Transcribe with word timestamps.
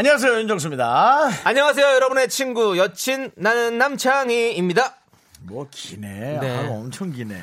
안녕하세요 0.00 0.38
윤정수입니다. 0.38 1.28
안녕하세요, 1.44 1.86
여러분의 1.86 2.30
친구 2.30 2.78
여친 2.78 3.32
나는 3.36 3.76
남창희입니다. 3.76 4.94
뭐 5.42 5.66
기네. 5.70 6.38
네. 6.40 6.56
아, 6.56 6.70
엄청 6.70 7.12
기네. 7.12 7.34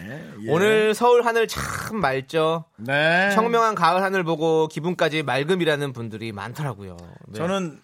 예. 0.41 0.49
오늘 0.49 0.95
서울 0.95 1.23
하늘 1.23 1.47
참 1.47 1.97
맑죠. 1.97 2.65
네. 2.77 3.29
청명한 3.35 3.75
가을 3.75 4.01
하늘 4.01 4.23
보고 4.23 4.67
기분까지 4.69 5.21
맑음이라는 5.21 5.93
분들이 5.93 6.31
많더라고요. 6.31 6.97
네. 7.27 7.37
저는 7.37 7.79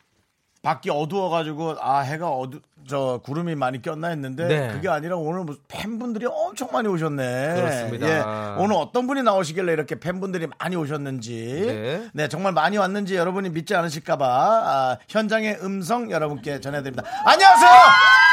밖이 0.64 0.90
어두워가지고 0.90 1.76
아 1.80 2.00
해가 2.00 2.32
어두 2.32 2.60
저 2.88 3.22
구름이 3.24 3.56
많이 3.56 3.82
꼈나 3.82 4.10
했는데 4.10 4.48
네. 4.48 4.74
그게 4.74 4.90
아니라 4.90 5.18
오늘 5.18 5.46
팬분들이 5.68 6.26
엄청 6.26 6.70
많이 6.72 6.88
오셨네. 6.88 7.54
그렇습니다. 7.56 8.08
예. 8.08 8.62
오늘 8.62 8.76
어떤 8.76 9.08
분이 9.08 9.24
나오시길래 9.24 9.74
이렇게 9.74 10.00
팬분들이 10.00 10.48
많이 10.60 10.76
오셨는지 10.76 11.64
네. 11.66 12.10
네, 12.14 12.28
정말 12.28 12.54
많이 12.54 12.78
왔는지 12.78 13.16
여러분이 13.16 13.50
믿지 13.50 13.76
않으실까봐 13.76 14.26
아, 14.26 14.98
현장의 15.10 15.60
음성 15.64 16.12
여러분께 16.12 16.60
전해드립니다. 16.60 17.04
안녕하세요. 17.26 18.33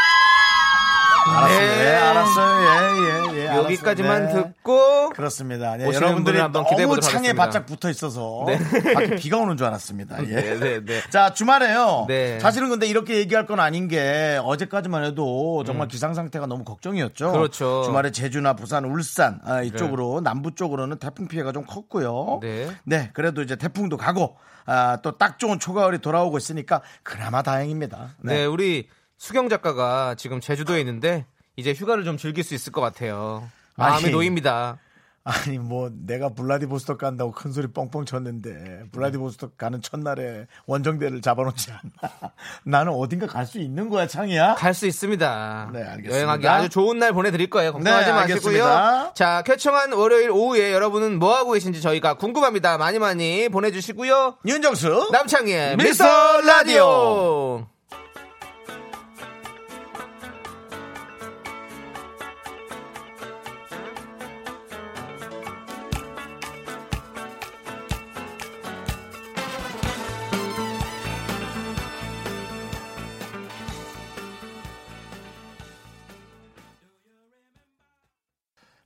알았습니다. 1.26 1.74
네. 1.76 1.84
예, 1.84 1.94
알았어요. 1.96 2.60
예, 2.62 3.36
예, 3.36 3.40
예. 3.42 3.46
여기까지만. 3.56 4.26
네. 4.26 4.32
듣고 4.32 5.10
그렇습니다. 5.10 5.76
네, 5.76 5.86
오시는 5.86 6.06
여러분들이 6.06 6.38
한번 6.38 6.64
너무 6.64 7.00
창에 7.00 7.28
하겠습니다. 7.28 7.34
바짝 7.34 7.66
붙어 7.66 7.90
있어서 7.90 8.46
밖에 8.94 9.16
비가 9.16 9.38
오는 9.38 9.56
줄 9.56 9.66
알았습니다. 9.66 10.22
예. 10.28 10.34
네, 10.34 10.58
네, 10.58 10.84
네. 10.84 11.00
자 11.10 11.32
주말에요. 11.34 12.04
네. 12.08 12.38
사실은 12.40 12.68
근데 12.70 12.86
이렇게 12.86 13.16
얘기할 13.18 13.46
건 13.46 13.60
아닌 13.60 13.88
게 13.88 14.40
어제까지만 14.42 15.04
해도 15.04 15.64
정말 15.64 15.88
기상 15.88 16.14
상태가 16.14 16.46
너무 16.46 16.64
걱정이었죠. 16.64 17.28
음. 17.28 17.32
그렇죠. 17.32 17.82
주말에 17.84 18.10
제주나 18.12 18.54
부산, 18.54 18.84
울산 18.84 19.40
아, 19.44 19.62
이쪽으로 19.62 20.20
남부 20.20 20.54
쪽으로는 20.54 20.98
태풍 20.98 21.28
피해가 21.28 21.52
좀 21.52 21.64
컸고요. 21.66 22.40
네. 22.84 23.10
그래도 23.12 23.42
이제 23.42 23.56
태풍도 23.56 23.96
가고 23.96 24.36
아, 24.66 24.98
또 25.02 25.10
딱 25.20 25.38
좋은 25.38 25.58
초가을이 25.58 25.98
돌아오고 25.98 26.38
있으니까 26.38 26.80
그나마 27.02 27.42
다행입니다. 27.42 28.14
네, 28.20 28.44
우리 28.46 28.88
수경 29.20 29.50
작가가 29.50 30.14
지금 30.16 30.40
제주도에 30.40 30.80
있는데 30.80 31.26
이제 31.54 31.74
휴가를 31.74 32.04
좀 32.04 32.16
즐길 32.16 32.42
수 32.42 32.54
있을 32.54 32.72
것 32.72 32.80
같아요. 32.80 33.46
마음이 33.76 34.04
아니. 34.04 34.10
놓입니다. 34.12 34.78
아니 35.22 35.58
뭐 35.58 35.90
내가 35.92 36.30
블라디보스톡 36.30 36.96
간다고 36.96 37.30
큰 37.30 37.52
소리 37.52 37.66
뻥뻥 37.66 38.06
쳤는데 38.06 38.84
블라디보스톡 38.92 39.58
가는 39.58 39.82
첫날에 39.82 40.46
원정대를 40.66 41.20
잡아놓지 41.20 41.70
않나 41.70 42.32
나는 42.64 42.92
어딘가 42.92 43.26
갈 43.26 43.44
수 43.44 43.58
있는 43.60 43.90
거야 43.90 44.06
창이야 44.06 44.54
갈 44.54 44.72
수 44.72 44.86
있습니다. 44.86 45.70
네, 45.74 45.80
알겠습니다. 45.82 46.16
여행하기 46.16 46.48
아주 46.48 46.68
좋은 46.70 46.98
날 46.98 47.12
보내드릴 47.12 47.50
거예요. 47.50 47.74
걱정하지 47.74 48.06
네, 48.06 48.12
마시고요. 48.12 48.64
알겠습니다. 48.64 49.12
자, 49.12 49.42
쾌청한 49.44 49.92
월요일 49.92 50.30
오후에 50.30 50.72
여러분은 50.72 51.18
뭐 51.18 51.36
하고 51.36 51.52
계신지 51.52 51.82
저희가 51.82 52.14
궁금합니다. 52.14 52.78
많이 52.78 52.98
많이 52.98 53.50
보내주시고요. 53.50 54.38
윤정수 54.46 55.10
남창희의 55.12 55.76
미스터 55.76 56.04
미스터 56.04 56.40
라디오. 56.40 57.66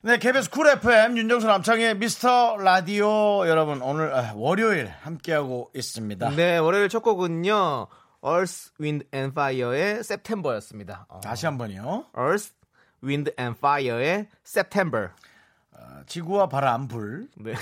네 0.04 0.18
KBS 0.18 0.50
쿨 0.50 0.68
FM 0.68 1.16
윤정수 1.16 1.46
남창희의 1.46 1.96
미스터 1.96 2.58
라디오 2.58 3.48
여러분 3.48 3.80
오늘 3.80 4.14
아, 4.14 4.34
월요일 4.34 4.92
함께하고 5.00 5.70
있습니다 5.74 6.28
네, 6.36 6.58
월요일 6.58 6.90
첫 6.90 7.00
곡은요. 7.00 7.86
Earth, 8.22 8.72
Wind 8.78 9.06
and 9.14 9.32
Fire의 9.32 10.00
September였습니다. 10.00 11.06
어, 11.08 11.20
다시 11.20 11.46
한 11.46 11.56
번이요 11.56 12.04
Earth, 12.18 12.52
Wind 13.02 13.32
and 13.40 13.56
Fire의 13.56 14.28
September. 14.46 15.08
아, 15.72 16.02
지구와 16.04 16.50
바람 16.50 16.86
불 16.86 17.28
네. 17.36 17.54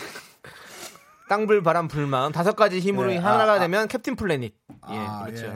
땅 1.32 1.51
불 1.51 1.62
바람 1.62 1.88
물 1.88 2.04
마음 2.04 2.30
다섯 2.30 2.54
가지 2.54 2.78
힘으로 2.78 3.08
네, 3.08 3.16
하나가 3.16 3.52
아, 3.52 3.56
아. 3.56 3.58
되면 3.58 3.88
캡틴 3.88 4.16
플래닛. 4.16 4.54
예, 4.90 4.98
아, 4.98 5.24
그렇죠. 5.24 5.46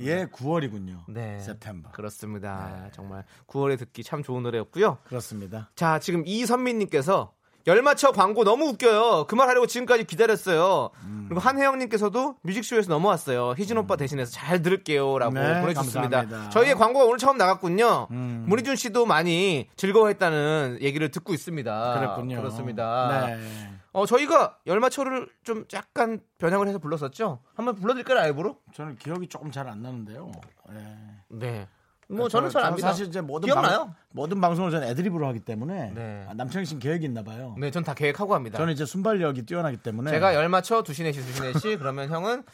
예. 0.00 0.06
예 0.06 0.26
9월이군요 0.32 1.00
네. 1.08 1.36
September 1.40 1.92
그렇습니다. 1.92 2.88
정말 2.92 3.24
9월에 3.46 3.78
듣기 3.78 4.02
참 4.02 4.22
좋은 4.22 4.42
노래였고요. 4.42 4.96
그렇습니다 5.06 5.70
자, 5.76 5.98
지금 5.98 6.22
이선민 6.24 6.78
님께서 6.78 7.32
열맞춰 7.66 8.12
광고 8.12 8.44
너무 8.44 8.66
웃겨요. 8.68 9.26
그 9.26 9.34
말 9.36 9.48
하려고 9.50 9.66
지금까지 9.66 10.04
기다렸어요. 10.04 10.88
음. 11.04 11.26
그리고 11.28 11.40
한혜영님께서도 11.40 12.36
뮤직쇼에서 12.42 12.88
넘어왔어요. 12.90 13.54
희진 13.58 13.76
오빠 13.76 13.96
대신해서 13.96 14.30
잘 14.32 14.62
들을게요라고 14.62 15.34
네, 15.34 15.60
보내주셨습니다. 15.60 16.20
감사합니다. 16.22 16.50
저희의 16.50 16.76
광고가 16.76 17.04
오늘 17.04 17.18
처음 17.18 17.36
나갔군요. 17.36 18.06
음. 18.12 18.44
문희준 18.48 18.76
씨도 18.76 19.04
많이 19.04 19.68
즐거워했다는 19.76 20.78
얘기를 20.80 21.10
듣고 21.10 21.34
있습니다. 21.34 21.98
그랬군요 21.98 22.36
그렇습니다. 22.38 23.26
네. 23.26 23.76
어, 23.96 24.04
저희가 24.04 24.58
열맞춰를 24.66 25.26
좀 25.42 25.64
약간 25.72 26.20
변형을 26.36 26.68
해서 26.68 26.78
불렀었죠. 26.78 27.40
한번 27.54 27.76
불러드릴까요, 27.76 28.18
라이브로? 28.18 28.58
저는 28.74 28.96
기억이 28.96 29.26
조금 29.26 29.50
잘 29.50 29.66
안 29.68 29.80
나는데요 29.80 30.30
예. 30.70 30.96
네. 31.28 31.66
뭐 32.08 32.28
저는 32.28 32.50
잘 32.50 32.62
압니다. 32.62 32.88
사실 32.88 33.06
이제 33.06 33.22
모든 33.22 33.46
기억나요? 33.46 33.86
방, 33.86 33.94
모든 34.10 34.38
방송을 34.42 34.70
저는 34.70 34.86
애드립으로 34.88 35.26
하기 35.28 35.40
때문에 35.40 35.92
네. 35.94 36.26
아, 36.28 36.34
남창희 36.34 36.66
씨는 36.66 36.78
계획이 36.80 37.06
있나 37.06 37.22
봐요. 37.22 37.54
네, 37.58 37.70
전 37.70 37.82
다 37.84 37.94
계획하고 37.94 38.34
합니다. 38.34 38.58
저는 38.58 38.74
이제 38.74 38.84
순발력이 38.84 39.46
뛰어나기 39.46 39.78
때문에 39.78 40.10
제가 40.10 40.34
열 40.34 40.48
맞춰 40.50 40.82
두시 40.82 41.02
네시 41.02 41.20
두시 41.24 41.40
네시 41.40 41.76
그러면 41.78 42.10
형은 42.10 42.44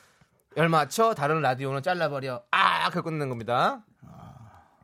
열 0.57 0.69
맞춰 0.69 1.13
다른 1.13 1.41
라디오는 1.43 1.83
잘라버려 1.83 2.45
아 2.53 2.89
그렇게 2.91 3.11
끊는 3.11 3.29
겁니다. 3.29 3.83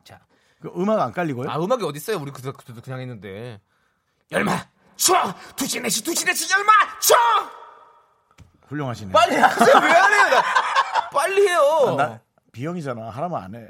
자, 0.03 0.19
그 0.59 0.69
음악 0.75 0.99
안 0.99 1.13
깔리고요. 1.13 1.49
아 1.49 1.57
음악이 1.57 1.85
어디 1.85 1.97
있어요? 1.97 2.17
우리 2.19 2.31
그저 2.31 2.51
그냥 2.83 2.99
했는데 2.99 3.61
열맞 4.31 4.67
춰 4.99 5.33
두시 5.55 5.79
네시 5.79 6.03
두시 6.03 6.25
네시 6.25 6.51
열 6.51 6.63
맞춰 6.63 7.15
훌륭하시네. 8.67 9.11
빨리 9.13 9.35
하세요 9.37 9.79
왜 9.81 9.89
안 9.91 10.13
해요? 10.13 10.29
나 10.29 11.09
빨리 11.11 11.47
해요. 11.47 11.95
나 11.97 12.19
비형이잖아. 12.51 13.09
하라면 13.09 13.43
안 13.43 13.55
해. 13.55 13.67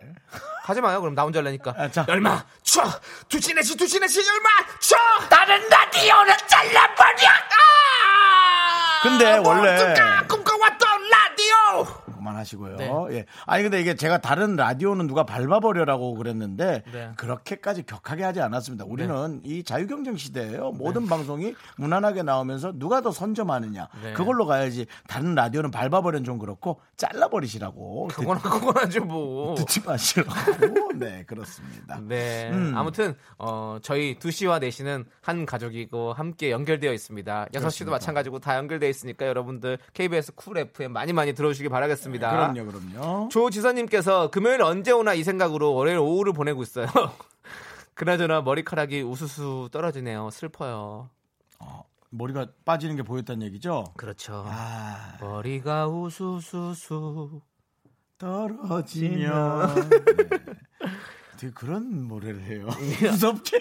하지 0.63 0.81
마요. 0.81 0.99
그럼 0.99 1.15
나 1.15 1.21
혼자 1.23 1.39
하려니까. 1.39 1.73
아, 1.77 1.89
자. 1.89 2.05
열 2.09 2.19
맞춰 2.19 2.81
두시 3.29 3.53
네시 3.53 3.77
두시 3.77 3.99
네시 3.99 4.19
열 4.27 4.41
맞춰 4.41 4.95
다른 5.29 5.69
라디오는 5.69 6.35
잘라버려. 6.47 7.29
아! 7.29 8.99
근데 9.03 9.37
원래- 9.37 9.95
꿈꿔왔던 10.27 11.09
라디오. 11.09 11.98
그만하시고요. 12.19 12.75
네. 12.75 12.91
예. 13.11 13.25
아니 13.45 13.63
근데 13.63 13.81
이게 13.81 13.95
제가 13.95 14.19
다른 14.19 14.55
라디오는 14.55 15.07
누가 15.07 15.23
밟아버려라고 15.23 16.15
그랬는데 16.15 16.83
네. 16.91 17.11
그렇게까지 17.15 17.83
격하게 17.83 18.23
하지 18.23 18.41
않았습니다. 18.41 18.85
우리는 18.85 19.41
이 19.43 19.63
자유경쟁 19.63 20.17
시대예요. 20.17 20.71
모든 20.71 21.07
방송이 21.07 21.55
무난하게 21.77 22.23
나오면서 22.23 22.73
누가 22.75 23.01
더 23.01 23.11
선점하느냐 23.11 23.87
네. 24.03 24.13
그걸로 24.13 24.45
가야지. 24.45 24.85
다른 25.07 25.33
라디오는 25.35 25.71
밟아버리는 25.71 26.23
좀 26.23 26.37
그렇고 26.37 26.81
잘라버리시라고. 26.97 28.09
그거나 28.11 28.39
그거나죠 28.41 29.05
뭐. 29.05 29.55
듣, 29.55 29.67
지 29.67 29.81
마시라고. 29.85 30.29
네 30.99 31.23
그렇습니다. 31.25 31.99
네. 32.01 32.49
음. 32.51 32.73
아무튼 32.75 33.15
어 33.37 33.77
저희 33.81 34.17
2시와 34.19 34.61
4시는 34.61 35.05
한 35.21 35.45
가족이고 35.45 36.13
함께 36.13 36.51
연결되어 36.51 36.91
있습니다. 36.91 37.47
6시도 37.53 37.91
마찬가지고 37.91 38.39
다 38.39 38.57
연결되어 38.57 38.89
있으니까 38.89 39.25
여러분들 39.27 39.77
KBS 39.93 40.33
쿨 40.35 40.57
FM 40.57 40.91
많이 40.91 41.13
많이 41.13 41.33
들어주시기 41.33 41.69
바라겠습니다. 41.69 42.08
그럼요, 42.17 42.65
그럼요. 42.65 43.29
조지선님께서 43.29 44.31
금요일 44.31 44.61
언제 44.61 44.91
오나 44.91 45.13
이 45.13 45.23
생각으로 45.23 45.73
월요일 45.73 45.97
오후를 45.99 46.33
보내고 46.33 46.63
있어요. 46.63 46.87
그나저나 47.93 48.41
머리카락이 48.41 49.01
우수수 49.01 49.69
떨어지네요. 49.71 50.29
슬퍼요. 50.31 51.09
머리가 52.11 52.47
빠지는 52.65 52.95
게 52.95 53.03
보였다는 53.03 53.45
얘기죠. 53.47 53.83
그렇죠. 53.95 54.43
아, 54.47 55.17
머리가 55.21 55.87
우수수수. 55.87 57.41
떨어지면. 58.17 59.75
네. 59.89 60.29
어떻게 61.39 61.49
그런 61.51 62.07
노래를 62.07 62.41
해요? 62.43 62.67
무섭게. 63.01 63.59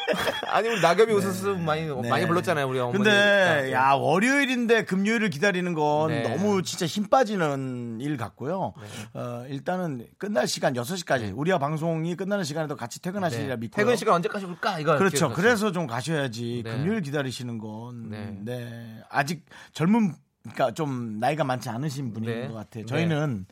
아니 0.49 0.69
우리 0.69 0.81
낙엽이 0.81 1.13
웃어서 1.13 1.55
많이 1.55 1.87
네. 1.87 2.09
많이 2.09 2.27
불렀잖아요 2.27 2.69
우리 2.69 2.81
어머니. 2.81 2.99
근데 2.99 3.71
야 3.73 3.93
월요일인데 3.93 4.85
금요일을 4.85 5.31
기다리는 5.31 5.73
건 5.75 6.09
네. 6.09 6.23
너무 6.23 6.63
진짜 6.63 6.87
힘 6.87 7.09
빠지는 7.09 7.99
일 8.01 8.17
같고요. 8.17 8.75
어, 9.15 9.45
일단은 9.49 10.07
끝날 10.19 10.49
시간 10.49 10.75
6시까지 10.75 11.33
우리와 11.37 11.59
방송이 11.59 12.17
끝나는 12.17 12.43
시간에도 12.45 12.75
같이 12.77 13.01
퇴근하시리라 13.01 13.57
믿고 13.57 13.77
네. 13.77 13.83
퇴근 13.85 13.97
시간 13.97 14.17
언제까지 14.17 14.47
올까 14.47 14.81
이거 14.81 14.99
그렇죠. 14.99 15.17
기억났어요. 15.17 15.43
그래서 15.43 15.73
좀 15.73 15.87
가셔야지 15.87 16.63
네. 16.65 16.71
금요일 16.71 17.01
기다리시는 17.01 17.59
건 17.59 18.11
네. 18.11 18.37
네. 18.41 19.03
아직 19.09 19.47
젊은 19.73 20.15
그러니까 20.43 20.73
좀 20.73 21.19
나이가 21.21 21.45
많지 21.45 21.69
않으신 21.69 22.13
분인 22.13 22.31
네. 22.31 22.49
것 22.49 22.55
같아요. 22.55 22.87
저희는 22.87 23.47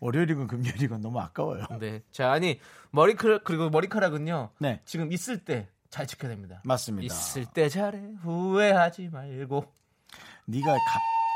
월요일이건 0.00 0.46
금요일이건 0.46 1.00
너무 1.00 1.20
아까워요. 1.20 1.66
네. 1.78 2.02
자 2.10 2.30
아니 2.32 2.58
머리카락 2.90 3.44
그리고 3.44 3.70
머리카락은요. 3.70 4.50
네. 4.58 4.80
지금 4.84 5.12
있을 5.12 5.44
때 5.44 5.68
잘 5.90 6.06
지켜야 6.06 6.30
됩니다. 6.30 6.62
맞습니다. 6.64 7.12
있을 7.12 7.44
때 7.46 7.68
잘해 7.68 7.98
후회하지 8.22 9.10
말고. 9.12 9.64
네가 10.46 10.66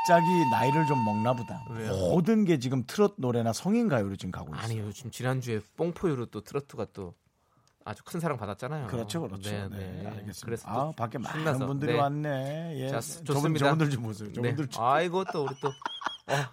갑자기 0.06 0.26
나이를 0.50 0.86
좀 0.86 1.04
먹나 1.04 1.34
보다. 1.34 1.60
왜요? 1.70 1.90
모든 1.90 2.44
게 2.44 2.58
지금 2.58 2.84
트롯 2.86 3.14
노래나 3.18 3.52
성인 3.52 3.88
가요로 3.88 4.16
지금 4.16 4.30
가고 4.30 4.54
있어요. 4.54 4.64
아니 4.64 4.78
요즘 4.78 5.10
지난주에 5.10 5.60
뽕포유로 5.76 6.26
또 6.26 6.40
트로트가 6.40 6.86
또 6.92 7.14
아주 7.84 8.02
큰 8.04 8.18
사랑 8.20 8.38
받았잖아요. 8.38 8.86
그렇죠, 8.86 9.20
그렇죠. 9.20 9.50
네, 9.50 9.68
네, 9.68 9.76
네. 9.76 10.06
알겠습니다. 10.06 10.44
그래서 10.44 10.68
아, 10.68 10.74
또 10.86 10.92
밖에 10.92 11.18
많은 11.18 11.40
신나서. 11.40 11.66
분들이 11.66 11.92
네. 11.92 11.98
왔네. 11.98 12.76
예. 12.80 12.88
자, 12.88 13.00
좋습니다. 13.00 13.66
저분들 13.66 13.90
좀 13.90 14.02
보세요. 14.04 14.28
네. 14.28 14.34
저분들 14.34 14.68
좀. 14.68 14.84
아이고 14.84 15.24
또 15.32 15.44
우리 15.44 15.54
또 15.60 15.70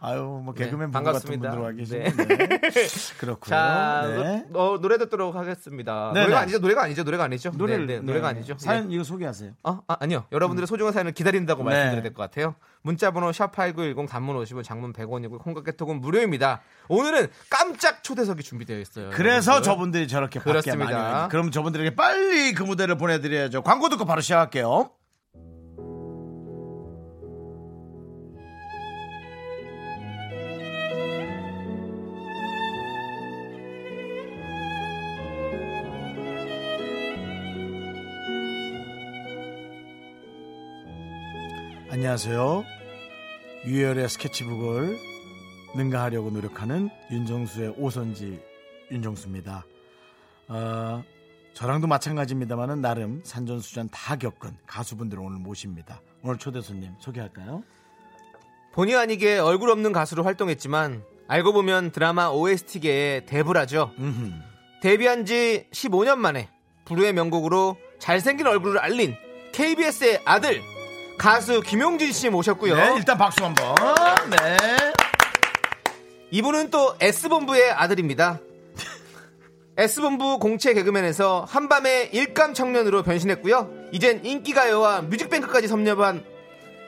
아유, 0.02 0.42
뭐 0.44 0.54
개그맨 0.54 0.92
네, 0.92 0.92
부부 0.92 1.04
같은 1.12 1.40
반갑습니다. 1.40 1.50
분들 1.52 1.64
와 1.64 1.72
네. 1.72 1.78
계시는데. 1.78 2.60
그렇고요. 3.20 3.50
자, 3.50 4.04
네. 4.22 4.46
어, 4.54 4.78
노래 4.82 4.98
듣도록 4.98 5.34
하겠습니다. 5.36 6.12
네네. 6.14 6.26
노래가 6.26 6.42
아니죠? 6.42 6.60
노래가 6.60 6.84
아니죠? 6.84 7.04
노래가 7.04 7.24
아니죠? 7.24 7.52
노래를 7.56 7.88
네, 7.88 7.96
네, 7.96 8.02
노래가 8.02 8.28
아니죠? 8.28 8.56
사연 8.58 8.92
이거 8.92 9.04
소개하세요. 9.06 9.52
어? 9.64 9.80
아, 9.88 9.96
아니요. 10.02 10.26
여러분들의 10.34 10.68
소중한 10.68 10.92
사연을 10.94 11.14
기다린다고 11.14 11.64
네. 11.64 11.70
말씀드려야 11.70 12.02
될 12.04 12.14
것 12.14 12.22
같아요. 12.22 12.56
문자 12.82 13.12
번호 13.12 13.30
샵8910 13.32 14.10
단문 14.10 14.36
50원 14.44 14.64
장문 14.64 14.92
100원이고 14.92 15.40
콩깍 15.40 15.64
개톡은 15.64 16.02
무료입니다. 16.02 16.62
오늘은 16.90 17.28
깜짝 17.50 18.04
초대석이 18.04 18.44
준비되어 18.44 18.78
있어요. 18.80 19.10
그래서 19.14 19.52
여러분들. 19.54 19.64
저분들이 19.72 20.08
저렇게 20.10 20.40
그렇습니다. 20.42 21.02
많이. 21.14 21.30
그럼 21.30 21.52
저분들에게 21.52 21.96
빨리 21.96 22.54
그 22.54 22.64
무대를 22.64 22.98
보내 22.98 23.22
드려야죠. 23.22 23.62
광고 23.62 23.88
듣고 23.88 24.04
바로 24.04 24.20
시작할게요. 24.20 24.90
안녕하세요. 42.02 42.66
유열의 43.68 44.10
스케치북을 44.10 44.98
능가하려고 45.76 46.32
노력하는 46.32 46.90
윤정수의 47.12 47.76
오선지 47.78 48.42
윤정수입니다. 48.90 49.64
어, 50.48 51.04
저랑도 51.54 51.86
마찬가지입니다만은 51.86 52.82
나름 52.82 53.22
산전수전 53.24 53.90
다 53.92 54.16
겪은 54.16 54.58
가수분들을 54.66 55.22
오늘 55.22 55.38
모십니다. 55.38 56.02
오늘 56.24 56.40
초대 56.40 56.60
손님 56.60 56.92
소개할까요? 56.98 57.62
본의 58.74 58.96
아니게 58.96 59.38
얼굴 59.38 59.70
없는 59.70 59.92
가수로 59.92 60.24
활동했지만 60.24 61.04
알고 61.28 61.54
보면 61.54 61.92
드라마 61.92 62.30
OST계의 62.30 63.28
대부라죠. 63.28 63.92
음흠. 64.00 64.32
데뷔한 64.82 65.26
지 65.26 65.68
15년 65.72 66.18
만에 66.18 66.50
불후의 66.86 67.14
명곡으로 67.14 67.78
잘생긴 68.00 68.48
얼굴을 68.48 68.80
알린 68.80 69.16
KBS의 69.52 70.24
아들 70.26 70.64
가수 71.22 71.62
김용진 71.62 72.12
씨 72.14 72.30
모셨고요. 72.30 72.76
네, 72.76 72.94
일단 72.98 73.16
박수 73.16 73.46
한번. 73.46 73.76
네. 74.32 74.58
이분은 76.32 76.72
또 76.72 76.96
S본부의 77.00 77.74
아들입니다. 77.74 78.40
S본부 79.78 80.40
공채 80.40 80.74
개그맨에서 80.74 81.46
한밤의 81.48 82.10
일감 82.14 82.56
청년으로 82.56 83.04
변신했고요. 83.04 83.70
이젠 83.92 84.26
인기가요와 84.26 85.04
뮤직뱅크까지 85.04 85.68
섭렵한 85.68 86.26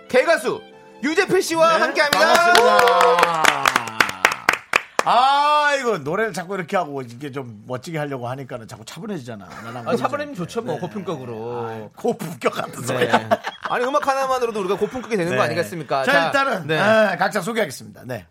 개가수 0.09 0.61
유재필 1.03 1.43
씨와 1.43 1.79
함께합니다. 1.79 2.19
네, 2.19 2.53
반갑습니다. 2.53 3.82
아, 5.05 5.75
이거 5.79 5.97
노래를 5.97 6.33
자꾸 6.33 6.55
이렇게 6.55 6.77
하고 6.77 7.01
이게 7.01 7.31
좀 7.31 7.63
멋지게 7.67 7.97
하려고 7.97 8.27
하니까는 8.29 8.67
자꾸 8.67 8.85
차분해지잖아. 8.85 9.47
아, 9.85 9.95
차버리면 9.95 10.35
좋죠, 10.35 10.61
뭐 10.61 10.79
고품격으로. 10.79 11.91
고품격 11.95 12.53
같은 12.53 12.81
네. 12.81 12.85
소리. 12.87 13.09
아니 13.69 13.85
음악 13.85 14.07
하나만으로도 14.07 14.59
우리가 14.61 14.77
고품격이 14.77 15.17
되는 15.17 15.35
거 15.35 15.41
아니겠습니까? 15.41 16.03
자, 16.03 16.27
일단은 16.27 16.67
네. 16.67 16.79
아, 16.79 17.17
각자 17.17 17.41
소개하겠습니다. 17.41 18.03
네. 18.05 18.25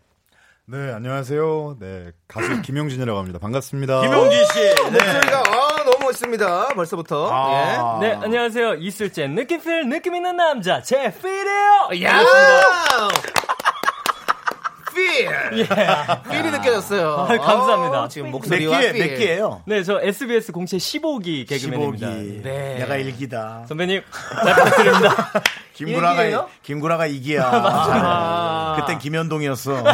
네, 0.64 0.92
안녕하세요. 0.92 1.76
네, 1.80 2.12
가수 2.28 2.62
김용진이라고 2.62 3.18
합니다. 3.18 3.38
반갑습니다. 3.40 4.00
김용진 4.00 4.44
씨. 4.46 4.60
네. 4.60 4.90
목소리가 4.90 5.38
아, 5.40 5.84
너무 5.84 5.98
멋있습니다. 6.04 6.68
벌써부터. 6.68 7.28
아. 7.32 7.98
네, 8.00 8.12
안녕하세요. 8.12 8.74
이슬재 8.74 9.26
느낌필 9.26 9.88
느낌 9.88 10.14
있는 10.14 10.36
남자 10.36 10.80
제필이에요. 10.80 11.88
예. 11.94 12.06
야! 15.00 16.22
필. 16.22 16.30
필이 16.30 16.50
느껴졌어요. 16.50 17.26
아, 17.28 17.36
감사합니다. 17.38 18.02
아, 18.02 18.08
지금 18.08 18.26
몇 18.28 18.32
목소리와 18.32 18.78
기에, 18.80 18.92
필. 18.92 19.06
몇 19.10 19.16
기예요? 19.18 19.62
네, 19.66 19.82
저 19.82 20.00
SBS 20.02 20.52
공채 20.52 20.76
15기 20.76 21.48
개그맨입니다. 21.48 22.06
15기. 22.08 22.42
네. 22.42 22.76
내가 22.78 22.96
일기다. 22.96 23.64
선배님 23.68 24.02
잘 24.44 24.54
부탁드립니다. 24.54 25.32
김구라가 25.74 26.22
일기예요? 26.22 26.48
김구라가 26.62 27.06
이기야. 27.06 28.76
그땐 28.80 28.98
김현동이었어. 28.98 29.82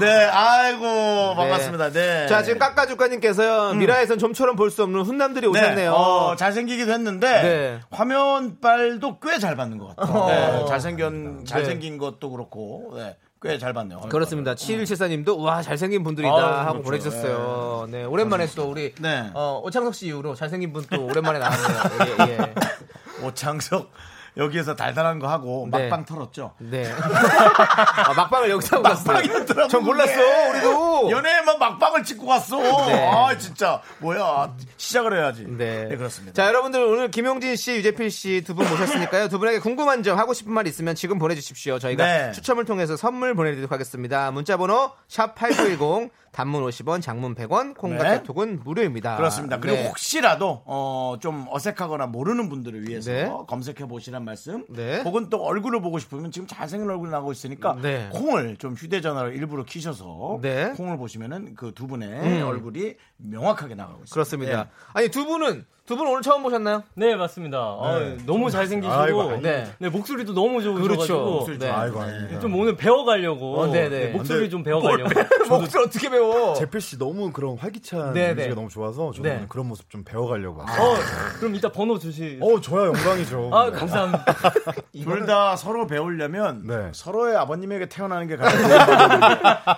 네, 0.00 0.24
아이고 0.24 1.34
반갑습니다. 1.36 1.90
네. 1.90 2.26
자, 2.26 2.42
지금 2.42 2.58
깎아 2.58 2.86
주가님께서요, 2.86 3.74
미라에선 3.74 4.18
좀처럼 4.18 4.56
볼 4.56 4.70
수 4.72 4.82
없는 4.84 5.02
훈남들이 5.02 5.46
오셨네요. 5.48 5.92
어, 5.92 6.36
잘생기기도 6.36 6.92
했는데 6.92 7.42
네. 7.42 7.80
화면빨도 7.90 9.18
꽤 9.20 9.38
잘 9.38 9.56
받는 9.56 9.78
것 9.78 9.94
같아요. 9.96 10.16
어. 10.16 10.28
네, 10.28 10.64
잘생긴 10.68 11.44
잘생긴 11.44 11.98
것도 11.98 12.30
그렇고 12.30 12.92
네, 12.96 13.16
꽤잘 13.42 13.72
받네요. 13.72 14.00
그렇습니다. 14.08 14.54
7174님도, 14.54 15.38
와, 15.40 15.60
잘생긴 15.62 16.04
분들이다 16.04 16.32
아, 16.34 16.60
하고 16.66 16.82
그렇죠. 16.82 17.10
보내주셨어요. 17.10 17.88
네, 17.90 18.04
오랜만에 18.04 18.46
또 18.54 18.70
우리, 18.70 18.94
네. 19.00 19.30
어, 19.34 19.60
오창석 19.64 19.94
씨 19.94 20.06
이후로 20.06 20.34
잘생긴 20.36 20.72
분 20.72 20.84
또 20.90 21.04
오랜만에 21.06 21.38
나왔네요. 21.40 22.16
예, 22.28 22.32
예. 22.38 22.54
오창석 23.26 23.90
여기에서 24.36 24.74
달달한 24.74 25.18
거 25.18 25.28
하고 25.28 25.68
네. 25.70 25.88
막방 25.88 26.04
털었죠. 26.06 26.54
네. 26.58 26.90
아, 26.92 28.12
막방을 28.14 28.50
여기서 28.50 28.76
하고 28.76 28.82
갔어요. 28.84 29.14
막방이더라고, 29.18 29.68
전 29.68 29.84
몰랐어. 29.84 30.12
우리도. 30.50 31.10
연애에만 31.10 31.58
막방을 31.58 32.02
찍고 32.04 32.26
갔어. 32.26 32.58
네. 32.86 33.08
아 33.08 33.36
진짜 33.36 33.82
뭐야 33.98 34.54
시작을 34.76 35.18
해야지. 35.18 35.44
네. 35.48 35.88
그렇습니다. 35.88 36.32
자, 36.34 36.48
여러분들 36.48 36.80
오늘 36.82 37.10
김용진 37.10 37.56
씨, 37.56 37.72
유재필 37.72 38.10
씨 38.10 38.42
두 38.44 38.54
분 38.54 38.68
모셨으니까요. 38.68 39.28
두 39.28 39.38
분에게 39.38 39.58
궁금한 39.58 40.02
점, 40.02 40.18
하고 40.18 40.32
싶은 40.34 40.52
말 40.52 40.66
있으면 40.66 40.94
지금 40.94 41.18
보내주십시오. 41.18 41.78
저희가 41.78 42.04
네. 42.04 42.32
추첨을 42.32 42.64
통해서 42.64 42.96
선물 42.96 43.34
보내드리도록 43.34 43.72
하겠습니다. 43.72 44.30
문자번호 44.30 44.92
샵 45.08 45.34
8910 45.34 46.10
단문 46.32 46.64
50원, 46.64 47.02
장문 47.02 47.34
100원, 47.34 47.76
콩과 47.76 48.02
네. 48.04 48.08
카톡은 48.16 48.60
무료입니다. 48.64 49.16
그렇습니다. 49.16 49.58
그리고 49.60 49.76
네. 49.76 49.86
혹시라도 49.88 50.62
어, 50.64 51.16
좀 51.20 51.46
어색하거나 51.50 52.06
모르는 52.06 52.48
분들을 52.48 52.88
위해서 52.88 53.10
네. 53.10 53.30
검색해 53.48 53.86
보시 53.86 54.10
란 54.22 54.24
말씀. 54.24 54.64
네. 54.68 55.02
혹은 55.02 55.28
또 55.28 55.42
얼굴을 55.44 55.80
보고 55.82 55.98
싶으면 55.98 56.30
지금 56.30 56.46
잘생긴 56.46 56.88
얼굴 56.88 57.10
나오고 57.10 57.32
있으니까 57.32 57.76
네. 57.82 58.08
콩을 58.12 58.56
좀 58.56 58.74
휴대전화를 58.74 59.34
일부러 59.34 59.64
키셔서 59.64 60.38
네. 60.40 60.66
음. 60.66 60.74
콩을 60.76 60.96
보시면은 60.96 61.54
그 61.54 61.72
두 61.72 61.86
분의 61.86 62.42
얼굴이 62.42 62.94
명확하게 63.16 63.74
나가고 63.74 64.04
있습니다. 64.04 64.14
그렇습니다. 64.14 64.60
예. 64.60 64.64
아니, 64.92 65.08
두 65.08 65.24
분은, 65.24 65.64
두분 65.92 66.06
오늘 66.06 66.22
처음 66.22 66.42
보셨나요? 66.42 66.84
네, 66.94 67.14
맞습니다. 67.14 67.58
아, 67.58 68.16
너무 68.24 68.50
잘생기시고 68.50 68.98
아이고, 68.98 69.40
네. 69.42 69.66
네, 69.78 69.88
목소리도 69.90 70.32
너무 70.32 70.62
좋으셔가지고 70.62 70.82
그렇죠. 70.94 71.18
목소리 71.24 71.58
네. 71.58 71.68
아이고, 71.68 72.00
아닙니다. 72.00 72.40
좀 72.40 72.54
오늘 72.58 72.76
배워가려고 72.76 73.60
어, 73.60 73.66
네네. 73.66 73.88
네, 73.90 74.08
목소리 74.08 74.48
좀 74.48 74.62
배워가려고 74.62 75.10
목소리 75.50 75.84
어떻게 75.84 76.08
배워? 76.08 76.54
제필 76.54 76.80
씨 76.80 76.98
너무 76.98 77.30
그런 77.30 77.58
활기찬 77.58 78.14
네, 78.14 78.30
이미지가 78.30 78.48
네. 78.48 78.54
너무 78.54 78.70
좋아서 78.70 79.12
저는 79.12 79.40
네. 79.40 79.46
그런 79.50 79.66
모습 79.68 79.90
좀 79.90 80.02
배워가려고. 80.02 80.60
왔어요. 80.60 80.82
어, 80.82 80.96
그럼 81.38 81.54
이따 81.56 81.68
번호 81.68 81.98
주시 81.98 82.38
어, 82.40 82.58
저야 82.58 82.86
영광이죠. 82.86 83.50
아, 83.52 83.70
네. 83.70 83.72
감사합니다. 83.72 84.24
둘 85.02 85.26
다 85.26 85.54
서로 85.56 85.86
배우려면 85.86 86.62
네. 86.66 86.88
서로의 86.92 87.36
아버님에게 87.36 87.86
태어나는 87.86 88.26
게 88.26 88.36
가장 88.36 88.58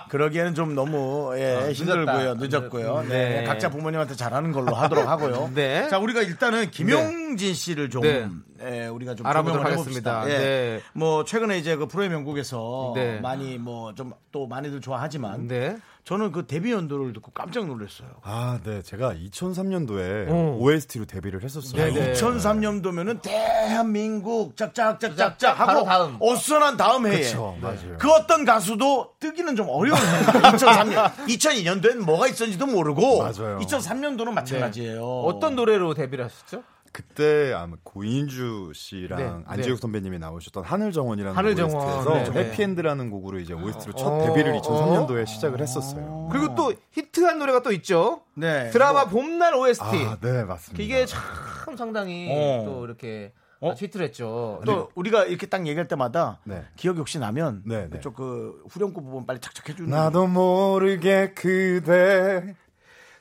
그러기에는 0.09 0.55
좀 0.55 0.73
너무 0.73 1.33
예, 1.37 1.71
힘들고요 1.71 2.35
늦었고요 2.35 3.03
네. 3.07 3.41
네. 3.41 3.43
각자 3.43 3.69
부모님한테 3.69 4.15
잘하는 4.15 4.51
걸로 4.51 4.73
하도록 4.73 5.07
하고요 5.07 5.51
네. 5.53 5.87
자 5.89 5.99
우리가 6.05 6.21
일단은 6.21 6.71
김용진 6.71 7.53
씨를 7.53 7.89
좀 7.89 8.01
네. 8.03 8.29
예, 8.63 8.87
우리가 8.87 9.15
좀 9.15 9.25
알아보도록. 9.25 9.65
하겠습니다. 9.65 10.23
예. 10.29 10.37
네. 10.37 10.81
뭐 10.93 11.25
최근에 11.25 11.57
이제 11.57 11.75
그 11.75 11.87
프로의 11.87 12.09
명곡에서 12.09 12.93
네. 12.95 13.19
많이 13.19 13.57
뭐 13.57 13.93
좀 13.95 14.13
또 14.31 14.47
많이들 14.47 14.81
좋아하지만 14.81 15.47
네. 15.47 15.77
저는 16.05 16.31
그 16.31 16.45
데뷔 16.45 16.71
연도를 16.71 17.13
듣고 17.13 17.31
깜짝 17.31 17.65
놀랐어요. 17.65 18.09
아, 18.21 18.59
네. 18.63 18.83
제가 18.83 19.15
2003년도에 19.15 20.27
어. 20.29 20.55
OST로 20.59 21.05
데뷔를 21.05 21.43
했었어요. 21.43 21.73
네네. 21.91 22.13
2003년도면 22.13 23.23
대한민국 23.23 24.55
짝짝짝짝짝 24.55 25.59
하고 25.59 25.83
다음. 25.83 26.17
어선한 26.19 26.77
다음 26.77 27.07
해에 27.07 27.21
그쵸, 27.21 27.57
맞아요. 27.59 27.97
그 27.97 28.11
어떤 28.11 28.45
가수도 28.45 29.13
뜨기는 29.19 29.55
좀 29.55 29.67
어려운 29.67 29.97
해인데 29.97 30.31
2003년 30.57 31.11
2002년도에는 31.27 31.97
뭐가 32.05 32.27
있었는지도 32.27 32.67
모르고 32.67 33.23
맞아요. 33.23 33.57
2003년도는 33.63 34.31
마찬가지예요. 34.31 35.03
어떤 35.03 35.55
노래로 35.55 35.95
데뷔를 35.95 36.25
하셨죠? 36.25 36.61
그때 36.95 37.51
아마 37.51 37.75
고인주 37.83 38.71
씨랑 38.73 39.19
네, 39.19 39.43
안재욱 39.47 39.75
네. 39.75 39.81
선배님이 39.81 40.17
나오셨던 40.17 40.63
하늘정원이라는 40.63 41.35
하늘정원, 41.35 41.75
OST에서 41.75 42.13
네, 42.13 42.23
네. 42.31 42.39
해피엔드라는 42.51 43.09
곡으로 43.09 43.39
이제 43.39 43.53
OST로 43.53 43.95
첫 43.95 44.07
어, 44.07 44.25
데뷔를 44.25 44.53
어. 44.53 44.61
2003년도에 44.61 45.27
시작을 45.27 45.59
했었어요. 45.59 46.29
그리고 46.31 46.55
또 46.55 46.71
히트한 46.93 47.37
노래가 47.37 47.61
또 47.61 47.73
있죠. 47.73 48.21
네. 48.33 48.69
드라마 48.69 49.03
뭐, 49.03 49.21
봄날 49.21 49.55
OST. 49.55 49.83
아, 49.83 50.17
네, 50.21 50.45
맞습니다. 50.45 50.81
이게 50.81 51.05
참 51.05 51.75
상당히 51.75 52.29
어. 52.31 52.63
또 52.63 52.85
이렇게 52.85 53.33
어? 53.59 53.73
히트를 53.73 54.05
했죠. 54.05 54.61
또 54.65 54.89
우리가 54.95 55.25
이렇게 55.25 55.47
딱 55.47 55.67
얘기할 55.67 55.89
때마다 55.89 56.39
네. 56.45 56.63
기억이 56.77 56.99
혹시 56.99 57.19
나면 57.19 57.63
네, 57.65 57.81
네. 57.83 57.89
그쪽 57.89 58.15
그 58.15 58.63
후렴구 58.69 59.03
부분 59.03 59.25
빨리 59.25 59.39
착착 59.41 59.67
해주는 59.67 59.89
나도 59.89 60.27
모르게 60.27 61.33
그대 61.33 62.55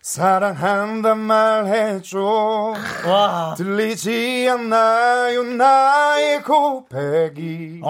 사랑한단 0.05 1.19
말 1.19 1.67
해줘 1.67 2.75
와. 3.07 3.55
들리지 3.57 4.47
않나요 4.51 5.43
나의 5.43 6.43
고백이 6.43 7.81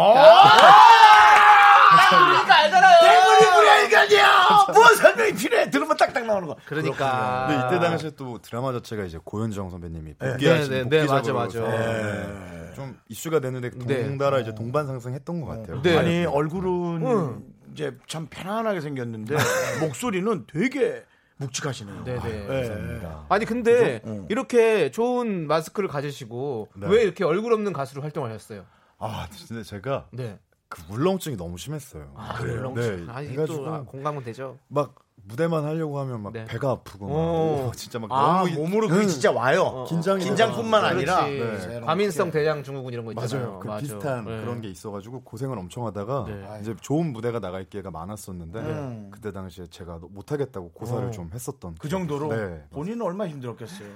그러니까 2.10 2.54
알잖아요. 2.56 3.00
때문에 3.02 3.58
우리 3.58 3.68
알거냐 3.68 4.28
뭐 4.72 4.86
설명이 4.94 5.32
필요해 5.34 5.70
들으면 5.70 5.96
딱딱 5.96 6.24
나오는 6.24 6.46
거 6.46 6.56
그러니까. 6.66 7.46
근데 7.48 7.66
이때 7.66 7.84
당시에 7.84 8.10
또 8.16 8.38
드라마 8.40 8.72
자체가 8.74 9.02
이제 9.02 9.18
고현정 9.24 9.70
선배님이 9.70 10.14
네, 10.16 10.30
복귀하신 10.30 10.70
네, 10.70 10.84
네, 10.88 11.06
맞아, 11.06 11.32
복귀작으로 11.32 11.66
맞아. 11.66 11.76
해서 11.76 12.74
좀 12.76 12.96
이슈가 13.08 13.40
됐는데 13.40 13.70
네. 13.86 14.04
동달아 14.04 14.38
이제 14.38 14.54
동반 14.54 14.86
상승했던 14.86 15.40
것 15.40 15.48
같아요. 15.48 15.82
네. 15.82 15.98
아니 15.98 16.24
얼굴은 16.24 17.42
이제 17.72 17.96
참 18.06 18.28
편안하게 18.30 18.80
생겼는데 18.82 19.34
목소리는 19.80 20.44
되게 20.46 21.02
묵직하시네요. 21.36 22.04
네네. 22.04 22.46
네. 22.46 23.00
아니 23.28 23.44
근데 23.44 24.00
그죠? 24.00 24.10
어. 24.10 24.26
이렇게 24.30 24.90
좋은 24.90 25.46
마스크를 25.46 25.88
가지시고 25.88 26.68
네. 26.76 26.88
왜 26.88 27.02
이렇게 27.02 27.24
얼굴 27.24 27.52
없는 27.52 27.72
가수로 27.72 28.02
활동하셨어요? 28.02 28.64
아, 28.98 29.28
근데 29.48 29.62
제가 29.62 30.08
네. 30.12 30.38
그 30.68 30.82
울렁증이 30.90 31.36
너무 31.36 31.58
심했어요. 31.58 32.12
아, 32.16 32.34
그래요? 32.34 32.72
네. 32.74 33.04
아니 33.08 33.34
또 33.46 33.84
공감은 33.86 34.22
되죠. 34.22 34.58
막 34.68 34.94
무대만 35.26 35.64
하려고 35.64 35.98
하면 36.00 36.22
막 36.22 36.32
네. 36.32 36.44
배가 36.44 36.70
아프고 36.70 37.06
막 37.06 37.14
오. 37.14 37.68
오, 37.68 37.72
진짜 37.74 37.98
막 37.98 38.12
아 38.12 38.44
너무 38.44 38.50
몸으로 38.60 38.88
그게 38.88 39.02
응. 39.04 39.08
진짜 39.08 39.32
와요. 39.32 39.84
긴장이 39.88 40.22
긴장뿐만 40.22 40.82
돼서. 40.82 41.16
아니라 41.16 41.26
그렇지. 41.26 41.68
네. 41.68 41.80
과민성 41.80 42.30
대장 42.30 42.62
증후군 42.62 42.92
이런 42.92 43.04
거 43.06 43.12
있잖아요. 43.12 43.46
맞아요. 43.46 43.58
그 43.60 43.66
맞아. 43.68 43.80
비슷한 43.80 44.24
네. 44.26 44.40
그런 44.42 44.60
게 44.60 44.68
있어가지고 44.68 45.22
고생을 45.22 45.58
엄청 45.58 45.86
하다가 45.86 46.24
네. 46.28 46.58
이제 46.60 46.74
좋은 46.80 47.12
무대가 47.12 47.40
나갈 47.40 47.64
기회가 47.64 47.90
많았었는데 47.90 48.58
음. 48.58 49.10
그때 49.12 49.32
당시에 49.32 49.66
제가 49.68 49.98
못하겠다고 50.10 50.72
고사를 50.72 51.08
어. 51.08 51.10
좀 51.10 51.30
했었던 51.32 51.74
그 51.78 51.88
정도로 51.88 52.28
네. 52.28 52.62
본인은 52.72 53.00
얼마나 53.02 53.30
힘들었겠어요. 53.30 53.88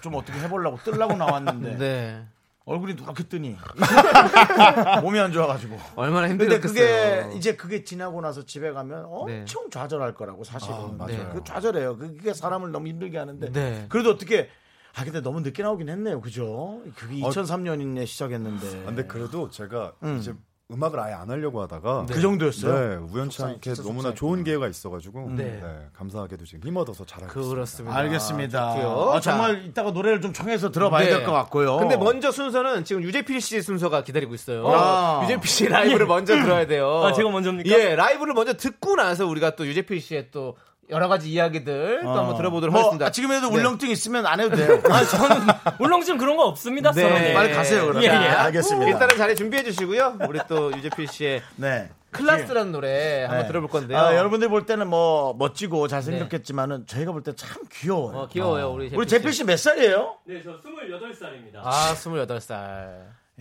좀 0.00 0.14
어떻게 0.14 0.38
해보려고 0.40 0.78
뜨려고 0.78 1.14
나왔는데 1.14 1.76
네. 1.76 2.26
얼굴이 2.66 2.94
누렇게 2.94 3.24
뜨니 3.24 3.56
몸이 5.02 5.18
안 5.18 5.32
좋아가지고. 5.32 5.76
얼마나 5.96 6.28
근데 6.28 6.44
힘들었겠어요. 6.44 7.28
그게 7.28 7.36
이제 7.36 7.56
그게 7.56 7.84
지나고 7.84 8.20
나서 8.20 8.44
집에 8.44 8.70
가면 8.72 9.06
엄청 9.06 9.70
좌절할 9.70 10.14
거라고 10.14 10.44
사실은. 10.44 10.74
아, 10.74 10.94
맞아요. 10.98 11.16
네. 11.16 11.28
그 11.32 11.42
좌절해요. 11.44 11.96
그게 11.96 12.32
사람을 12.34 12.70
너무 12.70 12.88
힘들게 12.88 13.18
하는데. 13.18 13.50
네. 13.50 13.86
그래도 13.88 14.10
어떻게 14.10 14.48
아 14.94 15.04
근데 15.04 15.20
너무 15.20 15.40
늦게 15.40 15.62
나오긴 15.62 15.88
했네요. 15.88 16.20
그죠? 16.20 16.82
그게 16.96 17.24
어. 17.24 17.28
2003년에 17.30 18.06
시작했는데. 18.06 18.82
아, 18.82 18.86
근데 18.86 19.06
그래도 19.06 19.48
제가 19.50 19.94
음. 20.02 20.18
이제 20.18 20.34
음악을 20.72 21.00
아예 21.00 21.12
안 21.14 21.30
하려고 21.30 21.60
하다가 21.62 22.06
그 22.10 22.20
정도였어요. 22.20 22.72
네, 22.72 22.96
우연치 22.96 23.36
속상해, 23.38 23.52
않게 23.54 23.74
진짜 23.74 23.82
너무나 23.82 24.08
속상해. 24.10 24.14
좋은 24.14 24.44
기회가 24.44 24.68
있어가지고 24.68 25.30
네. 25.30 25.44
네, 25.62 25.86
감사하게도 25.92 26.44
지금 26.44 26.68
힘얻어서 26.68 27.04
잘하고 27.04 27.26
있습니다. 27.26 27.54
그렇습니다. 27.54 27.96
알겠습니다. 27.96 28.60
아, 28.70 29.20
자, 29.20 29.32
정말 29.32 29.64
이따가 29.64 29.90
노래를 29.90 30.20
좀 30.20 30.32
청해서 30.32 30.70
들어봐야 30.70 31.04
네. 31.04 31.10
될것 31.10 31.32
같고요. 31.32 31.76
근데 31.78 31.96
먼저 31.96 32.30
순서는 32.30 32.84
지금 32.84 33.02
유재필 33.02 33.40
씨 33.40 33.60
순서가 33.62 34.02
기다리고 34.02 34.34
있어요. 34.34 34.66
아. 34.68 35.20
유재필 35.24 35.48
씨 35.48 35.68
라이브를 35.68 36.06
먼저 36.06 36.34
들어야 36.34 36.66
돼요. 36.66 37.02
아, 37.04 37.12
제가 37.12 37.30
먼저입니까? 37.30 37.70
예, 37.70 37.96
라이브를 37.96 38.34
먼저 38.34 38.54
듣고 38.54 38.96
나서 38.96 39.26
우리가 39.26 39.56
또 39.56 39.66
유재필 39.66 40.00
씨의 40.00 40.28
또 40.30 40.56
여러 40.90 41.08
가지 41.08 41.30
이야기들 41.30 42.00
또 42.02 42.10
한번 42.10 42.36
들어보도록 42.36 42.72
뭐, 42.72 42.80
하겠습니다. 42.82 43.06
아, 43.06 43.10
지금에도 43.10 43.48
네. 43.50 43.54
울렁증 43.56 43.90
있으면 43.90 44.26
안 44.26 44.40
해도 44.40 44.56
돼요. 44.56 44.80
아, 44.90 45.04
저는 45.04 45.46
울렁증 45.78 46.18
그런 46.18 46.36
거 46.36 46.44
없습니다, 46.46 46.92
네. 46.92 47.02
선생님. 47.02 47.34
빨리 47.34 47.52
가세요, 47.54 47.86
그럼. 47.86 48.02
예, 48.02 48.06
예. 48.06 48.10
자, 48.10 48.42
알겠습니다. 48.44 48.90
일단은 48.92 49.16
자리 49.16 49.36
준비해 49.36 49.62
주시고요. 49.62 50.18
우리 50.28 50.40
또 50.48 50.72
유재필 50.72 51.06
씨의 51.08 51.42
네. 51.56 51.88
클라스라는 52.12 52.72
노래 52.72 53.20
한번 53.22 53.42
네. 53.42 53.46
들어볼 53.46 53.70
건데요. 53.70 53.96
아, 53.98 54.16
여러분들 54.16 54.48
볼 54.48 54.66
때는 54.66 54.88
뭐 54.88 55.32
멋지고 55.38 55.86
잘생겼겠지만은 55.86 56.86
저희가 56.88 57.12
볼 57.12 57.22
때 57.22 57.32
참 57.36 57.62
귀여워요. 57.72 58.18
어, 58.18 58.28
귀여워요, 58.28 58.70
우리 58.72 58.90
우리 58.94 59.06
재필 59.06 59.32
씨 59.32 59.44
몇 59.44 59.56
살이에요? 59.58 60.16
네, 60.26 60.42
저 60.42 60.50
28살입니다. 60.60 61.60
아, 61.62 61.94
28살. 61.94 62.54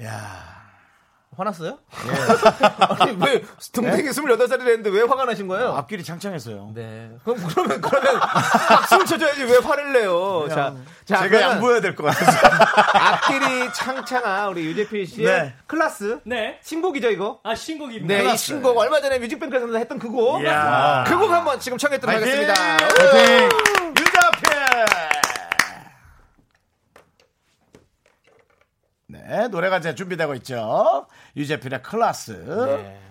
야 0.03 0.68
화났어요? 1.39 1.77
아니, 2.99 3.17
왜 3.25 3.43
동생이 3.73 4.09
28살이랬는데 4.09 4.93
왜 4.93 5.01
화가 5.03 5.25
나신 5.25 5.47
거예요? 5.47 5.73
앞길이 5.73 6.03
창창해서요. 6.03 6.71
네. 6.75 7.09
그럼 7.23 7.41
그러면 7.47 7.79
그러면 7.81 8.19
박수를 8.19 9.05
쳐줘야지 9.05 9.43
왜 9.45 9.57
화를 9.57 9.93
내요? 9.93 10.47
자, 10.49 10.73
자 11.05 11.17
제가 11.19 11.27
그러면 11.29 11.49
양보해야 11.51 11.81
될 11.81 11.95
것 11.95 12.03
같아서. 12.03 12.47
앞길이 12.97 13.73
창창한 13.73 14.49
우리 14.49 14.65
유재필 14.65 15.07
씨의 15.07 15.25
네. 15.25 15.53
클라스 15.67 16.19
네. 16.25 16.59
신곡이죠 16.61 17.09
이거? 17.11 17.39
아, 17.43 17.55
신곡입니다. 17.55 18.07
네, 18.13 18.19
이 18.19 18.23
클라스. 18.25 18.45
신곡 18.45 18.77
얼마 18.77 18.99
전에 19.01 19.17
뮤직뱅크에서 19.19 19.77
했던 19.77 19.97
그 19.99 20.09
곡. 20.09 20.41
이야. 20.43 21.03
그 21.07 21.17
곡 21.17 21.31
한번 21.31 21.59
지금! 21.59 21.77
하겠습니다. 21.79 22.53
파이팅! 22.53 23.49
유자필! 23.97 25.18
네, 29.09 29.47
노래가 29.47 29.79
이제 29.79 29.95
준비되고 29.95 30.35
있죠. 30.35 31.07
유재필의 31.35 31.81
클라스. 31.81 32.31
네. 32.31 33.01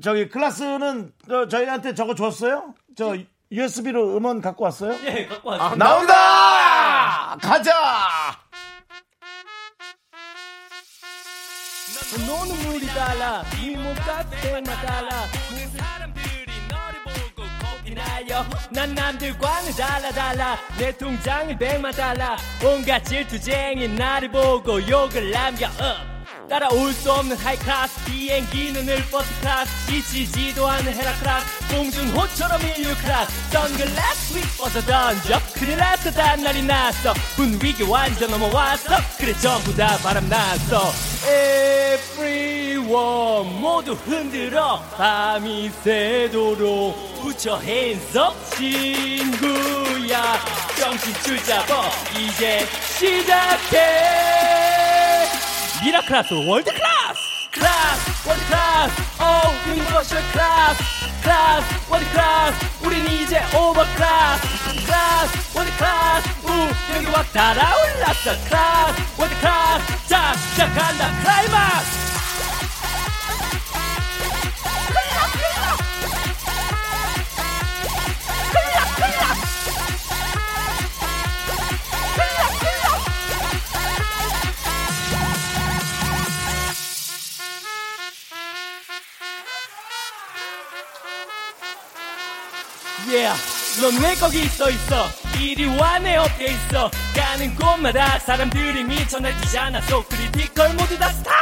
저기 0.00 0.28
클라스는 0.28 1.12
저, 1.28 1.48
저희한테 1.48 1.94
저거 1.94 2.14
줬어요? 2.14 2.74
저 2.96 3.16
USB로 3.50 4.16
음원 4.16 4.40
갖고 4.40 4.64
왔어요? 4.64 4.96
예, 5.04 5.26
갖고 5.26 5.50
왔습니다. 5.50 5.84
나온다! 5.84 7.36
가자! 7.42 7.72
너는 12.26 12.54
물이 12.66 12.86
달라 12.88 13.42
이몸 13.62 13.94
깍대만 13.94 14.64
달라 14.64 15.10
보고 17.94 17.94
겁이 17.94 17.94
나요 17.94 18.46
난 18.70 18.94
남들과는 18.94 19.72
달라 19.72 20.10
달라. 20.10 20.58
내 20.78 20.96
통장은 20.96 21.58
백만 21.58 21.92
달라 21.92 22.36
온갖 22.64 23.04
질투쟁이 23.04 23.88
나를 23.88 24.30
보고 24.30 24.86
욕을 24.88 25.30
남겨 25.30 25.66
어. 25.66 26.12
따라올 26.48 26.92
수 26.92 27.10
없는 27.10 27.36
하이클래스 27.36 28.04
비행기는 28.04 28.84
늘 28.84 29.02
버스클래스 29.10 29.86
지치지도 29.86 30.68
않는 30.68 30.92
헤라클래스 30.92 31.68
공중호처럼 31.70 32.60
인류클래스. 32.60 33.50
선글라스 33.52 34.36
위 34.36 34.42
벗어 34.58 34.80
던져. 34.82 35.40
큰일 35.54 35.78
났어 35.78 36.10
단날이 36.10 36.62
났어. 36.62 37.14
분위기 37.36 37.82
완전 37.84 38.30
넘어왔어. 38.32 38.96
그래 39.18 39.32
전부 39.40 39.74
다 39.74 39.96
바람났어 40.02 40.92
Everyone 42.92 43.58
모두 43.58 43.92
흔들어 43.94 44.78
밤이 44.98 45.70
새도록 45.82 46.94
hands 47.62 48.18
up 48.18 48.34
친구야. 48.54 50.38
정신 50.78 51.14
줄잡아 51.22 51.88
이제 52.18 52.66
시작해. 52.98 53.78
미라클라스 55.82 56.34
world 56.46 56.92
class. 56.92 57.48
클래스 57.52 58.28
world 58.28 58.57
class. 58.57 58.92
오 59.22 59.24
universal 59.70 60.20
class. 60.32 60.82
클래스 61.22 61.66
world 61.88 62.19
class. 62.19 62.56
우린 62.84 63.06
이제 63.06 63.40
over 63.56 63.90
class. 63.90 64.42
클래스 64.84 65.56
world 65.56 65.89
class. 65.89 66.28
우 66.44 66.46
여기 66.96 67.06
확 67.06 67.22
달아올랐어. 67.32 68.30
클래스 68.44 69.18
world 69.18 69.59
class. 69.59 70.08
자 70.08 70.34
시작한다. 70.34 71.10
클라이막스 71.22 72.11
yeah. 93.12 93.36
넌왜 93.80 94.14
거기 94.16 94.42
있어 94.42 94.70
있어. 94.70 95.08
이리 95.38 95.66
와내 95.66 96.14
옆에 96.16 96.46
있어. 96.46 96.90
가는 97.14 97.54
곳마다 97.56 98.18
사람들이 98.18 98.84
미쳐 98.84 99.18
날뛰잖아. 99.20 99.78
So 99.84 100.04
크리티컬 100.08 100.74
모두 100.74 100.98
다 100.98 101.10
스탑 101.10 101.32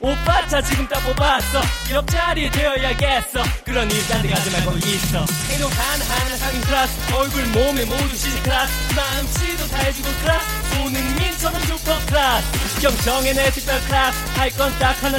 오빠 0.00 0.46
차 0.48 0.60
지금 0.60 0.86
다 0.88 0.98
뽑았어. 1.00 1.60
옆자리에 1.92 2.50
되어야겠어. 2.50 3.42
그러니 3.64 3.94
딴데 4.08 4.28
가지 4.28 4.50
말고 4.50 4.76
있어. 4.78 5.24
행동 5.50 5.70
하나하나 5.70 6.36
상인 6.36 6.60
클래스 6.62 7.14
얼굴 7.14 7.46
몸에 7.46 7.84
모두 7.84 8.16
시즌 8.16 8.42
클래스 8.42 8.94
마음씨도 8.94 9.68
다 9.68 9.78
해주고 9.78 10.08
클래스 10.22 10.76
손흥민처럼 10.76 11.60
슈퍼 11.62 11.98
클래스 12.06 12.80
경청해 12.80 13.32
내 13.32 13.50
특별 13.52 13.80
클래스 13.80 14.18
할 14.36 14.50
건 14.50 14.78
딱 14.78 15.02
하나 15.02 15.18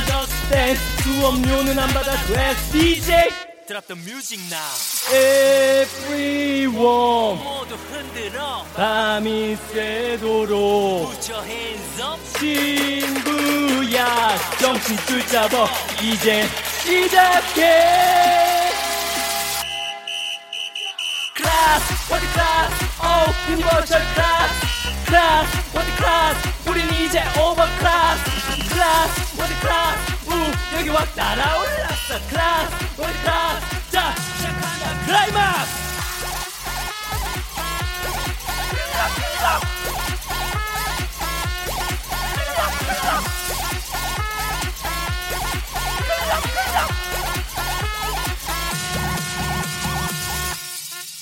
dance. 0.52 0.78
수업료는 1.04 1.80
안 1.80 1.88
받아도 1.90 2.34
돼 2.34 2.56
DJ 2.72 3.53
Drop 3.68 3.86
the 3.88 3.96
music 3.96 4.40
now 4.50 4.74
Everyone. 5.14 6.74
모두 7.44 7.76
흔들어. 7.76 8.66
밤이 8.76 9.56
새도록 9.72 11.10
Put 11.12 11.32
your 11.32 11.46
hands 11.48 12.02
up. 12.02 12.20
친구야 12.40 14.38
정신 14.60 14.98
줄 15.08 15.26
잡아. 15.28 15.68
이제 16.02 16.46
시작해. 16.84 18.72
클래스 21.36 22.14
world 22.14 22.26
class 22.34 22.76
오 23.00 23.04
universal 23.52 24.02
class 24.14 24.54
클래스 25.06 25.78
world 25.78 25.90
class 25.96 26.38
우린 26.70 26.80
이제 27.06 27.16
오버 27.40 27.64
클래 27.80 27.94
우 30.34 30.78
여기 30.78 30.90
확 30.90 31.08
날아올랐어. 31.16 32.20
클래스 32.30 33.02
어디 33.02 33.14
클래스. 33.22 33.92
자 33.92 34.16
시작한다 34.38 35.06
클라이막스! 35.06 35.84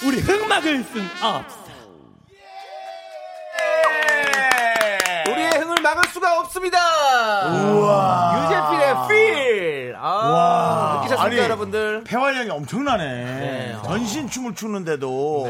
우리 0.03 0.20
흑막을 0.20 0.84
쓴 0.86 1.08
없어 1.22 1.62
우리의 5.30 5.51
흥을 5.60 5.82
막을 5.82 6.01
수가 6.12 6.39
없습니다. 6.39 6.77
필. 8.50 8.50
아, 11.22 11.25
아니, 11.25 11.38
여러분들? 11.38 12.04
폐활량이 12.06 12.50
엄청나네. 12.50 13.06
네. 13.06 13.75
전신 13.86 14.30
춤을 14.30 14.56
추는데도 14.56 15.48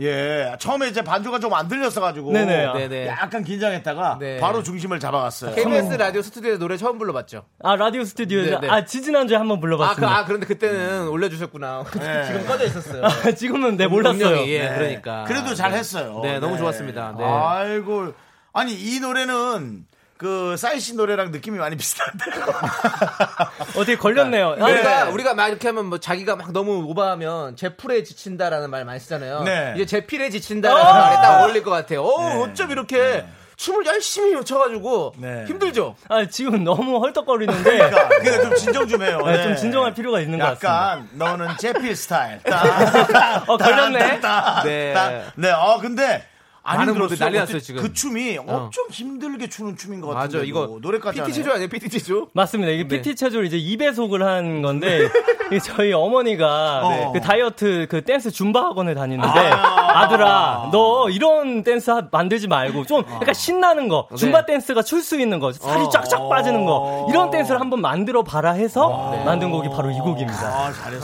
예 0.00 0.56
처음에 0.58 0.88
이제 0.88 1.02
반주가 1.02 1.38
좀 1.38 1.52
안 1.52 1.68
들렸어가지고 1.68 2.32
네네. 2.32 2.72
네네. 2.72 3.06
약간 3.08 3.44
긴장했다가 3.44 4.16
네. 4.18 4.40
바로 4.40 4.62
중심을 4.62 4.98
잡아갔어요. 4.98 5.54
KBS 5.54 5.92
라디오 5.94 6.22
스튜디오에서 6.22 6.58
노래 6.58 6.78
처음 6.78 6.96
불러봤죠. 6.98 7.44
아 7.62 7.76
라디오 7.76 8.02
스튜디오에서 8.02 8.60
네, 8.60 8.66
네. 8.68 8.72
아 8.72 8.84
지지난주에 8.86 9.36
한번 9.36 9.58
아, 9.58 9.60
그, 9.60 9.60
불러봤습니다 9.60 10.16
아, 10.18 10.24
그런데 10.24 10.46
그때는 10.46 11.08
올려주셨구나. 11.08 11.84
네. 12.00 12.24
지금 12.26 12.46
꺼져 12.46 12.64
있었어요. 12.64 13.04
아, 13.04 13.10
지금은 13.36 13.76
네 13.76 13.86
몰랐어요 13.86 14.18
분명히, 14.28 14.50
예, 14.54 14.62
네. 14.70 14.74
그러니까. 14.78 15.24
그래도 15.24 15.54
잘했어요. 15.54 16.20
네, 16.22 16.38
너무 16.38 16.56
좋았습니다. 16.56 17.14
네. 17.18 17.24
아이고 17.24 18.14
아니 18.54 18.72
이 18.72 18.98
노래는 18.98 19.84
그 20.22 20.56
싸이 20.56 20.78
씨 20.78 20.94
노래랑 20.94 21.32
느낌이 21.32 21.58
많이 21.58 21.76
비슷한데요. 21.76 22.46
어떻게 23.74 23.96
걸렸네요 23.96 24.56
아, 24.60 24.64
우리가 24.64 25.04
우리가 25.06 25.34
막 25.34 25.48
이렇게 25.48 25.66
하면 25.68 25.86
뭐 25.86 25.98
자기가 25.98 26.36
막 26.36 26.52
너무 26.52 26.84
오버하면 26.88 27.56
제 27.56 27.74
풀에 27.74 28.04
지친다라는 28.04 28.70
말 28.70 28.84
많이 28.84 29.00
쓰잖아요. 29.00 29.42
네. 29.42 29.72
이제 29.74 29.84
제 29.84 30.06
필에 30.06 30.30
지친다라는 30.30 30.84
말에 30.84 31.16
딱 31.16 31.42
어울릴 31.42 31.64
것 31.64 31.72
같아요. 31.72 32.02
어, 32.04 32.42
어쩜 32.42 32.70
이렇게 32.70 33.26
춤을 33.56 33.84
열심히 33.84 34.44
춰가지고 34.44 35.14
네. 35.18 35.44
힘들죠. 35.46 35.96
아, 36.08 36.24
지금 36.26 36.62
너무 36.62 36.98
헐떡거리는데 36.98 37.62
그러니까, 37.62 38.08
그러니까 38.22 38.42
좀 38.42 38.56
진정 38.56 38.88
좀 38.88 39.02
해요. 39.02 39.20
네, 39.26 39.42
좀 39.42 39.56
진정할 39.56 39.92
필요가 39.92 40.20
있는 40.20 40.38
것 40.38 40.44
같습니다. 40.44 40.68
약간 40.68 41.08
너는 41.12 41.56
제필 41.58 41.96
스타일. 41.96 42.38
딱, 42.46 43.48
어, 43.48 43.56
걸렸네. 43.56 44.20
딱, 44.20 44.62
네. 44.64 44.92
딱. 44.92 45.32
네. 45.36 45.50
어 45.50 45.78
근데 45.80 46.24
많은 46.64 46.94
분들. 46.94 47.18
난리 47.18 47.38
났어요, 47.38 47.60
지금. 47.60 47.82
그 47.82 47.92
춤이 47.92 48.38
엄청 48.38 48.84
힘들게 48.90 49.48
추는 49.48 49.76
춤인 49.76 50.00
것 50.00 50.08
같은데. 50.08 50.38
맞아, 50.38 50.46
이거 50.46 50.78
노래까지 50.80 51.20
PT. 51.22 51.32
체조 51.34 51.52
아니에요? 51.52 51.68
PT 51.68 51.88
체조? 51.88 52.28
맞습니다. 52.32 52.70
이게 52.72 52.82
네. 52.84 52.88
PT 52.88 53.16
체조를 53.16 53.46
이제 53.46 53.56
2배속을 53.58 54.20
한 54.20 54.62
건데 54.62 55.08
이게 55.50 55.58
저희 55.58 55.92
어머니가 55.92 56.82
네. 56.88 57.10
그 57.12 57.20
다이어트 57.20 57.86
그 57.90 58.02
댄스 58.04 58.30
줌바 58.30 58.60
학원을 58.62 58.94
다니는데 58.94 59.38
아~ 59.38 60.08
아들아 60.08 60.75
너 60.75 61.08
이런 61.10 61.62
댄스 61.64 61.90
하- 61.90 62.08
만들지 62.10 62.48
말고 62.48 62.84
좀 62.86 63.04
약간 63.10 63.34
신나는 63.34 63.88
거 63.88 64.08
줌바 64.16 64.46
댄스가 64.46 64.82
출 64.82 65.02
수 65.02 65.18
있는 65.20 65.40
거 65.40 65.52
살이 65.52 65.84
쫙쫙 65.90 66.28
빠지는 66.28 66.64
거 66.64 67.08
이런 67.10 67.30
댄스를 67.32 67.60
한번 67.60 67.80
만들어 67.80 68.22
봐라 68.22 68.52
해서 68.52 69.20
만든 69.24 69.50
곡이 69.50 69.68
바로 69.70 69.90
이 69.90 69.98
곡입니다. 69.98 70.46
아 70.46 70.72
잘했어요. 70.72 71.02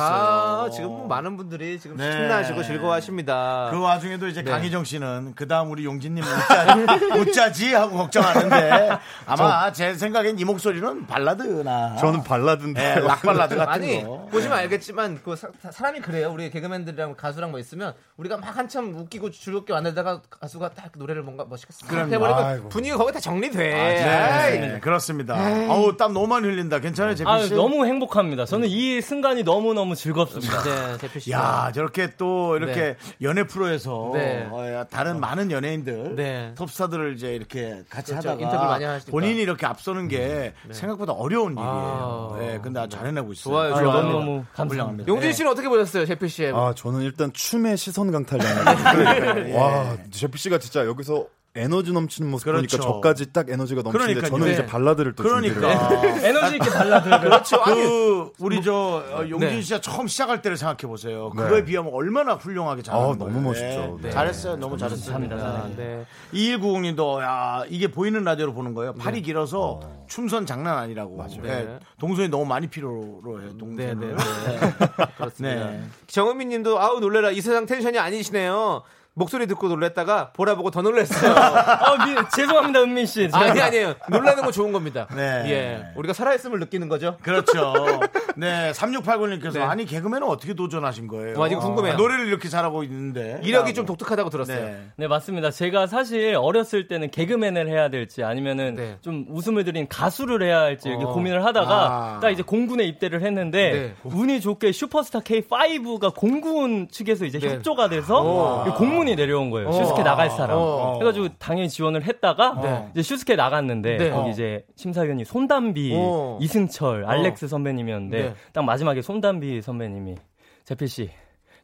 아, 0.67 0.71
지금 0.71 0.89
뭐 0.91 1.07
많은 1.09 1.37
분들이 1.37 1.81
지금 1.81 1.97
네. 1.97 2.13
신나하시고 2.13 2.63
즐거워하십니다. 2.63 3.71
그 3.73 3.81
와중에도 3.81 4.29
이제 4.29 4.43
네. 4.43 4.51
강희정 4.53 4.85
씨는 4.85 5.33
그 5.35 5.48
다음 5.49 5.71
우리 5.71 5.85
용진님 5.85 6.23
웃자, 6.23 6.77
웃자지 7.19 7.75
하고 7.75 7.97
걱정하는데 7.97 8.91
아마 9.27 9.73
제 9.73 9.95
생각엔 9.95 10.39
이 10.39 10.45
목소리는 10.45 11.07
발라드나 11.07 11.97
저는 11.97 12.23
발라드인데. 12.23 12.95
네, 12.95 13.01
락 13.01 13.23
발라드 13.23 13.57
같은 13.57 13.73
아니 13.73 14.05
거. 14.05 14.29
보시면 14.31 14.59
알겠지만 14.59 15.21
그 15.25 15.35
사, 15.37 15.49
람이 15.81 16.01
그래요. 16.01 16.31
우리 16.33 16.51
개그맨들이랑 16.51 17.15
가수랑 17.17 17.51
뭐 17.51 17.59
있으면 17.61 17.95
우리가 18.19 18.37
막 18.37 18.57
한참 18.57 18.95
웃기고 18.95 19.31
즐겁게 19.31 19.73
만들다가 19.73 20.21
가수가 20.29 20.71
딱 20.71 20.93
노래를 20.97 21.23
뭔가 21.23 21.45
멋있게. 21.49 21.73
해버리면. 21.89 22.69
분위기가 22.69 22.99
거기 22.99 23.13
다 23.13 23.21
정리돼. 23.21 23.59
네, 23.59 24.05
아이. 24.05 24.59
네, 24.61 24.81
그렇습니다. 24.81 25.35
어우 25.69 25.97
땀 25.97 26.13
너무 26.13 26.27
많이 26.27 26.47
흘린다. 26.47 26.79
괜찮아요, 26.81 27.15
제피 27.15 27.29
아 27.31 27.41
씨? 27.43 27.55
너무 27.55 27.87
행복합니다. 27.87 28.45
저는 28.45 28.69
이 28.69 29.01
순간이 29.01 29.45
너무 29.45 29.73
너무 29.75 29.95
즐겁습니다. 29.95 30.63
네, 30.63 30.99
대표 30.99 31.19
씨. 31.21 31.31
야 31.31 31.71
저렇게 31.75 32.11
또 32.19 32.57
이렇게 32.57 32.97
연예 33.23 33.45
프로에서 33.45 34.11
네. 34.15 34.49
어, 34.51 34.85
다른 34.91 35.21
많은 35.21 35.38
연예인들 35.51 36.15
네. 36.17 36.53
톱스타들을 36.57 37.15
이제 37.15 37.35
이렇게 37.35 37.83
같이 37.89 38.13
그렇죠. 38.13 38.29
하다가 38.31 38.43
인터뷰 38.45 38.65
많이 38.67 38.85
하시니까. 38.85 39.11
본인이 39.11 39.41
이렇게 39.41 39.67
앞서는 39.67 40.09
게 40.09 40.53
생각보다 40.71 41.13
어려운 41.13 41.55
아. 41.59 42.31
일이에요. 42.39 42.53
네, 42.53 42.61
근데 42.63 42.81
아주 42.81 42.97
잘해내고 42.97 43.33
있어요. 43.33 43.53
좋아요, 43.55 43.75
아, 43.75 43.83
좋아요. 43.83 44.03
너무 44.03 44.13
너무 44.13 44.45
감사합니다. 44.55 45.09
용진 45.09 45.33
씨는 45.33 45.51
어떻게 45.51 45.69
보셨어요, 45.69 46.05
제피 46.07 46.29
씨의? 46.29 46.53
아, 46.55 46.73
저는 46.77 47.03
일단 47.03 47.33
춤의 47.33 47.77
시선 47.77 48.11
강탈 48.11 48.39
당했어요. 48.39 49.55
와, 49.57 49.97
제피 50.11 50.39
씨가 50.39 50.59
진짜 50.59 50.85
여기서 50.87 51.27
에너지 51.59 51.93
넘치는 51.93 52.31
모습 52.31 52.45
그렇죠. 52.45 52.77
보니까 52.79 52.93
저까지 52.93 53.33
딱 53.33 53.51
에너지가 53.51 53.83
넘치는데 53.83 54.15
그러니까요. 54.15 54.31
저는 54.31 54.53
이제 54.53 54.63
네. 54.63 54.67
발라드를 54.67 55.15
또 55.15 55.23
그러니까 55.23 55.91
에너지 56.27 56.57
있게 56.57 56.71
발라드를 56.71 57.21
그렇죠. 57.21 57.63
그 57.63 58.33
우리 58.39 58.63
저 58.63 58.73
어, 58.73 59.29
용진 59.29 59.49
네. 59.49 59.61
씨가 59.63 59.81
처음 59.81 60.07
시작할 60.07 60.43
때를 60.43 60.57
생각해 60.57 60.89
보세요. 60.89 61.33
네. 61.37 61.43
그거에 61.43 61.65
비하면 61.65 61.93
얼마나 61.93 62.35
훌륭하게 62.35 62.83
아, 62.89 62.93
거예요. 62.93 63.17
너무 63.17 63.41
멋있죠. 63.41 63.99
네. 64.01 64.11
잘했어요. 64.11 64.57
너무 64.57 64.79
잘했어요. 64.79 65.17
아, 65.17 65.69
네. 65.77 66.05
2190님도 66.33 67.21
야 67.21 67.65
이게 67.69 67.89
보이는 67.91 68.23
라디오로 68.23 68.55
보는 68.55 68.75
거예요. 68.75 68.95
팔이 68.95 69.23
길어서 69.23 69.81
춤선 70.07 70.47
장난 70.47 70.79
아니라고. 70.79 71.25
네. 71.43 71.79
동선이 71.99 72.29
너무 72.29 72.45
많이 72.45 72.67
필요로 72.69 73.41
해요. 73.41 73.51
네, 73.53 73.59
동선을. 73.59 73.99
네, 73.99 74.15
그렇습니다. 75.17 75.71
네. 75.71 75.83
정은민 76.07 76.49
님도 76.49 76.81
아우 76.81 77.01
놀래라. 77.01 77.31
이 77.31 77.41
세상 77.41 77.67
텐션이 77.67 77.99
아니시네요. 77.99 78.83
목소리 79.19 79.49
듣고 79.49 79.69
놀랬다가 79.69 80.31
보라 80.33 80.55
보고 80.55 80.71
더 80.71 80.81
놀랐어요. 80.81 81.33
아, 81.35 81.97
미, 82.07 82.15
죄송합니다, 82.37 82.81
은민 82.83 83.05
씨. 83.05 83.29
아니 83.33 83.61
아니에요. 83.61 83.95
놀라는 84.09 84.45
건 84.45 84.53
좋은 84.53 84.71
겁니다. 84.71 85.09
네. 85.15 85.43
예. 85.51 85.87
우리가 85.97 86.15
살아있음을 86.15 86.61
느끼는 86.61 86.89
거죠. 86.89 87.17
그렇죠. 87.23 87.75
네, 88.37 88.71
3689님께서 88.73 89.55
네. 89.55 89.63
아니 89.63 89.85
개그맨은 89.85 90.27
어떻게 90.27 90.55
도전하신 90.55 91.09
거예요? 91.09 91.39
와, 91.39 91.49
이거 91.49 91.59
궁금해요. 91.59 91.95
아, 91.95 91.97
노래를 91.97 92.29
이렇게 92.29 92.49
잘하고 92.49 92.85
있는데 92.85 93.41
이력이 93.43 93.75
좀 93.75 93.87
독특하다고 93.87 94.31
들었어요. 94.31 94.65
네. 94.65 94.87
네, 94.95 95.09
맞습니다. 95.09 95.51
제가 95.51 95.89
사실 95.89 96.37
어렸을 96.37 96.87
때는 96.87 97.11
개그맨을 97.11 97.69
해야 97.69 97.91
될지 97.91 98.23
아니면은 98.23 98.77
네. 98.77 98.99
좀 99.01 99.27
웃음을 99.29 99.65
드린 99.65 99.89
가수를 99.89 100.43
해야 100.45 100.61
할지 100.61 100.89
이렇게 100.89 101.05
어. 101.05 101.13
고민을 101.13 101.45
하다가 101.45 101.75
아. 101.75 102.21
딱 102.21 102.31
이제 102.31 102.43
공군에 102.43 102.85
입대를 102.85 103.23
했는데 103.23 103.73
네. 103.73 103.95
운이 104.05 104.41
좋게 104.41 104.71
슈퍼스타 104.71 105.21
K5가 105.21 106.15
공군 106.15 106.89
측에서 106.89 107.25
이제 107.25 107.41
네. 107.41 107.49
협조가 107.49 107.89
돼서 107.89 108.23
오. 108.23 108.75
공문 108.75 109.08
이 109.11 109.17
내려온 109.17 109.51
거예요. 109.51 109.69
어. 109.69 109.73
슈스케 109.73 110.03
나갈 110.03 110.31
사람. 110.31 110.57
어. 110.59 110.97
해가지고 111.01 111.29
당연히 111.39 111.69
지원을 111.69 112.05
했다가 112.05 112.61
네. 112.63 112.89
이제 112.93 113.03
슈스케 113.03 113.37
나갔는데 113.37 113.97
네. 113.97 114.11
거기 114.11 114.29
어. 114.29 114.31
이제 114.31 114.65
심사위원이 114.77 115.25
손담비, 115.25 115.93
어. 115.97 116.39
이승철, 116.41 117.05
알렉스 117.07 117.49
선배님이었는데 117.49 118.23
네. 118.23 118.35
딱 118.53 118.65
마지막에 118.65 119.03
손담비 119.03 119.63
선배님이 119.63 120.17
재필 120.65 120.89
씨 120.89 121.11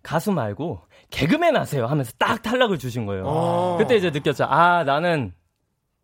가수 0.02 0.32
말고 0.32 0.80
개그맨 1.10 1.56
하세요 1.56 1.86
하면서 1.86 2.12
딱 2.18 2.42
탈락을 2.42 2.78
주신 2.78 3.06
거예요. 3.06 3.24
어. 3.26 3.76
그때 3.78 3.96
이제 3.96 4.10
느꼈죠. 4.10 4.44
아 4.44 4.84
나는 4.84 5.32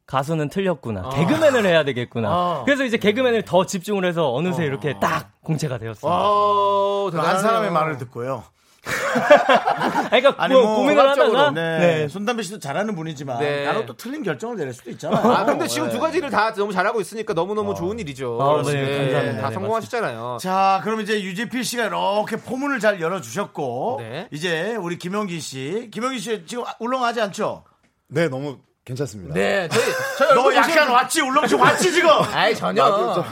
가수는 0.07 0.49
틀렸구나. 0.49 1.11
개그맨을 1.11 1.65
해야 1.65 1.85
되겠구나. 1.85 2.29
아. 2.29 2.63
그래서 2.65 2.85
이제 2.85 2.97
개그맨을 2.97 3.43
더 3.43 3.65
집중을 3.65 4.05
해서 4.05 4.33
어느새 4.33 4.65
이렇게 4.65 4.99
딱 4.99 5.41
공채가 5.43 5.79
되었습니다. 5.79 6.09
어, 6.13 7.11
그한 7.11 7.25
대단하네요. 7.25 7.43
사람의 7.43 7.71
말을 7.71 7.99
듣고요. 7.99 8.43
그러니까 8.83 10.35
아니 10.39 10.55
뭐뭐 10.55 10.77
고민을 10.77 11.09
하다가 11.11 11.51
네. 11.51 11.79
네. 11.79 12.09
손담비 12.09 12.43
씨도 12.45 12.59
잘하는 12.59 12.95
분이지만 12.95 13.39
네. 13.41 13.65
나로 13.65 13.85
또 13.87 13.97
틀린 13.97 14.23
결정을 14.23 14.57
내릴 14.57 14.73
수도 14.73 14.91
있잖아요. 14.91 15.31
아, 15.33 15.45
근데 15.45 15.67
지금 15.67 15.89
네. 15.89 15.95
두 15.95 16.01
가지를 16.01 16.31
다 16.31 16.53
너무 16.55 16.73
잘하고 16.73 17.01
있으니까 17.01 17.35
너무 17.35 17.55
너무 17.55 17.75
좋은 17.75 17.99
일이죠. 17.99 18.39
아, 18.41 18.63
네, 18.63 18.81
감사합니다. 19.03 19.43
다 19.43 19.49
네, 19.49 19.55
성공하셨잖아요. 19.55 20.39
자, 20.41 20.81
그럼 20.85 21.01
이제 21.01 21.23
유재필 21.23 21.65
씨가 21.65 21.87
이렇게 21.87 22.37
포문을 22.37 22.81
잘 22.81 23.01
열어주셨고, 23.01 23.97
네. 24.01 24.29
이제 24.33 24.77
우리 24.81 24.99
김영기 24.99 25.41
씨, 25.41 25.89
김영기 25.93 26.19
씨 26.19 26.45
지금 26.47 26.65
울렁하지 26.79 27.21
않죠? 27.21 27.65
네, 28.09 28.29
너무 28.29 28.59
괜찮습니다. 28.85 29.35
네, 29.35 29.69
저희, 29.69 29.85
저희 30.19 30.35
너 30.35 30.55
약간 30.55 30.71
보시면- 30.71 30.93
왔지, 30.93 31.21
울렁증 31.21 31.61
왔지 31.61 31.93
지금? 31.93 32.11
아이, 32.33 32.55
전혀. 32.55 32.83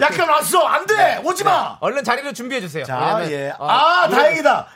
약간 0.01 0.29
왔어, 0.29 0.61
안 0.67 0.87
돼, 0.87 1.21
오지 1.25 1.43
마. 1.45 1.79
얼른 1.81 2.05
자리를 2.05 2.33
준비해 2.35 2.61
주세요. 2.61 2.85
자, 2.85 3.17
왜냐면- 3.19 3.31
예. 3.33 3.51
어, 3.59 3.67
아, 3.67 4.07
노래- 4.09 4.21
다행이다. 4.23 4.69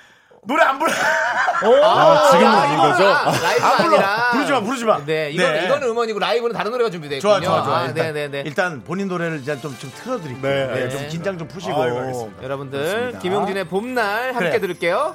노래 0.44 0.64
안 0.64 0.76
불러. 0.76 0.92
아, 0.92 2.30
지금 2.32 2.46
야, 2.46 2.64
오는 2.64 2.76
거죠? 2.76 3.04
라이브가 3.04 3.70
안 3.70 3.76
불러. 3.76 3.96
아니라. 3.96 4.30
부르지 4.32 4.52
마, 4.52 4.60
부르지 4.60 4.84
마. 4.84 5.04
네, 5.06 5.30
이거는, 5.30 5.52
네. 5.54 5.66
이거는 5.66 5.88
음원이고 5.88 6.18
라이브는 6.18 6.52
다른 6.52 6.72
노래가 6.72 6.90
준비되어 6.90 7.18
있군요. 7.18 7.40
좋아, 7.40 7.40
좋아, 7.40 7.62
좋아. 7.64 7.78
아, 7.78 7.84
일단, 7.86 8.06
네, 8.06 8.12
네, 8.12 8.28
네. 8.28 8.42
일단 8.44 8.82
본인 8.82 9.06
노래를 9.06 9.38
이제 9.38 9.56
좀, 9.60 9.76
좀 9.78 9.92
틀어드릴게요. 9.94 10.42
네, 10.42 10.74
네. 10.74 10.88
좀 10.90 11.06
긴장 11.08 11.38
좀 11.38 11.46
푸시고. 11.46 11.80
아유, 11.80 11.96
알겠습니다. 11.96 12.42
여러분들, 12.42 12.78
그렇습니다. 12.80 13.18
김용진의 13.20 13.64
봄날 13.68 14.32
함께 14.34 14.48
그래. 14.48 14.58
들을게요. 14.58 15.14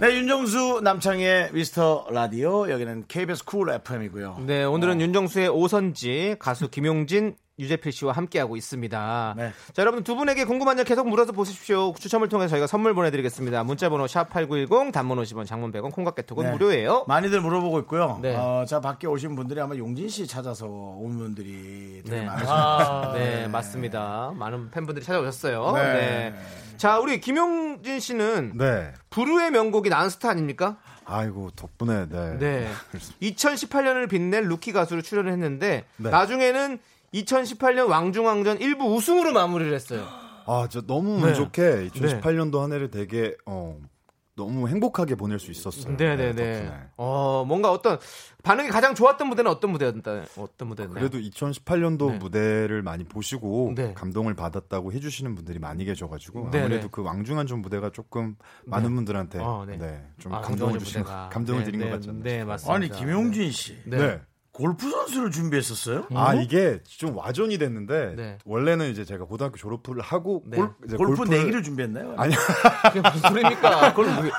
네, 0.00 0.14
윤정수 0.14 0.82
남창희의 0.84 1.50
미스터 1.52 2.06
라디오. 2.12 2.70
여기는 2.70 3.06
KBS 3.08 3.44
쿨 3.44 3.70
FM이고요. 3.70 4.44
네, 4.46 4.62
오늘은 4.62 5.00
윤정수의 5.00 5.48
오선지, 5.48 6.36
가수 6.38 6.70
김용진, 6.70 7.34
유재필 7.58 7.92
씨와 7.92 8.12
함께하고 8.12 8.56
있습니다. 8.56 9.34
네. 9.36 9.52
자, 9.72 9.82
여러분 9.82 10.04
두 10.04 10.14
분에게 10.14 10.44
궁금한 10.44 10.76
점 10.76 10.84
계속 10.86 11.08
물어서 11.08 11.32
보십시오. 11.32 11.92
추첨을 11.98 12.28
통해서 12.28 12.50
저희가 12.50 12.66
선물 12.66 12.94
보내드리겠습니다. 12.94 13.64
문자번호 13.64 14.06
샵8910, 14.06 14.92
단문 14.92 15.18
50원, 15.18 15.46
장문 15.46 15.72
100원, 15.72 15.92
콩각 15.92 16.14
개톡은 16.14 16.44
네. 16.44 16.52
무료예요. 16.52 17.04
많이들 17.08 17.40
물어보고 17.40 17.80
있고요. 17.80 18.18
네. 18.22 18.34
어, 18.36 18.64
자, 18.66 18.80
밖에 18.80 19.06
오신 19.06 19.34
분들이 19.34 19.60
아마 19.60 19.76
용진 19.76 20.08
씨 20.08 20.26
찾아서 20.26 20.66
온 20.66 21.18
분들이 21.18 22.02
되게 22.04 22.20
네. 22.20 22.26
많으십니다. 22.26 22.54
아, 22.54 23.12
네, 23.18 23.48
맞습니다. 23.48 24.32
많은 24.36 24.70
팬분들이 24.70 25.04
찾아오셨어요. 25.04 25.72
네. 25.72 25.82
네. 25.82 26.34
자, 26.76 27.00
우리 27.00 27.20
김용진 27.20 27.98
씨는 27.98 28.52
네. 28.56 28.92
부르의 29.10 29.50
명곡이 29.50 29.88
난스타 29.88 30.30
아닙니까? 30.30 30.76
아이고, 31.04 31.50
덕분에, 31.56 32.06
네. 32.08 32.38
네. 32.38 32.68
2018년을 33.22 34.08
빛낸 34.08 34.44
루키 34.44 34.72
가수로 34.72 35.02
출연을 35.02 35.32
했는데 35.32 35.84
네. 35.96 36.10
나중에는 36.10 36.78
2018년 37.14 37.88
왕중왕전 37.88 38.58
1부 38.58 38.94
우승으로 38.96 39.32
마무리를 39.32 39.72
했어요. 39.74 40.06
아, 40.46 40.66
저 40.70 40.80
너무 40.82 41.20
네. 41.20 41.28
운 41.28 41.34
좋게 41.34 41.88
2018년도 41.90 42.60
한 42.60 42.72
해를 42.72 42.90
되게, 42.90 43.36
어, 43.44 43.78
너무 44.34 44.68
행복하게 44.68 45.16
보낼 45.16 45.40
수 45.40 45.50
있었어요. 45.50 45.96
네네네. 45.96 46.32
덕분에. 46.32 46.72
어, 46.96 47.44
뭔가 47.46 47.72
어떤 47.72 47.98
반응이 48.44 48.68
가장 48.68 48.94
좋았던 48.94 49.28
무대는 49.28 49.50
어떤 49.50 49.72
무대였나? 49.72 50.00
어떤 50.38 50.68
무대였나요? 50.68 50.94
그래도 51.00 51.18
2018년도 51.18 52.12
네. 52.12 52.18
무대를 52.18 52.82
많이 52.82 53.02
보시고 53.02 53.72
네. 53.74 53.92
감동을 53.94 54.34
받았다고 54.34 54.92
해주시는 54.92 55.34
분들이 55.34 55.58
많이 55.58 55.84
계셔가지고 55.84 56.50
네, 56.52 56.60
아무래도 56.60 56.82
네. 56.82 56.88
그 56.92 57.02
왕중왕전 57.02 57.60
무대가 57.60 57.90
조금 57.90 58.36
많은 58.64 58.94
분들한테 58.94 59.40
어, 59.40 59.64
네. 59.66 59.76
네. 59.76 60.06
좀 60.20 60.32
아, 60.32 60.40
감동을 60.40 60.74
왕중왕전 60.74 60.84
주신. 60.84 61.02
감동을 61.30 61.60
네, 61.62 61.64
드린 61.64 61.80
네, 61.80 61.90
것 61.90 62.08
않나요? 62.08 62.22
네, 62.22 62.44
맞습니다. 62.44 62.74
아니, 62.74 62.88
김용진 62.88 63.50
씨. 63.50 63.76
네. 63.86 64.20
네. 64.58 64.64
골프 64.64 64.90
선수를 64.90 65.30
준비했었어요? 65.30 66.06
아 66.14 66.34
이게 66.34 66.80
좀 66.84 67.16
와전이 67.16 67.58
됐는데 67.58 68.14
네. 68.16 68.38
원래는 68.44 68.90
이제 68.90 69.04
제가 69.04 69.24
고등학교 69.24 69.56
졸업을 69.56 70.00
하고 70.00 70.42
네. 70.46 70.56
골, 70.56 70.70
이제 70.86 70.96
골프 70.96 71.14
골프를- 71.22 71.30
내기를 71.30 71.62
준비했나요? 71.62 72.14
아니 72.16 72.34
그게 72.92 73.00
무슨 73.00 73.20
소리입니까? 73.30 73.94
그걸 73.94 74.06
왜, 74.24 74.30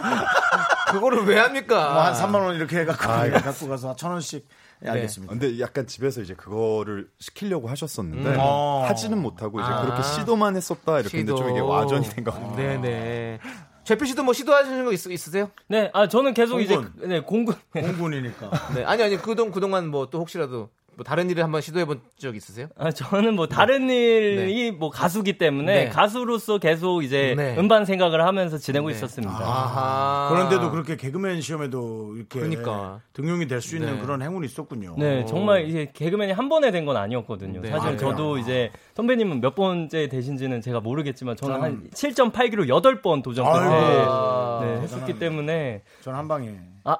그거를 0.91 1.25
왜 1.25 1.39
합니까? 1.39 1.93
뭐 1.93 2.01
한 2.03 2.13
3만 2.13 2.35
원 2.45 2.55
이렇게 2.55 2.79
해갖고 2.79 3.09
아, 3.11 3.29
갖고 3.29 3.67
가서 3.69 3.95
천 3.95 4.11
원씩 4.11 4.47
예, 4.85 4.89
알겠습니다. 4.89 5.31
근데 5.31 5.59
약간 5.59 5.85
집에서 5.87 6.21
이제 6.21 6.33
그거를 6.33 7.09
시키려고 7.19 7.67
하셨었는데 7.69 8.29
음. 8.29 8.37
어. 8.39 8.85
하지는 8.87 9.17
못하고 9.21 9.59
이제 9.61 9.69
아. 9.69 9.81
그렇게 9.81 10.01
시도만 10.03 10.55
했었다 10.55 10.99
이렇게 10.99 11.17
근데 11.23 11.35
좀 11.35 11.49
이게 11.49 11.59
와전이 11.59 12.07
된것 12.09 12.33
같아요. 12.33 12.55
네네. 12.55 13.39
제피 13.83 14.05
씨도 14.07 14.23
뭐 14.23 14.33
시도하시는 14.33 14.85
거 14.85 14.91
있, 14.93 15.05
있으세요? 15.07 15.49
네, 15.67 15.89
아 15.93 16.07
저는 16.07 16.33
계속 16.33 16.59
이제 16.61 16.75
공군. 16.75 16.93
네, 17.09 17.19
공군 17.21 17.55
공군이니까. 17.73 18.51
네. 18.75 18.83
아니 18.83 19.03
아니 19.03 19.17
그동 19.17 19.51
그동안 19.51 19.87
뭐 19.87 20.09
또 20.09 20.19
혹시라도 20.19 20.69
뭐 20.99 21.03
다른 21.05 21.29
일을 21.29 21.43
한번 21.45 21.61
시도해 21.61 21.85
본 21.85 22.01
적 22.19 22.35
있으세요? 22.35 22.67
아, 22.77 22.91
저는 22.91 23.35
뭐 23.37 23.47
다른 23.47 23.89
일이 23.89 24.71
뭐 24.71 24.89
가수기 24.89 25.37
때문에 25.37 25.85
네. 25.85 25.89
가수로서 25.89 26.57
계속 26.57 27.01
이제 27.01 27.33
네. 27.37 27.55
음반 27.57 27.85
생각을 27.85 28.25
하면서 28.25 28.57
지내고 28.57 28.89
있었습니다. 28.89 29.33
아하. 29.33 30.27
그런데도 30.29 30.69
그렇게 30.69 30.97
개그맨 30.97 31.39
시험에도 31.39 32.13
이렇게 32.17 32.39
그러니까. 32.41 32.99
등용이 33.13 33.47
될 33.47 33.61
수 33.61 33.77
있는 33.77 33.95
네. 33.95 34.01
그런 34.01 34.21
행운이 34.21 34.45
있었군요. 34.47 34.95
네, 34.97 35.25
정말 35.25 35.65
이제 35.69 35.89
개그맨이 35.93 36.33
한 36.33 36.49
번에 36.49 36.71
된 36.71 36.85
건 36.85 36.97
아니었거든요. 36.97 37.61
네. 37.61 37.69
사실 37.69 37.89
아, 37.91 37.97
저도 37.97 38.37
이제 38.37 38.69
선배님은 38.95 39.39
몇 39.39 39.55
번째 39.55 40.09
되신지는 40.09 40.59
제가 40.61 40.81
모르겠지만 40.81 41.37
저는 41.37 41.55
저는- 41.55 41.61
한 41.61 41.83
7.8기로 41.93 42.67
8번 42.67 43.23
도전 43.23 43.45
끝에. 43.45 44.65
네, 44.75 44.81
했었기 44.81 45.19
때문에 45.19 45.83
전 46.01 46.15
한 46.15 46.27
방에 46.27 46.51
아, 46.83 46.91
아 46.91 46.97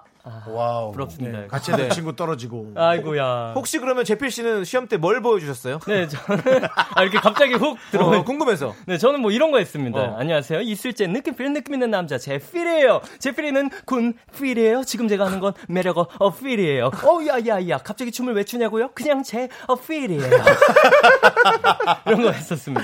와우. 0.47 0.91
부럽습니다. 0.91 1.47
같이 1.47 1.71
했던 1.71 1.89
친구 1.91 2.15
떨어지고. 2.15 2.73
아이고야. 2.75 3.53
혹시 3.55 3.79
그러면 3.79 4.03
재필 4.05 4.29
씨는 4.31 4.63
시험 4.63 4.87
때 4.87 4.97
뭘 4.97 5.21
보여주셨어요? 5.21 5.79
네, 5.87 6.07
저는 6.07 6.41
아, 6.95 7.01
이렇게 7.03 7.19
갑자기 7.19 7.53
훅 7.53 7.77
들어오 7.91 8.15
어, 8.15 8.23
궁금해서. 8.23 8.73
네, 8.85 8.97
저는 8.97 9.21
뭐 9.21 9.31
이런 9.31 9.51
거 9.51 9.57
했습니다. 9.59 9.99
어. 9.99 10.17
안녕하세요. 10.19 10.61
있을 10.62 10.92
재 10.92 11.07
느낌 11.07 11.35
feel 11.35 11.51
느낌 11.53 11.73
있는 11.75 11.89
남자 11.91 12.17
재필이에요. 12.17 13.01
재필이는 13.19 13.69
군 13.85 14.13
필이에요. 14.37 14.83
지금 14.83 15.07
제가 15.07 15.25
하는 15.25 15.39
건 15.39 15.53
매력어 15.67 16.07
어 16.19 16.33
필이에요. 16.33 16.87
어 16.87 17.19
야야야. 17.27 17.77
갑자기 17.79 18.11
춤을 18.11 18.33
왜 18.35 18.43
추냐고요? 18.43 18.89
그냥 18.93 19.23
제 19.23 19.47
어 19.67 19.75
필이에요. 19.75 20.21
이런 22.07 22.21
거 22.21 22.31
했었습니다. 22.31 22.83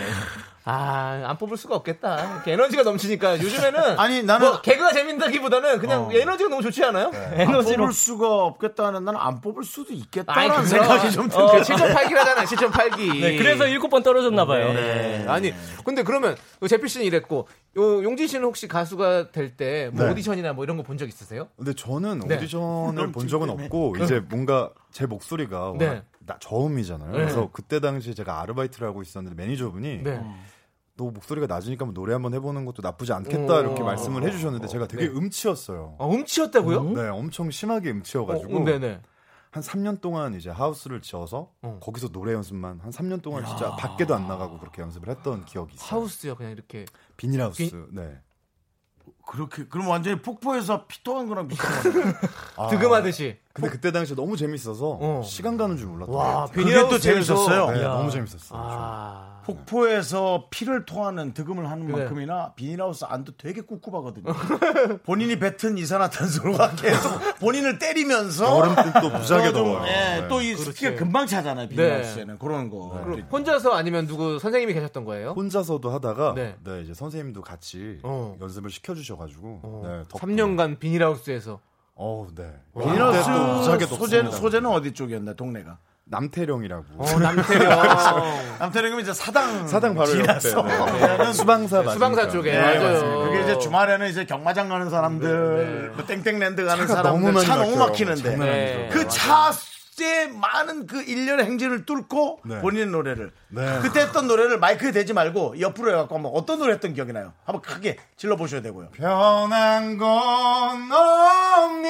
아, 0.67 1.21
안 1.27 1.37
뽑을 1.37 1.57
수가 1.57 1.75
없겠다. 1.75 2.33
이렇게 2.33 2.53
에너지가 2.53 2.81
넘치니까 2.81 3.39
요즘에는 3.39 3.79
아니, 3.99 4.23
나는- 4.23 4.39
뭐 4.39 4.61
개그가 4.61 4.91
재밌다기보다는 4.93 5.77
그냥 5.77 6.05
어. 6.05 6.09
에너지가 6.11 6.49
너무 6.49 6.63
좋지 6.63 6.83
않아요? 6.85 7.11
안 7.13 7.39
에너지로 7.41 7.83
뽑을 7.83 7.93
수가 7.93 8.27
없겠다는 8.45 9.05
나는 9.05 9.19
안 9.19 9.41
뽑을 9.41 9.63
수도 9.63 9.93
있겠다라는 9.93 10.55
그래서- 10.55 10.67
생각이 10.69 11.11
좀 11.11 11.25
어, 11.25 11.29
들어요. 11.29 11.61
7.8기라잖아요. 11.61 12.45
7.8기. 12.45 13.21
네, 13.21 13.37
그래서 13.37 13.67
일곱 13.67 13.89
번 13.89 14.01
떨어졌나 14.01 14.45
봐요. 14.45 14.73
네. 14.73 15.25
아니, 15.27 15.53
근데 15.83 16.01
그러면 16.01 16.35
제필 16.67 16.89
씨는 16.89 17.05
이랬고 17.05 17.47
요, 17.77 18.03
용진 18.03 18.25
씨는 18.27 18.45
혹시 18.45 18.67
가수가 18.67 19.31
될 19.31 19.55
때뭐 19.55 19.91
네. 20.05 20.09
오디션이나 20.11 20.53
뭐 20.53 20.63
이런 20.63 20.77
거 20.77 20.83
본 20.83 20.97
적 20.97 21.07
있으세요? 21.07 21.47
근데 21.57 21.73
저는 21.73 22.19
네. 22.27 22.37
오디션을 22.37 23.11
본 23.11 23.27
적은 23.27 23.49
없고 23.49 23.97
이제 24.01 24.19
뭔가 24.29 24.69
제 24.91 25.05
목소리가 25.05 25.73
네. 25.77 26.01
나 26.25 26.37
저음이잖아요. 26.39 27.11
네. 27.11 27.17
그래서 27.17 27.49
그때 27.51 27.79
당시 27.79 28.09
에 28.09 28.13
제가 28.13 28.41
아르바이트를 28.41 28.87
하고 28.87 29.01
있었는데 29.01 29.35
매니저분이 29.41 30.03
네. 30.03 30.21
너 30.97 31.11
목소리가 31.11 31.45
낮으니까 31.47 31.83
한번 31.85 31.93
노래 31.93 32.13
한번 32.13 32.33
해보는 32.33 32.65
것도 32.65 32.81
나쁘지 32.81 33.11
않겠다 33.13 33.55
오. 33.57 33.59
이렇게 33.59 33.83
말씀을 33.83 34.23
해주셨는데 34.23 34.67
제가 34.67 34.87
되게 34.87 35.07
네. 35.07 35.11
음치였어요. 35.11 35.95
어, 35.99 36.13
음치였다고요? 36.13 36.83
네, 36.93 37.07
엄청 37.09 37.51
심하게 37.51 37.91
음치여가지고 37.91 38.57
어, 38.57 38.63
네네. 38.63 39.01
한 39.51 39.63
3년 39.63 40.01
동안 40.01 40.33
이제 40.33 40.49
하우스를 40.49 41.01
지어서 41.01 41.51
어. 41.61 41.79
거기서 41.81 42.09
노래 42.09 42.33
연습만 42.33 42.79
한 42.81 42.91
3년 42.91 43.21
동안 43.21 43.45
진짜 43.45 43.75
밖에도 43.75 44.13
안 44.15 44.27
나가고 44.27 44.59
그렇게 44.59 44.81
연습을 44.81 45.09
했던 45.09 45.45
기억이 45.45 45.75
있어요. 45.75 45.99
하우스요, 45.99 46.35
그냥 46.35 46.51
이렇게. 46.51 46.85
비닐하우스. 47.17 47.57
비- 47.69 47.95
네. 47.95 48.19
그렇게 49.27 49.65
그럼 49.67 49.87
완전히 49.87 50.21
폭포에서 50.21 50.85
피토한 50.85 51.27
거랑 51.27 51.47
비슷한. 51.47 52.13
아, 52.57 52.67
득음하듯이. 52.67 53.37
근데 53.53 53.69
그때 53.69 53.91
당시에 53.91 54.15
너무 54.15 54.35
재밌어서 54.37 54.97
어. 55.01 55.21
시간 55.25 55.57
가는 55.57 55.77
줄 55.77 55.87
몰랐어요. 55.87 56.15
와, 56.15 56.45
그게 56.47 56.73
또 56.75 56.89
비닐하우스에서- 56.97 57.01
재밌었어요. 57.01 57.71
네. 57.71 57.81
너무 57.83 58.11
재밌었어요. 58.11 58.59
아. 58.61 59.31
폭포에서 59.45 60.47
피를 60.49 60.85
토하는 60.85 61.33
득음을 61.35 61.69
하는 61.69 61.85
그래. 61.85 61.99
만큼이나 62.05 62.53
비닐하우스 62.55 63.05
안도 63.05 63.33
되게 63.37 63.61
꿉꿉하거든요. 63.61 64.33
본인이 65.05 65.37
뱉은 65.37 65.77
이산화탄소가 65.77 66.71
계속 66.75 67.19
본인을 67.39 67.77
때리면서 67.77 68.73
또 69.01 69.09
무지하게 69.11 69.51
더워요. 69.53 69.85
예, 69.87 70.27
또이 70.27 70.53
그렇지. 70.55 70.63
습기가 70.63 70.95
금방 70.95 71.27
차잖아요. 71.27 71.69
비닐하우스에는 71.69 72.39
그런 72.39 72.69
거. 72.71 72.89
혼자서 73.31 73.71
아니면 73.73 74.07
누구 74.07 74.39
선생님이 74.39 74.73
계셨던 74.73 75.05
거예요? 75.05 75.33
혼자서도 75.35 75.91
하다가 75.91 76.33
네. 76.33 76.55
네. 76.63 76.81
이제 76.81 76.93
선생님도 76.95 77.41
같이 77.43 77.99
어. 78.03 78.35
연습을 78.41 78.71
시켜주셔 78.71 79.14
가지고 79.17 79.81
네, 79.85 80.03
덕분에- 80.09 80.19
3년간 80.35 80.79
비닐하우스에서. 80.79 81.59
어우 81.95 82.27
네. 82.35 82.51
비닐하우스 82.77 83.85
소재는. 83.87 84.31
소재는 84.31 84.69
어디 84.69 84.93
쪽이었나 84.93 85.33
동네가? 85.33 85.77
남태령이라고 86.07 86.83
어, 86.97 87.19
남태령. 87.19 87.69
남태령이면 88.59 89.01
이제 89.01 89.11
사당 89.13 89.67
사당 89.67 89.95
바로 89.95 90.07
지나서 90.11 90.49
옆에 90.59 91.17
네. 91.17 91.33
수방사 91.33 91.77
맞으니까. 91.77 91.93
수방사 91.93 92.29
쪽에. 92.29 92.51
네, 92.51 92.59
맞아요. 92.59 92.91
맞습니다. 92.91 93.17
그게 93.25 93.41
이제 93.43 93.57
주말에는 93.59 94.07
이제 94.09 94.25
경마장 94.25 94.69
가는 94.69 94.89
사람들, 94.89 95.93
뭐 95.95 96.05
땡땡랜드 96.05 96.63
가는 96.65 96.85
사람들 96.85 97.11
너무 97.31 97.41
차 97.43 97.55
너무 97.55 97.71
막혀요. 97.77 97.87
막히는데 97.87 98.89
장난 99.07 99.51
그 99.95 100.03
차의 100.03 100.29
많은 100.33 100.87
그 100.87 101.01
일련의 101.01 101.45
행진을 101.45 101.85
뚫고 101.85 102.41
네. 102.45 102.59
본인의 102.59 102.87
노래를 102.87 103.31
네. 103.47 103.79
그때 103.81 104.01
했던 104.01 104.27
노래를 104.27 104.59
마이크에 104.59 104.91
대지 104.91 105.13
말고 105.13 105.59
옆으로 105.59 105.91
해갖고 105.91 106.15
한번 106.15 106.33
어떤 106.35 106.59
노래 106.59 106.73
했던 106.73 106.93
기억이 106.93 107.13
나요? 107.13 107.31
한번 107.45 107.61
크게 107.61 107.97
질러 108.17 108.35
보셔야 108.35 108.61
되고요. 108.61 108.89
변한 108.89 109.97
건 109.97 110.91
없니 110.91 111.87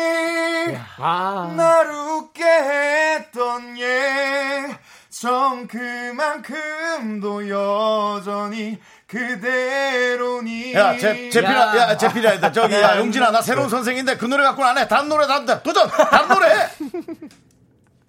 아. 0.98 1.54
날 1.58 1.90
웃게 1.90 2.44
했던 2.44 3.76
예전 3.78 5.68
그만큼도 5.68 7.50
여전히 7.50 8.80
그대로니 9.08 10.74
야, 10.74 10.98
제, 10.98 11.30
제필아, 11.30 11.78
야, 11.78 11.98
제필아, 11.98 12.36
야, 12.36 12.52
저기, 12.52 12.74
네. 12.74 12.82
야, 12.82 12.98
용진아, 12.98 13.32
나 13.32 13.42
새로운 13.42 13.70
선생인데 13.70 14.18
그 14.18 14.26
노래 14.26 14.44
갖고는 14.44 14.72
안 14.72 14.78
해. 14.78 14.88
다른 14.88 15.08
노래, 15.10 15.26
다른 15.28 15.46
노래, 15.46 15.62
도전! 15.64 15.88
다른 15.88 16.28
노래 16.28 16.50
해! 16.50 16.70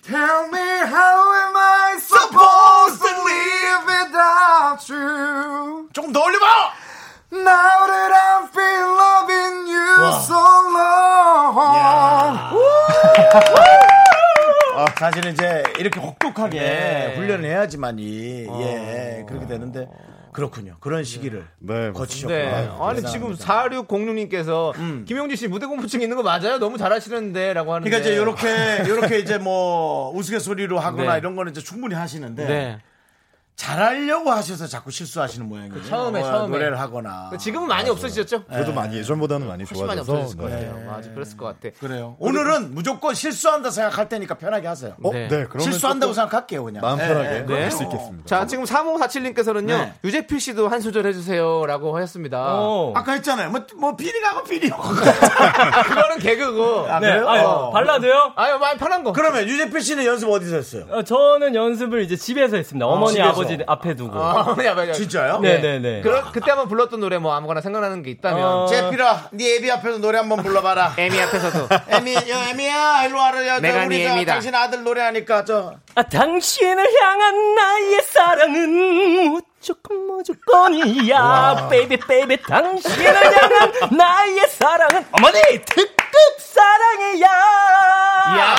Tell 0.07 0.47
me 0.53 0.63
how 0.87 1.19
am 1.43 1.57
I 1.57 1.99
supposed 1.99 3.03
to 3.03 3.11
live 3.27 3.83
without 3.91 4.89
you 4.89 5.89
조금 5.93 6.13
더 6.13 6.23
올려봐! 6.23 6.47
Now 7.33 7.87
that 7.91 8.13
I 8.15 8.47
feel 8.55 8.87
loving 8.95 9.67
you 9.67 10.13
so 10.23 10.39
long 10.71 11.27
사실은 14.97 15.33
이제 15.33 15.63
이렇게 15.79 16.01
혹독하게 16.01 16.59
네. 16.61 17.15
훈련을 17.17 17.45
해야지만이, 17.51 18.47
예, 18.61 19.25
그렇게 19.29 19.47
되는데, 19.47 19.89
그렇군요. 20.37 20.77
그런 20.81 21.03
시기를 21.03 21.47
네, 21.61 21.91
거치셨구나. 21.93 22.61
네. 22.61 22.71
아니, 22.79 23.03
지금 23.03 23.35
4606님께서 23.35 25.07
김용지 25.07 25.35
씨 25.35 25.49
무대 25.49 25.65
공포증 25.65 26.03
있는 26.03 26.15
거 26.15 26.23
맞아요? 26.23 26.59
너무 26.59 26.77
잘하시는데 26.77 27.55
라고 27.55 27.73
하는데. 27.73 27.89
그러니까 27.89 28.07
이제 28.07 28.19
요렇게, 28.19 28.87
요렇게 28.87 29.19
이제 29.21 29.39
뭐, 29.39 30.13
우스갯소리로 30.15 30.79
하거나 30.79 31.13
네. 31.15 31.19
이런 31.21 31.37
거는 31.37 31.53
이제 31.53 31.63
충분히 31.63 31.95
하시는데, 31.95 32.47
네. 32.47 32.79
잘하려고 33.57 34.31
하셔서 34.31 34.67
자꾸 34.67 34.91
실수하시는 34.91 35.49
모양이에요. 35.49 35.83
처음에, 35.85 36.21
뭐 36.21 36.31
처음에. 36.31 36.49
노래를 36.49 36.79
하거나. 36.79 37.31
지금은 37.39 37.67
많이 37.67 37.89
없어지셨죠? 37.89 38.45
그래도 38.45 38.73
많이 38.75 38.99
예전보다는 38.99 39.47
많이 39.49 39.65
훨씬 39.65 39.87
많이 39.87 40.01
없어졌을 40.01 40.37
것 40.37 40.51
네. 40.51 40.67
같아요. 40.67 40.87
맞아, 40.87 41.11
그랬을 41.11 41.37
것 41.39 41.47
같아. 41.47 41.75
그래요. 41.81 42.17
오늘은 42.19 42.75
무조건 42.75 43.15
실수한다 43.15 43.71
생각할 43.71 44.11
테니까 44.11 44.35
편하게 44.35 44.69
하세요. 44.69 44.95
어? 45.03 45.11
네. 45.11 45.29
네, 45.29 45.47
실수한다고 45.59 46.13
생각할게요, 46.13 46.65
그냥. 46.65 46.83
마음 46.83 47.01
예, 47.01 47.09
편하게 47.09 47.29
예. 47.35 47.47
네. 47.47 47.63
할수 47.63 47.83
있겠습니다 47.85 48.27
자, 48.27 48.47
지금 48.47 48.65
3547님께서는요, 48.65 49.67
네. 49.69 49.95
유재필 50.05 50.39
씨도 50.39 50.69
한 50.69 50.83
소절 50.83 51.07
해주세요라고 51.07 51.97
하셨습니다. 51.97 52.39
어. 52.59 52.93
아까 52.95 53.13
했잖아요. 53.13 53.51
뭐, 53.51 53.67
뭐, 53.77 53.97
비리가고 53.97 54.45
비리. 54.45 54.69
그거는 54.69 56.19
개그고. 56.21 56.89
아, 56.91 57.01
네? 57.01 57.09
아유, 57.09 57.47
어. 57.47 57.71
발라드요? 57.71 58.33
아유, 58.37 58.59
많이 58.59 58.79
편한 58.79 59.03
거. 59.03 59.13
그러면 59.13 59.49
유재필 59.49 59.81
씨는 59.81 60.05
연습 60.05 60.29
어디서 60.29 60.57
했어요? 60.57 60.87
어, 60.91 61.03
저는 61.03 61.55
연습을 61.55 62.03
이제 62.03 62.17
집에서 62.17 62.57
했습니다. 62.59 62.87
어머니, 62.87 63.15
집에서. 63.15 63.46
아버지 63.47 63.65
앞에 63.67 63.95
두고. 63.95 64.19
아, 64.19 64.57
야, 64.65 64.77
야, 64.77 64.89
야. 64.89 64.93
진짜요? 64.93 65.39
네네네. 65.41 66.03
그럼 66.03 66.25
그때 66.33 66.51
한번 66.51 66.69
불렀던 66.69 67.01
노래 67.01 67.19
뭐 67.19 67.35
아무거나 67.35 67.61
생각나는 67.61 68.03
게 68.03 68.11
있다면. 68.11 68.43
어. 68.45 68.67
제필아, 68.67 69.29
네 69.33 69.57
애비 69.57 69.71
앞에서 69.71 69.99
노래 69.99 70.19
한번 70.19 70.43
불러봐라. 70.43 70.95
에미 70.99 71.21
앞에서도. 71.21 71.69
애미, 71.89 72.15
야, 72.15 72.49
애미야, 72.51 73.05
일로 73.07 73.19
와라. 73.19 73.47
야, 73.47 73.55
저 73.57 73.61
내가 73.63 73.85
우리 73.87 73.99
네저 73.99 74.13
애미다. 74.15 74.33
당신 74.33 74.55
아들 74.55 74.83
노래하니까 74.85 75.45
저. 75.45 75.75
아, 75.95 76.03
당신을 76.03 76.87
향한 77.03 77.55
나의 77.55 78.03
사랑은 78.03 79.31
무조건 79.31 79.97
무조건이야. 80.07 81.69
baby 81.71 81.97
baby 81.99 82.43
당신을 82.43 83.15
향한 83.37 83.73
나의 83.97 84.47
사랑은 84.49 85.07
어머니 85.13 85.41
특급 85.65 85.97
사랑이야. 86.39 87.27
야! 88.39 88.57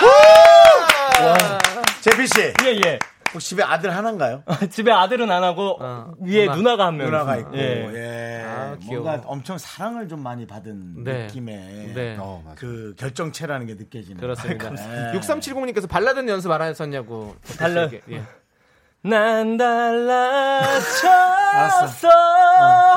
재필 2.02 2.28
씨, 2.28 2.42
예, 2.64 2.80
예. 2.86 3.00
집에 3.40 3.64
아들 3.64 3.96
하나인가요? 3.96 4.44
집에 4.72 4.92
아들은 4.92 5.30
안 5.32 5.44
하고 5.44 5.78
어, 5.82 6.12
위에 6.20 6.46
누나. 6.46 6.56
누나. 6.56 6.76
가한 6.78 6.98
명. 6.98 7.08
누나가 7.08 7.38
있고, 7.38 7.58
예. 7.58 7.92
예. 7.94 8.44
아, 8.46 8.76
귀여워. 8.82 9.04
뭔가 9.06 9.28
엄청 9.28 9.58
사랑을 9.58 10.08
좀 10.08 10.22
많이 10.24 10.46
받은 10.48 11.04
네. 11.04 11.26
느낌의 11.28 11.92
네. 11.94 12.16
어, 12.20 12.42
맞아요. 12.44 12.56
그 12.58 12.94
결정체라는 12.98 13.66
게 13.68 13.74
느껴지는. 13.76 14.20
그렇습니다. 14.20 14.70
네. 14.72 15.12
6370님께서 15.20 15.88
발라드 15.90 16.28
연습 16.30 16.52
안 16.52 16.62
하셨냐고. 16.62 17.36
발라- 17.60 17.90
예. 18.10 18.24
난 19.04 19.56
달라졌어. 19.58 21.08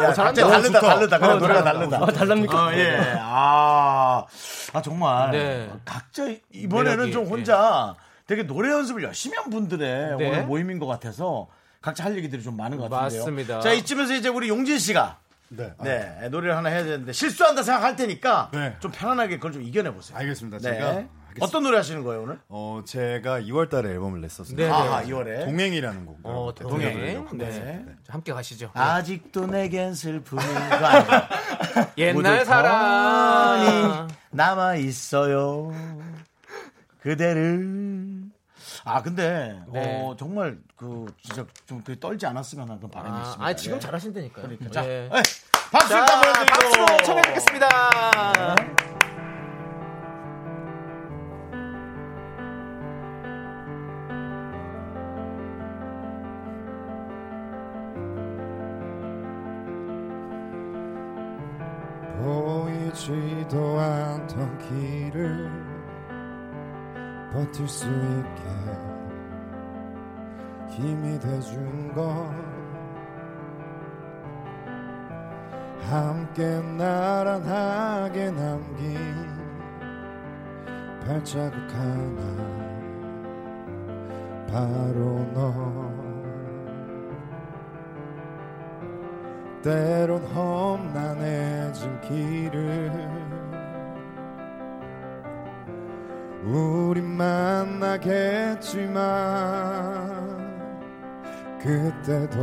야, 0.03 0.13
잘한다. 0.15 0.23
갑자기 0.23 0.49
다르다, 0.49 0.81
좋다. 0.81 0.95
다르다. 0.95 1.19
그래, 1.19 1.29
어, 1.31 1.35
노래가 1.37 1.63
잘한다. 1.63 1.99
다르다. 1.99 2.13
아, 2.13 2.19
달랍니까? 2.19 2.67
어, 2.67 2.73
예. 2.75 3.17
아, 3.21 4.25
아, 4.73 4.83
정말. 4.83 5.31
네. 5.33 5.71
각자 5.85 6.25
이번에는 6.53 6.97
매력이, 6.97 7.13
좀 7.13 7.27
혼자 7.27 7.95
되게 8.31 8.45
노래 8.45 8.71
연습을 8.71 9.03
열심히 9.03 9.37
한 9.37 9.51
분들의 9.51 10.17
네. 10.17 10.29
오늘 10.29 10.47
모임인 10.47 10.79
것 10.79 10.87
같아서 10.87 11.49
각자 11.83 12.05
할 12.05 12.17
얘기들이 12.17 12.45
좀 12.45 12.57
많은 12.57 12.79
것 12.79 12.89
같은데요. 12.89 13.23
맞습니다. 13.23 13.59
자, 13.59 13.73
이쯤에서 13.73 14.15
이제 14.15 14.29
우리 14.29 14.49
용진 14.49 14.79
씨가 14.79 15.19
네. 15.49 15.73
아, 15.77 15.83
네, 15.83 16.29
노래를 16.31 16.57
하나 16.57 16.69
해야 16.69 16.85
되는데 16.85 17.13
실수한다 17.13 17.65
생각할 17.65 17.97
테니까 17.97 18.51
네. 18.53 18.77
좀 18.79 18.93
편안하게 18.93 19.39
그걸 19.39 19.51
좀 19.51 19.63
이겨내 19.63 19.93
보세요. 19.93 20.17
알겠습니다. 20.17 20.59
네. 20.59 20.63
제가 20.63 20.87
하겠습니다. 20.87 21.11
어떤 21.41 21.65
노래 21.65 21.77
하시는 21.79 22.05
거예요, 22.05 22.23
오늘? 22.23 22.39
어, 22.49 22.83
제가 22.87 23.41
2월 23.41 23.69
달에 23.69 23.91
앨범을 23.91 24.21
냈었습니다. 24.21 24.65
네. 24.65 24.71
아, 24.73 25.03
2월에. 25.03 25.47
동행이라는 25.47 26.07
곡. 26.07 26.21
어, 26.23 26.55
동행. 26.57 26.93
동행. 26.93 27.29
네. 27.37 27.47
네. 27.49 27.85
자, 28.07 28.13
함께 28.13 28.33
가시죠. 28.33 28.71
아직도 28.75 29.49
내겐 29.49 29.95
슬픔이? 29.95 30.41
옛날 31.99 32.45
사랑. 32.45 34.07
남아 34.31 34.77
있어요. 34.77 35.73
그대를. 37.03 38.10
아 38.85 39.03
근데 39.03 39.61
네. 39.73 40.03
어, 40.03 40.17
정말 40.19 40.59
그 40.77 41.07
진짜 41.23 41.45
좀 41.67 41.81
그 41.85 41.99
떨지 41.99 42.27
않았으면 42.27 42.69
하는 42.69 42.79
그런 42.79 42.91
바람이 42.91 43.17
아, 43.17 43.21
있습니다. 43.23 43.47
아, 43.47 43.57
지금 43.57 43.77
예. 43.77 43.81
잘하신다니까요. 43.81 44.45
그러니까. 44.45 44.71
자, 44.71 44.85
예. 44.87 45.05
예. 45.05 45.09
박수 45.71 45.95
보내드리고. 45.95 46.47
박수로 46.47 46.87
청해 47.05 47.23
듣겠습니다. 47.23 47.69
보이지도 62.51 63.79
않던 63.81 64.59
길을 64.59 65.60
버틸 67.33 67.69
수 67.69 67.87
있게 67.87 68.43
힘이 70.71 71.19
돼준 71.19 71.93
건 71.95 72.61
함께 75.91 76.61
나란하게 76.77 78.31
남긴 78.31 79.41
발자국 81.05 81.59
하나. 81.75 82.61
바로 84.47 85.27
너. 85.35 85.91
때론 89.63 90.23
험난해진 90.35 92.01
길을 92.01 92.91
우린 96.45 97.00
만나겠지만 97.91 99.01
그때도 101.59 102.39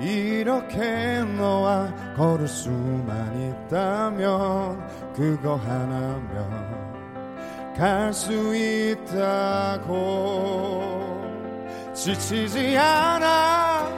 이렇게 0.00 1.22
너와 1.36 1.92
걸을 2.16 2.46
수만 2.46 3.56
있다면 3.68 5.12
그거 5.14 5.56
하나면 5.56 6.80
갈 7.76 8.12
수 8.12 8.54
있다고 8.54 10.00
지치지 11.94 12.76
않아. 12.76 13.88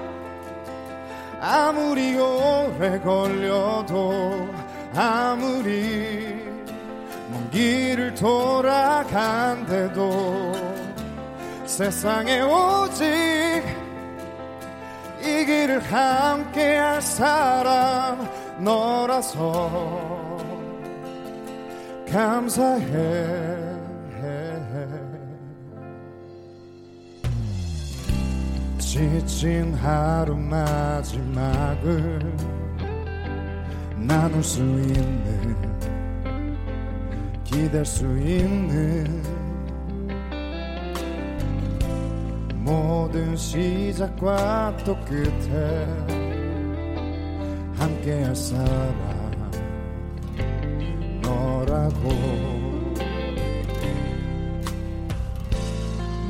아무리 1.40 2.16
오래 2.16 3.00
걸려도 3.00 4.48
아무리 4.94 6.21
먼 6.21 6.21
길을 7.52 8.14
돌아간대도 8.14 9.42
세상에 11.66 12.40
오직 12.40 13.04
이 15.20 15.44
길을 15.44 15.80
함께 15.80 16.76
할 16.76 17.02
사람 17.02 18.26
너라서 18.58 20.38
감사해. 22.10 23.72
지친 28.78 29.72
하루 29.72 30.36
마지막을 30.36 32.20
나눌 33.96 34.44
수 34.44 34.60
있는 34.60 35.71
기댈 37.52 37.84
수 37.84 38.04
있는 38.04 39.22
모든 42.54 43.36
시작과 43.36 44.74
또 44.86 44.96
끝에 45.04 45.86
함께 47.76 48.22
할 48.24 48.34
사람 48.34 49.50
너라고. 51.20 52.08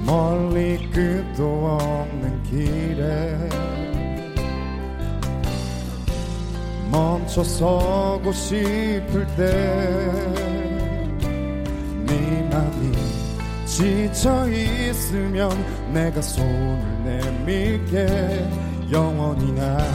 멀리 0.05 0.91
끝도 0.91 1.79
없는 1.81 2.43
길에 2.43 3.39
멈춰 6.91 7.45
서고 7.45 8.33
싶을 8.33 9.27
때 9.37 10.52
지쳐 13.73 14.49
있으면 14.51 15.49
내가 15.95 16.21
손을 16.21 17.05
내밀게. 17.05 18.47
영원히 18.93 19.51
난네 19.53 19.89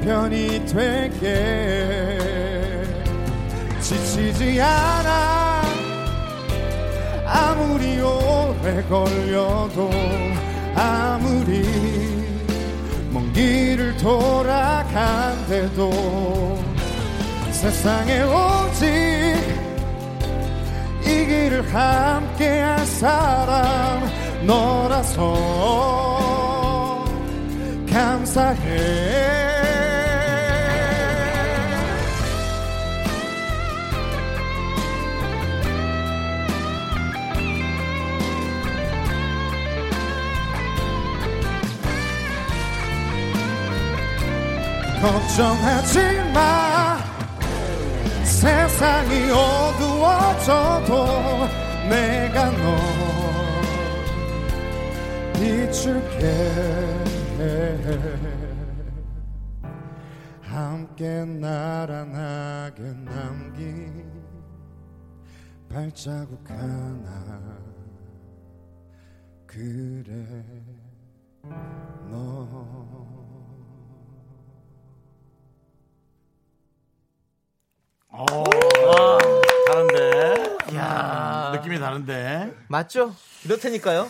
편이 0.00 0.64
될게. 0.64 2.18
지치지 3.82 4.62
않아. 4.62 5.62
아무리 7.26 8.00
오래 8.00 8.82
걸려도 8.88 9.90
아무리 10.74 11.68
먼 13.10 13.30
길을 13.34 13.98
돌아간대도 13.98 15.90
세상에 17.52 18.22
오직 18.22 19.13
이 21.24 21.26
길을 21.26 21.74
함께 21.74 22.60
할 22.60 22.84
사람 22.84 24.06
너라서 24.46 25.34
감사해. 27.90 29.24
걱정하지 45.00 46.00
마. 46.34 46.98
세상이 48.24 49.30
어두 49.30 49.83
워져도 50.24 51.04
내가 51.88 52.50
널 52.50 52.78
비출게 55.34 56.22
함께 60.40 61.24
날아나게 61.24 62.82
남긴 63.04 64.10
발자국 65.68 66.48
하나. 66.48 67.44
그래 69.46 70.42
너 72.10 72.84
다른데. 79.66 80.56
느낌이 81.52 81.78
다른데. 81.78 82.54
맞죠? 82.68 83.14
이렇다니까요. 83.44 84.08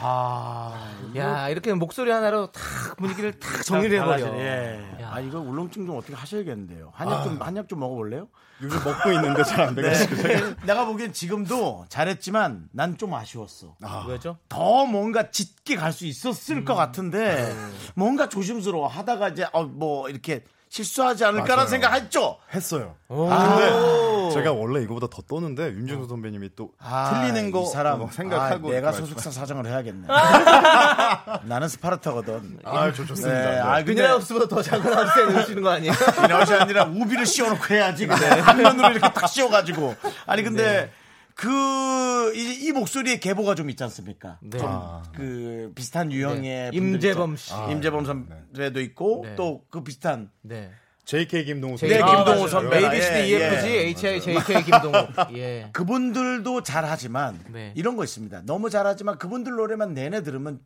아, 0.00 0.92
야 1.16 1.48
이렇게 1.48 1.72
목소리 1.72 2.10
하나로 2.10 2.52
탁 2.52 2.96
분위기를 2.96 3.38
탁 3.38 3.64
정리를 3.64 3.98
해버려. 4.00 4.26
예. 4.38 4.96
야. 5.00 5.10
아 5.14 5.20
이거 5.20 5.40
울렁증 5.40 5.86
좀 5.86 5.96
어떻게 5.96 6.14
하셔야겠는데요. 6.14 6.90
한약 6.94 7.24
좀 7.24 7.40
한약 7.40 7.68
좀 7.68 7.80
먹어볼래요? 7.80 8.28
요즘 8.60 8.78
먹고 8.84 9.12
있는데 9.12 9.42
잘안 9.44 9.74
돼가지고 9.74 10.16
네. 10.16 10.54
내가 10.66 10.84
보기엔 10.84 11.12
지금도 11.12 11.86
잘했지만 11.88 12.68
난 12.72 12.96
좀 12.98 13.14
아쉬웠어. 13.14 13.76
왜죠? 14.08 14.36
더 14.48 14.84
뭔가 14.84 15.30
짙게 15.30 15.76
갈 15.76 15.92
수 15.92 16.04
있었을 16.06 16.64
것 16.64 16.74
같은데 16.74 17.54
뭔가 17.94 18.28
조심스러워 18.28 18.86
하다가 18.88 19.28
이제 19.30 19.46
어, 19.52 19.64
뭐 19.64 20.08
이렇게 20.10 20.44
실수하지 20.70 21.24
않을까라는 21.24 21.56
맞아요. 21.56 21.68
생각했죠. 21.68 22.38
했어요. 22.54 22.94
아, 23.08 23.56
근데 23.56 24.34
제가 24.34 24.52
원래 24.52 24.82
이거보다 24.82 25.06
더 25.10 25.22
떠는데 25.22 25.68
윤정수 25.68 26.08
선배님이 26.08 26.50
또 26.56 26.70
아, 26.78 27.10
틀리는 27.24 27.50
거 27.50 27.62
이 27.62 27.66
사람 27.66 27.98
뭐 28.00 28.10
생각하고 28.10 28.68
아, 28.68 28.72
내가 28.72 28.92
소속사 28.92 29.30
사정을 29.30 29.66
해야겠네. 29.66 30.06
나는 31.44 31.68
스파르타거든. 31.68 32.58
아, 32.64 32.92
저 32.92 33.04
좋습니다. 33.06 33.28
네, 33.40 33.50
네. 33.52 33.58
아, 33.60 33.76
근데 33.76 33.84
비닐하우스보다 33.94 34.48
더 34.48 34.62
작은 34.62 34.92
하우스에 34.92 35.24
넣으시는 35.32 35.62
거 35.62 35.70
아니에요? 35.70 35.92
비닐하우스 36.16 36.52
아니라 36.52 36.84
우비를 36.84 37.24
씌워놓고 37.26 37.74
해야지. 37.74 38.06
근데 38.06 38.26
한 38.28 38.56
면으로 38.58 38.90
이렇게 38.90 39.08
딱 39.12 39.26
씌워가지고. 39.26 39.94
아니 40.26 40.42
근데 40.42 40.92
그, 41.40 42.34
이, 42.34 42.66
이 42.66 42.72
목소리의 42.72 43.20
계보가 43.20 43.54
좀 43.54 43.70
있지 43.70 43.84
않습니까? 43.84 44.40
네. 44.42 44.58
좀 44.58 44.66
아. 44.68 45.04
그 45.14 45.70
비슷한 45.72 46.10
유형의 46.10 46.42
네. 46.42 46.76
임재범. 46.76 47.36
씨. 47.36 47.52
임재범 47.70 48.04
선배도 48.04 48.80
있고 48.80 49.22
네. 49.24 49.36
또그 49.36 49.84
비슷한 49.84 50.32
네. 50.42 50.72
JK 51.04 51.44
김동우 51.44 51.76
네, 51.76 51.86
네, 51.86 51.98
선배. 52.00 52.16
김동호 52.16 52.24
맞아요. 52.24 52.48
선배. 52.48 52.76
ABCD, 52.78 53.32
예, 53.34 53.38
EFG, 53.38 53.68
예. 53.68 53.80
HI, 53.86 54.20
JK, 54.20 54.64
김동호. 54.64 55.08
예. 55.38 55.70
그분들도 55.72 56.64
잘하지만 56.64 57.38
네. 57.52 57.72
이런 57.76 57.96
거 57.96 58.02
있습니다. 58.02 58.42
너무 58.44 58.68
잘하지만 58.68 59.16
그분들 59.18 59.52
노래만 59.52 59.94
내내 59.94 60.24
들으면 60.24 60.58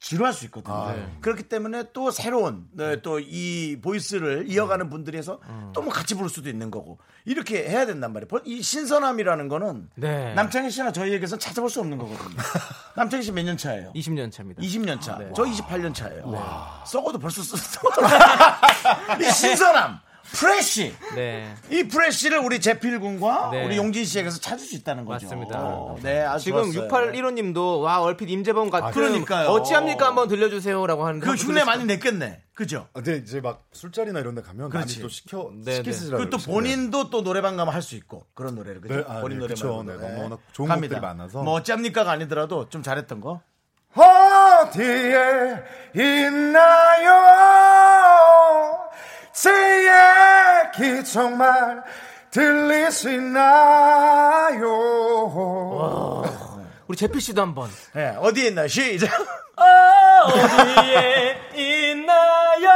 지루할 0.00 0.32
수 0.32 0.44
있거든요. 0.46 0.74
아, 0.74 0.92
네. 0.92 1.16
그렇기 1.20 1.44
때문에 1.44 1.86
또 1.92 2.12
새로운 2.12 2.68
네, 2.72 3.02
또이 3.02 3.80
보이스를 3.82 4.44
이어가는 4.48 4.90
분들이 4.90 5.18
해서 5.18 5.40
음. 5.48 5.72
또뭐 5.74 5.88
같이 5.88 6.14
부를 6.14 6.30
수도 6.30 6.48
있는 6.48 6.70
거고 6.70 6.98
이렇게 7.24 7.68
해야 7.68 7.84
된단 7.84 8.12
말이에요. 8.12 8.28
이 8.44 8.62
신선함이라는 8.62 9.48
거는 9.48 9.90
네. 9.96 10.34
남창희 10.34 10.70
씨나 10.70 10.92
저희에게서 10.92 11.36
찾아볼 11.38 11.68
수 11.68 11.80
없는 11.80 11.98
거거든요. 11.98 12.36
남창희 12.96 13.24
씨 13.24 13.32
몇 13.32 13.42
년 13.44 13.56
차예요? 13.56 13.92
20년 13.94 14.30
차입니다. 14.30 14.62
20년 14.62 15.00
차. 15.00 15.18
네. 15.18 15.30
저 15.34 15.42
28년 15.42 15.92
차예요. 15.92 16.82
썩어도 16.86 17.18
벌써 17.18 17.42
썩어. 17.42 18.00
이 19.20 19.24
신선함, 19.32 19.98
프레쉬. 20.32 20.94
네. 21.14 21.54
이 21.70 21.84
프레쉬를 21.84 22.38
우리 22.38 22.60
재필 22.60 23.00
군과 23.00 23.50
네. 23.52 23.64
우리 23.64 23.76
용진 23.76 24.04
씨에게서 24.04 24.40
찾을 24.40 24.66
수 24.66 24.74
있다는 24.76 25.04
거죠. 25.04 25.26
맞습니다. 25.26 25.94
네, 26.02 26.20
아주 26.22 26.44
지금 26.44 26.70
좋았어요. 26.72 26.88
6815님도 27.12 27.80
와 27.82 28.00
얼핏 28.00 28.28
임재범 28.30 28.70
같은 28.70 28.90
그러니까요. 28.92 29.48
어찌합니까 29.48 30.06
한번 30.06 30.28
들려주세요라고 30.28 31.06
하는데 31.06 31.26
그 31.26 31.34
흉내. 31.34 31.64
많이 31.64 31.84
냈겠네. 31.84 32.42
그죠? 32.54 32.88
아, 32.92 33.00
근데 33.00 33.18
이제 33.18 33.40
막 33.40 33.66
술자리나 33.72 34.18
이런 34.20 34.34
데 34.34 34.42
가면 34.42 34.68
그렇지. 34.70 34.94
많이 34.96 35.02
또 35.02 35.08
시켜 35.08 35.50
네, 35.64 35.76
시키시더라고요. 35.76 36.28
그리고 36.28 36.42
또 36.44 36.52
본인도 36.52 37.08
또 37.10 37.22
노래방 37.22 37.56
가면 37.56 37.72
할 37.72 37.82
수 37.82 37.94
있고 37.94 38.26
그런 38.34 38.54
노래를 38.56 38.80
그죠? 38.80 38.96
네, 38.96 39.04
아, 39.06 39.20
본인 39.20 39.38
네, 39.38 39.46
노래만 39.46 39.54
그쵸. 39.54 39.84
네, 39.86 39.96
너무 39.96 40.22
워낙 40.24 40.40
좋은 40.52 40.68
곡들이 40.68 41.00
많아서. 41.00 41.42
뭐 41.42 41.54
어찌합니까가 41.54 42.10
아니더라도 42.10 42.68
좀 42.68 42.82
잘했던 42.82 43.20
거. 43.20 43.40
어디에 44.02 45.62
있나요? 45.94 47.14
제 49.32 49.50
얘기 50.80 51.04
정말 51.04 51.82
들리시나요? 52.30 53.44
우리 56.86 56.96
재필 56.96 57.20
씨도 57.20 57.42
한번 57.42 57.68
네, 57.94 58.14
어디에 58.18 58.48
있나 58.48 58.66
시작. 58.68 59.10
어디에 60.24 61.36
있나요? 61.54 62.70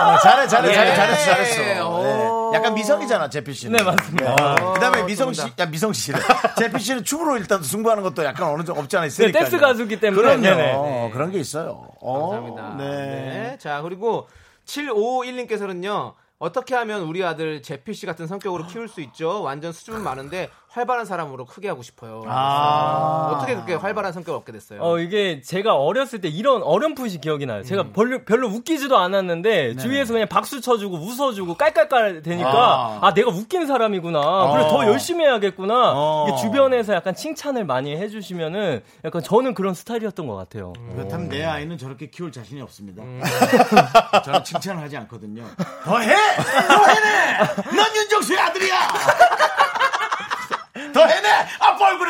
어, 0.00 0.18
잘해, 0.22 0.46
잘해, 0.46 0.72
잘해, 0.72 0.90
예. 0.90 0.94
잘했어, 0.94 1.24
잘했어. 1.24 1.88
오. 1.88 2.02
네. 2.02 2.27
약간 2.54 2.74
미성이잖아, 2.74 3.28
제피 3.30 3.52
씨는. 3.54 3.76
네, 3.76 3.82
맞습니다. 3.82 4.32
어, 4.34 4.72
그다음에 4.74 5.02
미성 5.04 5.32
씨. 5.32 5.42
야 5.58 5.66
미성 5.66 5.92
씨래. 5.92 6.18
제피 6.58 6.82
씨는 6.82 7.04
춤으로 7.04 7.36
일단 7.38 7.62
승부하는 7.62 8.02
것도 8.02 8.24
약간 8.24 8.48
어느 8.48 8.64
정도 8.64 8.80
없지 8.80 8.96
않아 8.96 9.04
네, 9.04 9.08
있으니까. 9.08 9.38
댄스 9.40 9.58
가수기 9.58 10.00
때문에. 10.00 10.20
그럼요. 10.22 10.40
네네. 10.42 10.72
어, 10.74 11.10
그런 11.12 11.30
게 11.30 11.38
있어요. 11.38 11.88
어, 12.00 12.30
감사합니다. 12.30 12.74
네. 12.78 12.84
네. 12.84 13.58
자, 13.58 13.82
그리고 13.82 14.28
7551님께서는요. 14.66 16.14
어떻게 16.38 16.76
하면 16.76 17.02
우리 17.02 17.24
아들 17.24 17.62
제피 17.62 17.94
씨 17.94 18.06
같은 18.06 18.28
성격으로 18.28 18.66
키울 18.68 18.88
수 18.88 19.00
있죠? 19.00 19.42
완전 19.42 19.72
수준 19.72 20.00
많은데 20.04 20.50
활발한 20.78 21.04
사람으로 21.04 21.44
크게 21.44 21.68
하고 21.68 21.82
싶어요. 21.82 22.22
아. 22.26 23.32
어떻게 23.34 23.54
그렇게 23.54 23.74
활발한 23.74 24.12
성격 24.12 24.32
을 24.32 24.38
얻게 24.38 24.52
됐어요? 24.52 24.80
어, 24.80 24.98
이게 24.98 25.40
제가 25.40 25.74
어렸을 25.74 26.20
때 26.20 26.28
이런 26.28 26.62
어렴풋이 26.62 27.20
기억이 27.20 27.46
나요. 27.46 27.64
제가 27.64 27.82
음. 27.82 27.92
별로, 27.92 28.24
별로 28.24 28.48
웃기지도 28.48 28.96
않았는데 28.96 29.74
네. 29.74 29.76
주위에서 29.76 30.12
그냥 30.12 30.28
박수 30.28 30.60
쳐주고 30.60 30.96
웃어주고 30.96 31.54
깔깔깔 31.54 32.22
되니까 32.22 32.50
아. 32.50 32.98
아, 33.02 33.14
내가 33.14 33.30
웃긴 33.30 33.66
사람이구나. 33.66 34.52
그래서 34.52 34.68
더 34.68 34.86
열심히 34.86 35.24
해야겠구나. 35.24 35.92
어. 35.94 36.26
이게 36.28 36.36
주변에서 36.38 36.94
약간 36.94 37.14
칭찬을 37.14 37.64
많이 37.64 37.96
해주시면은 37.96 38.82
약간 39.04 39.22
저는 39.22 39.54
그런 39.54 39.74
스타일이었던 39.74 40.26
것 40.26 40.36
같아요. 40.36 40.72
그렇다면 40.92 41.28
내 41.28 41.44
아이는 41.44 41.76
저렇게 41.76 42.08
키울 42.10 42.30
자신이 42.30 42.60
없습니다. 42.62 43.02
음. 43.02 43.20
저는 44.24 44.44
칭찬을 44.44 44.82
하지 44.82 44.96
않거든요. 44.98 45.44
더 45.84 45.98
해! 45.98 46.14
더 46.14 46.84
해내! 46.86 47.76
넌 47.76 47.96
윤정수의 47.96 48.38
아들이야! 48.38 48.78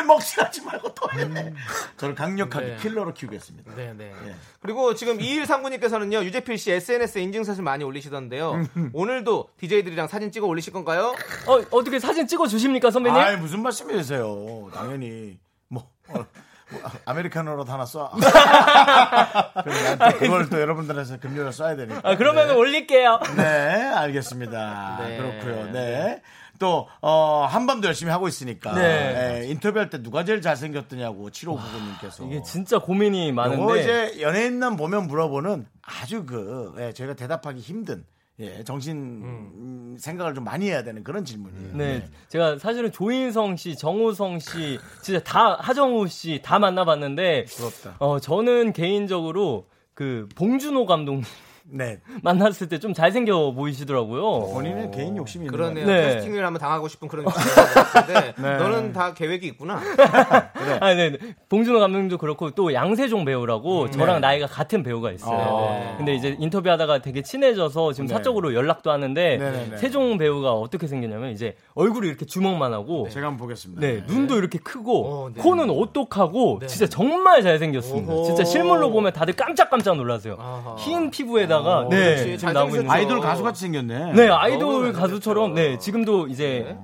먹칠하지 0.09 0.63
말고 0.63 0.95
더 0.95 1.09
해내! 1.13 1.53
저는 1.97 2.17
강력하게 2.17 2.67
네. 2.67 2.77
킬러로 2.77 3.15
키우겠습니다. 3.15 3.75
네, 3.77 3.95
네. 3.97 4.13
예. 4.27 4.35
그리고 4.61 4.95
지금 4.95 5.19
2139님께서는요, 5.19 6.25
유재필 6.25 6.59
씨 6.59 6.73
SNS에 6.73 7.23
인증사진 7.23 7.63
많이 7.63 7.85
올리시던데요. 7.85 8.65
오늘도 8.93 9.51
DJ들이랑 9.59 10.09
사진 10.09 10.33
찍어 10.33 10.47
올리실 10.47 10.73
건가요? 10.73 11.15
어, 11.47 11.61
어떻게 11.71 12.01
사진 12.01 12.27
찍어 12.27 12.49
주십니까, 12.49 12.91
선배님? 12.91 13.21
아이, 13.21 13.37
무슨 13.37 13.63
말씀이세요? 13.63 14.71
당연히. 14.75 15.39
뭐, 15.69 15.89
어, 16.09 16.25
뭐, 16.71 16.81
아메리카노로 17.05 17.65
하나 17.65 17.85
쏴. 17.85 18.11
그걸 20.19 20.49
또 20.51 20.61
여러분들한테 20.61 21.19
금요일 21.19 21.49
쏴야 21.51 21.77
되니까. 21.77 22.01
아, 22.03 22.17
그러면 22.17 22.51
올릴게요. 22.51 23.21
네, 23.37 23.45
알겠습니다. 23.45 24.99
네. 25.01 25.17
그렇고요. 25.17 25.73
네. 25.73 26.23
또, 26.59 26.89
어, 27.01 27.47
한밤도 27.49 27.87
열심히 27.87 28.11
하고 28.13 28.29
있으니까. 28.29 28.75
네. 28.75 29.43
예, 29.45 29.49
인터뷰할 29.51 29.91
때 29.91 30.03
누가 30.03 30.25
제일 30.25 30.41
잘생겼더냐고, 30.43 31.31
7599님께서. 31.31 32.27
이게 32.27 32.43
진짜 32.43 32.79
고민이 32.79 33.33
많은데. 33.33 33.81
이제 33.81 34.21
연예인남 34.21 34.77
보면 34.77 35.07
물어보는 35.07 35.67
아주 35.83 36.25
그, 36.27 36.75
예, 36.79 36.93
저희가 36.93 37.15
대답하기 37.15 37.61
힘든, 37.61 38.05
예, 38.41 38.63
정신, 38.65 38.97
음, 38.97 39.97
생각을 39.99 40.35
좀 40.35 40.45
많이 40.45 40.67
해야 40.69 40.83
되는 40.85 41.03
그런 41.03 41.25
질문이에요. 41.25 41.77
네, 41.77 42.09
제가 42.29 42.59
사실은 42.59 42.93
조인성 42.93 43.57
씨, 43.57 43.75
정우성 43.77 44.39
씨, 44.39 44.79
진짜 45.03 45.21
다 45.25 45.57
하정우 45.61 46.07
씨 46.09 46.41
다 46.43 46.59
만나봤는데, 46.59 47.47
부럽다. 47.47 47.97
어 47.99 48.21
저는 48.21 48.73
개인적으로 48.75 49.67
그 49.95 50.29
봉준호 50.37 50.87
감독 50.87 51.23
네. 51.71 52.01
만났을 52.23 52.69
때 52.69 52.79
좀 52.79 52.95
잘생겨 52.95 53.53
보이시더라고요. 53.53 54.53
본인은 54.53 54.91
개인 54.93 55.17
욕심이 55.17 55.45
있는 55.47 55.57
그러네요. 55.59 55.85
네. 55.87 56.15
캐스팅을 56.15 56.45
한번 56.47 56.61
당하고 56.61 56.87
싶은 56.87 57.09
그런 57.09 57.25
욕심이 57.25 57.45
있는 57.45 57.65
것 57.75 57.93
같은데 57.93 58.35
너는 58.59 58.93
다 58.93 59.13
계획이 59.15 59.47
있구나. 59.49 59.81
아, 60.81 60.95
네, 60.95 61.11
네. 61.11 61.19
봉준호 61.49 61.81
감독도 61.81 62.19
그렇고 62.19 62.51
또 62.53 62.73
양세종 62.73 63.25
배우라고 63.25 63.91
저랑 63.91 64.21
나이가 64.21 64.47
같은 64.47 64.83
배우가 64.85 65.11
있어요. 65.13 65.37
어. 65.37 65.95
근데 65.99 66.15
이제 66.15 66.37
인터뷰하다가 66.39 67.03
되게 67.03 67.23
친해져서 67.23 67.93
지금 67.95 68.07
네. 68.07 68.15
사적으로 68.15 68.55
연락도 68.55 68.91
하는데 68.93 69.37
네네네. 69.37 69.77
세종 69.79 70.19
배우가 70.19 70.53
어떻게 70.53 70.87
생겼냐면 70.87 71.31
이제 71.33 71.57
얼굴이 71.75 72.07
이렇게 72.09 72.25
주먹만 72.27 72.73
하고 72.73 73.09
제가 73.09 73.27
한번 73.27 73.39
보겠습니다. 73.45 73.81
네, 73.81 74.05
눈도 74.07 74.37
이렇게 74.39 74.59
크고 74.59 75.07
어, 75.07 75.31
네. 75.35 75.43
코는 75.43 75.69
오똑하고 75.71 76.61
진짜 76.67 76.87
정말 76.87 77.43
잘생겼습니다. 77.43 78.13
오호. 78.13 78.25
진짜 78.25 78.45
실물로 78.45 78.91
보면 78.93 79.13
다들 79.13 79.35
깜짝깜짝 79.35 79.97
놀라세요. 79.97 80.37
아하. 80.39 80.77
흰 80.79 81.11
피부에다 81.11 81.58
가 81.63 81.79
어, 81.79 81.89
네. 81.89 82.37
지금 82.37 82.53
나오고 82.53 82.77
있는. 82.77 82.91
아이돌 82.91 83.21
가수 83.21 83.43
같이 83.43 83.61
생겼네. 83.63 84.13
네, 84.13 84.29
아이돌. 84.29 84.93
가수처럼 84.93 85.55
네, 85.55 85.79
지금도 85.79 86.29
이제 86.29 86.77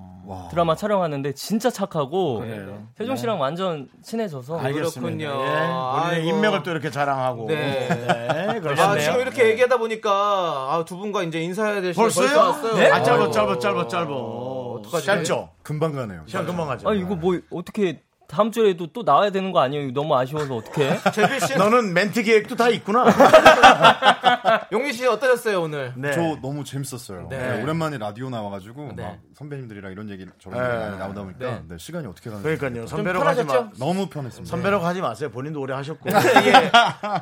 드라마 0.51 0.75
촬영하는데 0.75 1.33
진짜 1.33 1.69
착하고 1.69 2.41
그래요. 2.41 2.87
세종 2.97 3.15
씨랑 3.17 3.41
완전 3.41 3.89
친해져서 4.03 4.59
알겠습니다. 4.59 5.01
그렇군요. 5.01 5.45
예, 5.45 6.11
본인의. 6.15 6.29
인맥을 6.29 6.63
또 6.63 6.71
이렇게 6.71 6.91
자랑하고. 6.91 7.47
네. 7.49 7.89
네, 7.89 8.61
아. 8.79 8.99
지금 8.99 9.21
이렇게 9.21 9.49
얘기하다 9.51 9.77
보니까 9.77 10.11
아, 10.11 10.85
두 10.87 10.97
분과 10.97 11.25
이제 11.25 11.41
인사해야 11.41 11.81
될 11.83 11.93
시간 11.93 12.05
벌써요? 12.05 12.27
벌써 12.27 12.41
왔어요. 12.49 12.75
네? 12.75 12.91
아, 12.91 13.03
짧아. 13.03 13.31
짧아, 13.31 13.59
짧아, 13.59 13.87
짧아. 13.87 14.11
어떡하지? 14.15 15.07
짧죠? 15.07 15.51
금방 15.63 15.93
가네요. 15.93 16.23
시간 16.27 16.47
금방 16.47 16.69
가죠. 16.69 16.89
아 16.89 16.95
이거 16.95 17.15
뭐 17.17 17.39
어떻게 17.51 18.01
다음 18.27 18.51
주에도 18.51 18.87
또 18.89 19.03
나와야 19.03 19.31
되는 19.31 19.53
거 19.53 19.61
아니에요? 19.61 19.93
너무 19.93 20.17
아쉬워서 20.17 20.57
어떻게? 20.57 20.99
재필 21.13 21.41
씨, 21.41 21.57
너는 21.57 21.93
멘트 21.93 22.23
계획도 22.23 22.57
다 22.57 22.69
있구나. 22.69 23.05
용민 24.73 24.93
씨 24.93 25.07
어떠셨어요 25.07 25.63
오늘? 25.63 25.93
네. 25.97 26.13
저 26.13 26.21
너무 26.43 26.65
재밌었어요. 26.65 27.29
네. 27.29 27.39
네, 27.39 27.63
오랜만에 27.63 27.99
라디오 27.99 28.31
나와가지고 28.31 28.93
네. 28.97 29.03
막 29.03 29.19
선배님들이랑 29.35 29.93
이런 29.93 30.09
얘기 30.11 30.27
저런 30.39 30.59
네. 30.59 30.69
얘기 30.69 30.79
많이 30.85 30.99
나오다 30.99 31.23
보니까 31.23 31.39
네. 31.39 31.63
네, 31.69 31.77
시간이 31.79 32.07
어떻게 32.07 32.31
가는지 32.31 32.57
그러니까요. 32.59 32.87
선배라고 32.87 33.25
하지 33.25 33.45
마. 33.45 33.71
너무 33.79 34.09
편했습니다. 34.09 34.51
선배라고 34.51 34.85
하지 34.85 35.01
마세요. 35.01 35.31
본인도 35.31 35.61
오래 35.61 35.75
하셨고. 35.75 36.09
예. 36.11 36.71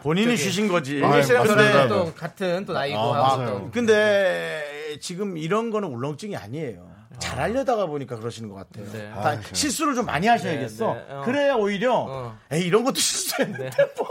본인이 0.03 0.37
쉬신 0.37 0.69
거지. 0.69 1.01
용민 1.01 1.23
씨랑. 1.23 1.47
저랑 1.47 1.65
네. 1.65 1.89
또 1.89 2.13
같은 2.15 2.65
또 2.65 2.73
나이고 2.73 2.99
아. 2.99 3.47
또 3.47 3.71
근데 3.73 4.63
지금 5.01 5.37
이런 5.37 5.71
거는 5.71 5.89
울렁증이 5.89 6.37
아니에요. 6.37 6.92
잘 7.19 7.39
하려다가 7.39 7.87
보니까 7.87 8.17
그러시는 8.17 8.49
것 8.49 8.57
같아요. 8.57 8.91
네. 8.93 9.11
다 9.11 9.31
아, 9.31 9.41
실수를 9.53 9.95
좀 9.95 10.07
많이 10.07 10.27
하셔야겠어. 10.27 10.95
네, 10.95 11.05
네. 11.09 11.15
어. 11.15 11.23
그래야 11.25 11.55
오히려 11.55 12.07
어. 12.09 12.39
에이, 12.51 12.67
이런 12.67 12.85
것도 12.85 12.97
실수했는데 13.01 13.71
뭐 13.99 14.09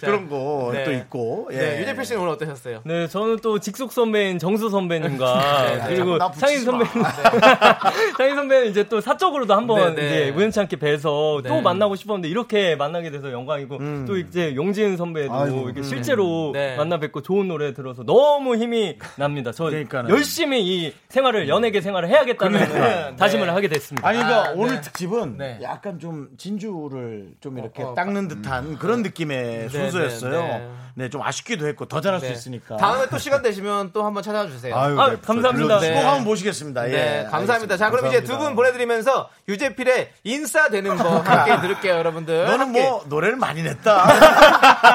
그런 0.00 0.28
거또 0.28 0.72
네. 0.72 0.94
있고. 0.98 1.48
예. 1.52 1.56
네, 1.56 1.80
유재필 1.80 2.04
씨는 2.04 2.20
오늘 2.20 2.32
어떠셨어요? 2.34 2.80
네, 2.84 3.06
저는 3.08 3.38
또 3.42 3.58
직속 3.58 3.92
선배인 3.92 4.38
정수 4.38 4.70
선배님과 4.70 5.86
그리고 5.88 6.18
나 6.18 6.30
창희 6.30 6.54
붙이지 6.64 6.70
마. 6.70 6.84
선배님, 6.84 7.04
창희 8.18 8.34
선배는 8.34 8.70
이제 8.70 8.88
또 8.88 9.00
사적으로도 9.00 9.54
한번 9.54 9.94
네, 9.94 10.02
네. 10.02 10.06
이제 10.06 10.30
우연찮게 10.30 10.76
뵈서 10.76 11.40
네. 11.42 11.48
또 11.48 11.60
만나고 11.60 11.96
싶었는데 11.96 12.28
이렇게 12.28 12.76
만나게 12.76 13.10
돼서 13.10 13.30
영광이고 13.32 13.78
또 14.06 14.16
이제 14.16 14.54
용진 14.54 14.96
선배도 14.96 15.32
아이고. 15.34 15.64
이렇게 15.66 15.82
실제로 15.82 16.50
네. 16.52 16.76
만나 16.76 16.98
뵙고 16.98 17.22
좋은 17.22 17.48
노래 17.48 17.72
들어서 17.74 18.04
너무 18.04 18.56
힘이 18.56 18.98
납니다. 19.16 19.52
저 19.52 19.64
그러니까는. 19.64 20.10
열심히 20.10 20.62
이 20.62 20.94
생활을 21.08 21.48
연예계 21.48 21.80
생활을 21.80 22.08
해야겠다는. 22.08 23.16
다짐을 23.16 23.52
하게 23.54 23.68
됐습니다. 23.68 24.06
아니 24.06 24.18
그러니까 24.18 24.50
아, 24.50 24.52
오늘 24.56 24.76
네. 24.76 24.80
특집은 24.80 25.36
네. 25.38 25.58
약간 25.62 25.98
좀 25.98 26.28
진주를 26.36 27.32
좀 27.40 27.58
이렇게 27.58 27.82
어, 27.82 27.90
어, 27.90 27.94
닦는 27.94 28.28
듯한 28.28 28.78
그런 28.78 29.02
느낌의 29.02 29.68
순서였어요. 29.90 30.30
네, 30.42 30.48
네, 30.58 30.70
네. 30.94 31.10
좀 31.10 31.22
아쉽기도 31.22 31.66
했고 31.66 31.86
더 31.86 32.00
잘할 32.00 32.20
네. 32.20 32.26
수 32.28 32.32
있으니까. 32.32 32.76
다음에 32.76 33.06
또 33.10 33.18
시간 33.18 33.40
되시면 33.42 33.92
또 33.92 34.04
한번 34.04 34.22
찾아와 34.22 34.46
주세요. 34.46 34.76
아유, 34.76 35.00
아, 35.00 35.10
네, 35.10 35.16
감사합니다. 35.24 35.52
불러주시고. 35.52 35.94
꼭 35.94 36.00
네. 36.00 36.06
한번 36.06 36.24
모시겠습니다. 36.24 36.82
네, 36.82 37.24
예, 37.24 37.30
감사합니다. 37.30 37.76
자, 37.76 37.90
그럼 37.90 38.04
알겠습니다. 38.04 38.24
이제 38.32 38.32
두 38.32 38.38
분 38.44 38.54
보내드리면서 38.54 39.28
유재필의 39.48 40.12
인싸 40.24 40.68
되는 40.68 40.96
법 40.96 41.26
함께 41.28 41.60
들을게요, 41.60 41.94
여러분들. 41.96 42.44
너는 42.44 42.60
함께. 42.60 42.82
뭐 42.82 43.04
노래를 43.06 43.36
많이 43.36 43.62
냈다. 43.62 44.04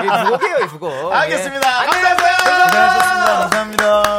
이 0.03 0.23
두곡이에요, 0.25 0.57
이 0.65 0.67
두곡. 0.69 1.13
알겠습니다. 1.13 1.83
예. 1.83 1.87
가세요. 1.87 2.15
고생하셨습니다. 2.67 3.39
감사합니다. 3.39 4.16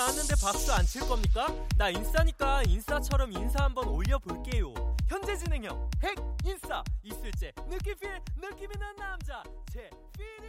나왔는데 0.00 0.34
박수 0.40 0.72
안 0.72 0.86
칠 0.86 1.02
겁니까? 1.02 1.46
나 1.76 1.90
인싸니까 1.90 2.62
인싸처럼 2.62 3.32
인사 3.32 3.64
한번 3.64 3.86
올려볼게요. 3.88 4.72
현재 5.06 5.36
진행형 5.36 5.90
핵 6.02 6.16
인싸 6.42 6.82
이슬재 7.02 7.52
느낌필 7.68 8.18
느낌 8.40 8.72
있는 8.72 8.96
남자 8.96 9.42
제 9.70 9.90
필이 10.16 10.48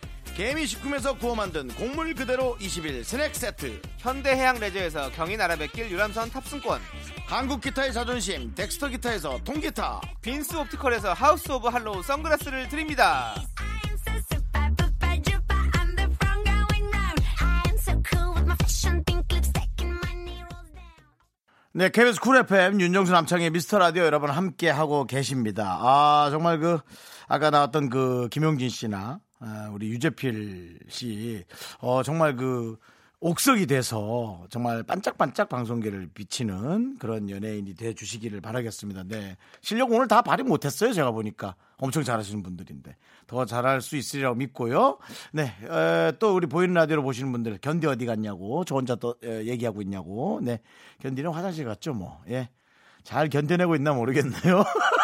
개미식품에서 0.41 1.19
구워 1.19 1.35
만든 1.35 1.67
곡물 1.67 2.15
그대로 2.15 2.57
20일 2.59 3.03
스낵 3.03 3.35
세트. 3.35 3.79
현대해양레저에서 3.99 5.11
경인아라뱃길 5.11 5.91
유람선 5.91 6.31
탑승권. 6.31 6.81
한국 7.27 7.61
기타의 7.61 7.93
자존심 7.93 8.55
덱스터 8.55 8.87
기타에서 8.87 9.37
통기타. 9.43 10.01
빈스 10.19 10.55
옵티컬에서 10.55 11.13
하우스 11.13 11.51
오브 11.51 11.67
할로우 11.67 12.01
선글라스를 12.01 12.69
드립니다. 12.69 13.35
네, 21.73 21.89
KBS 21.89 22.19
쿨 22.19 22.37
FM 22.37 22.81
윤정수 22.81 23.11
남창희의 23.11 23.51
미스터 23.51 23.77
라디오 23.77 24.05
여러분 24.05 24.31
함께 24.31 24.71
하고 24.71 25.05
계십니다. 25.05 25.77
아 25.81 26.29
정말 26.31 26.57
그 26.57 26.79
아까 27.27 27.51
나왔던 27.51 27.89
그 27.91 28.27
김용진 28.31 28.69
씨나 28.69 29.19
우리 29.73 29.89
유재필 29.89 30.79
씨, 30.87 31.43
어 31.79 32.03
정말 32.03 32.35
그 32.35 32.77
옥석이 33.23 33.67
돼서 33.67 34.45
정말 34.49 34.81
반짝반짝 34.81 35.47
방송계를 35.47 36.09
비치는 36.11 36.97
그런 36.97 37.29
연예인이 37.29 37.75
돼 37.75 37.93
주시기를 37.93 38.41
바라겠습니다. 38.41 39.03
네. 39.03 39.37
실력 39.61 39.91
오늘 39.91 40.07
다 40.07 40.23
발휘 40.23 40.41
못 40.43 40.65
했어요. 40.65 40.91
제가 40.91 41.11
보니까 41.11 41.55
엄청 41.77 42.03
잘하시는 42.03 42.41
분들인데 42.41 42.95
더 43.27 43.45
잘할 43.45 43.81
수 43.81 43.95
있으리라고 43.95 44.35
믿고요. 44.37 44.97
네. 45.33 45.53
에, 45.63 46.13
또 46.17 46.35
우리 46.35 46.47
보이는 46.47 46.73
라디오로 46.73 47.03
보시는 47.03 47.31
분들 47.31 47.59
견디 47.61 47.85
어디 47.85 48.07
갔냐고 48.07 48.65
저 48.65 48.73
혼자 48.75 48.95
또 48.95 49.15
에, 49.23 49.45
얘기하고 49.45 49.83
있냐고. 49.83 50.39
네. 50.41 50.59
견디는 50.99 51.29
화장실 51.29 51.65
갔죠 51.65 51.93
뭐. 51.93 52.21
예. 52.27 52.49
잘 53.03 53.29
견뎌내고 53.29 53.75
있나 53.75 53.93
모르겠네요. 53.93 54.63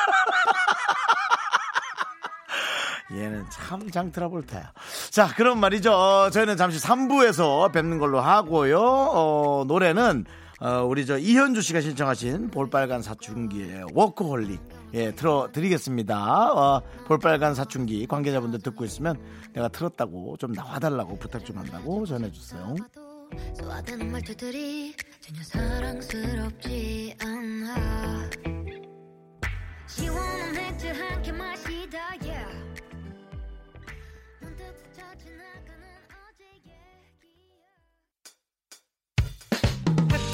얘는 3.11 3.45
참 3.51 3.89
장트라볼타야. 3.89 4.73
자, 5.11 5.27
그럼 5.35 5.59
말이죠. 5.59 5.91
어, 5.93 6.29
저희는 6.29 6.57
잠시 6.57 6.79
3부에서 6.79 7.71
뵙는 7.71 7.99
걸로 7.99 8.19
하고요. 8.19 8.79
어, 8.79 9.63
노래는 9.67 10.25
어, 10.59 10.83
우리 10.83 11.05
저 11.05 11.17
이현주 11.17 11.61
씨가 11.61 11.81
신청하신 11.81 12.49
볼빨간 12.49 13.01
사춘기의 13.01 13.85
워크홀릭 13.93 14.59
예, 14.95 15.11
틀어 15.11 15.49
드리겠습니다. 15.53 16.51
어, 16.53 16.81
볼빨간 17.05 17.53
사춘기 17.55 18.07
관계자분들 18.07 18.61
듣고 18.61 18.83
있으면 18.85 19.17
내가 19.53 19.67
틀었다고 19.67 20.37
좀 20.37 20.51
나와달라고 20.53 21.17
부탁 21.19 21.45
좀 21.45 21.57
한다고 21.59 22.05
전해주세요. 22.05 22.75
소화되는 23.59 24.11
말투들이 24.11 24.95
전혀 25.21 25.43
사랑스럽지 25.43 27.15
않아 27.21 28.29
시원한 29.85 30.53
맥주 30.53 30.87
한 30.87 31.21
캔 31.21 31.37
마시다 31.37 32.16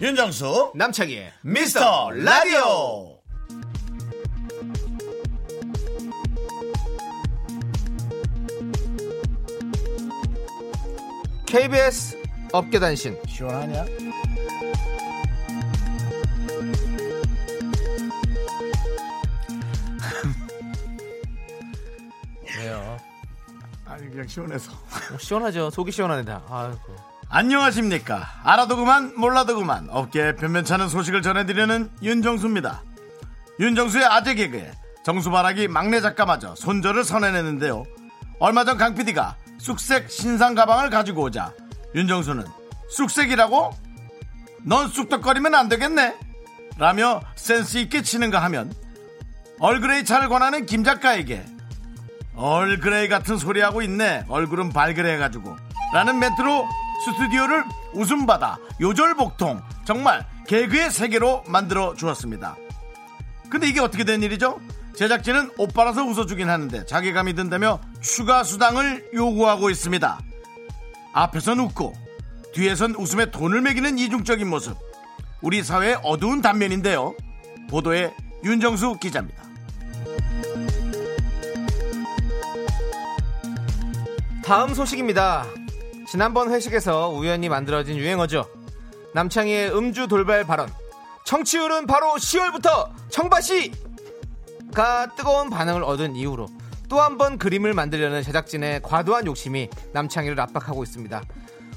윤정수 0.00 0.72
남창희의 0.76 1.32
미스터 1.42 2.10
라디오. 2.12 3.18
KBS 11.46 12.16
업계단신 12.52 13.18
시원하냐? 13.26 13.84
왜요? 22.58 22.96
아니 23.84 24.08
그냥 24.10 24.26
시원해서. 24.28 24.70
시원하죠. 25.18 25.70
속이 25.70 25.90
시원하다. 25.92 26.44
아이고. 26.48 27.17
안녕하십니까. 27.30 28.26
알아도 28.42 28.76
그만 28.76 29.12
몰라도 29.16 29.56
그만 29.56 29.86
업계에 29.90 30.34
변변찮은 30.36 30.88
소식을 30.88 31.20
전해드리는 31.22 31.90
윤정수입니다. 32.02 32.82
윤정수의 33.60 34.04
아재 34.06 34.34
개그에 34.34 34.72
정수바라기 35.04 35.68
막내 35.68 36.00
작가마저 36.00 36.54
손절을 36.54 37.04
선언했는데요. 37.04 37.84
얼마 38.38 38.64
전 38.64 38.78
강 38.78 38.94
PD가 38.94 39.36
쑥색 39.58 40.10
신상 40.10 40.54
가방을 40.54 40.90
가지고 40.90 41.22
오자 41.24 41.52
윤정수는 41.94 42.44
쑥색이라고? 42.90 43.72
넌 44.62 44.88
쑥덕거리면 44.88 45.54
안 45.54 45.68
되겠네. 45.68 46.16
라며 46.78 47.20
센스 47.34 47.78
있게 47.78 48.02
치는가 48.02 48.42
하면 48.44 48.72
얼그레이 49.60 50.04
차를 50.04 50.28
권하는 50.28 50.64
김 50.64 50.84
작가에게 50.84 51.44
얼그레이 52.36 53.08
같은 53.08 53.36
소리 53.36 53.60
하고 53.60 53.82
있네. 53.82 54.24
얼굴은 54.28 54.70
발그레 54.72 55.14
해가지고. 55.14 55.56
라는 55.92 56.18
멘트로 56.20 56.66
스튜디오를 57.04 57.64
웃음받아 57.94 58.58
요절복통 58.80 59.62
정말 59.84 60.26
개그의 60.46 60.90
세계로 60.90 61.44
만들어 61.46 61.94
주었습니다. 61.94 62.56
근데 63.48 63.68
이게 63.68 63.80
어떻게 63.80 64.04
된 64.04 64.22
일이죠? 64.22 64.60
제작진은 64.96 65.52
오빠라서 65.58 66.02
웃어주긴 66.02 66.50
하는데 66.50 66.84
자괴감이 66.84 67.34
든다며 67.34 67.80
추가 68.00 68.42
수당을 68.42 69.10
요구하고 69.14 69.70
있습니다. 69.70 70.18
앞에선 71.12 71.60
웃고 71.60 71.94
뒤에선 72.52 72.96
웃음에 72.96 73.30
돈을 73.30 73.60
매기는 73.60 73.98
이중적인 73.98 74.48
모습. 74.48 74.76
우리 75.40 75.62
사회의 75.62 75.96
어두운 76.02 76.42
단면인데요. 76.42 77.14
보도에 77.70 78.12
윤정수 78.42 78.98
기자입니다. 79.00 79.44
다음 84.44 84.74
소식입니다. 84.74 85.46
지난번 86.10 86.50
회식에서 86.52 87.10
우연히 87.10 87.48
만들어진 87.48 87.96
유행어죠. 87.96 88.48
남창희의 89.14 89.76
음주 89.76 90.08
돌발 90.08 90.44
발언. 90.44 90.70
청취율은 91.24 91.86
바로 91.86 92.14
10월부터 92.14 92.88
청바시가 93.10 93.74
뜨거운 95.16 95.50
반응을 95.50 95.82
얻은 95.84 96.16
이후로 96.16 96.46
또 96.88 97.00
한 97.00 97.18
번 97.18 97.36
그림을 97.36 97.74
만들려는 97.74 98.22
제작진의 98.22 98.80
과도한 98.82 99.26
욕심이 99.26 99.68
남창희를 99.92 100.40
압박하고 100.40 100.82
있습니다. 100.82 101.22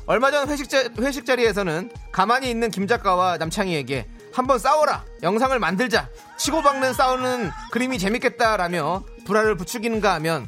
얼마 0.05 0.31
전 0.31 0.47
회식, 0.49 0.69
자, 0.69 0.85
회식 0.99 1.25
자리에서는 1.25 1.91
가만히 2.13 2.49
있는 2.49 2.71
김 2.71 2.87
작가와 2.87 3.37
남창희에게 3.37 4.07
한번 4.33 4.57
싸워라 4.57 5.03
영상을 5.21 5.57
만들자 5.59 6.07
치고박는 6.37 6.93
싸우는 6.93 7.51
그림이 7.71 7.99
재밌겠다라며 7.99 9.03
불화를 9.25 9.57
부추기는가 9.57 10.13
하면 10.15 10.47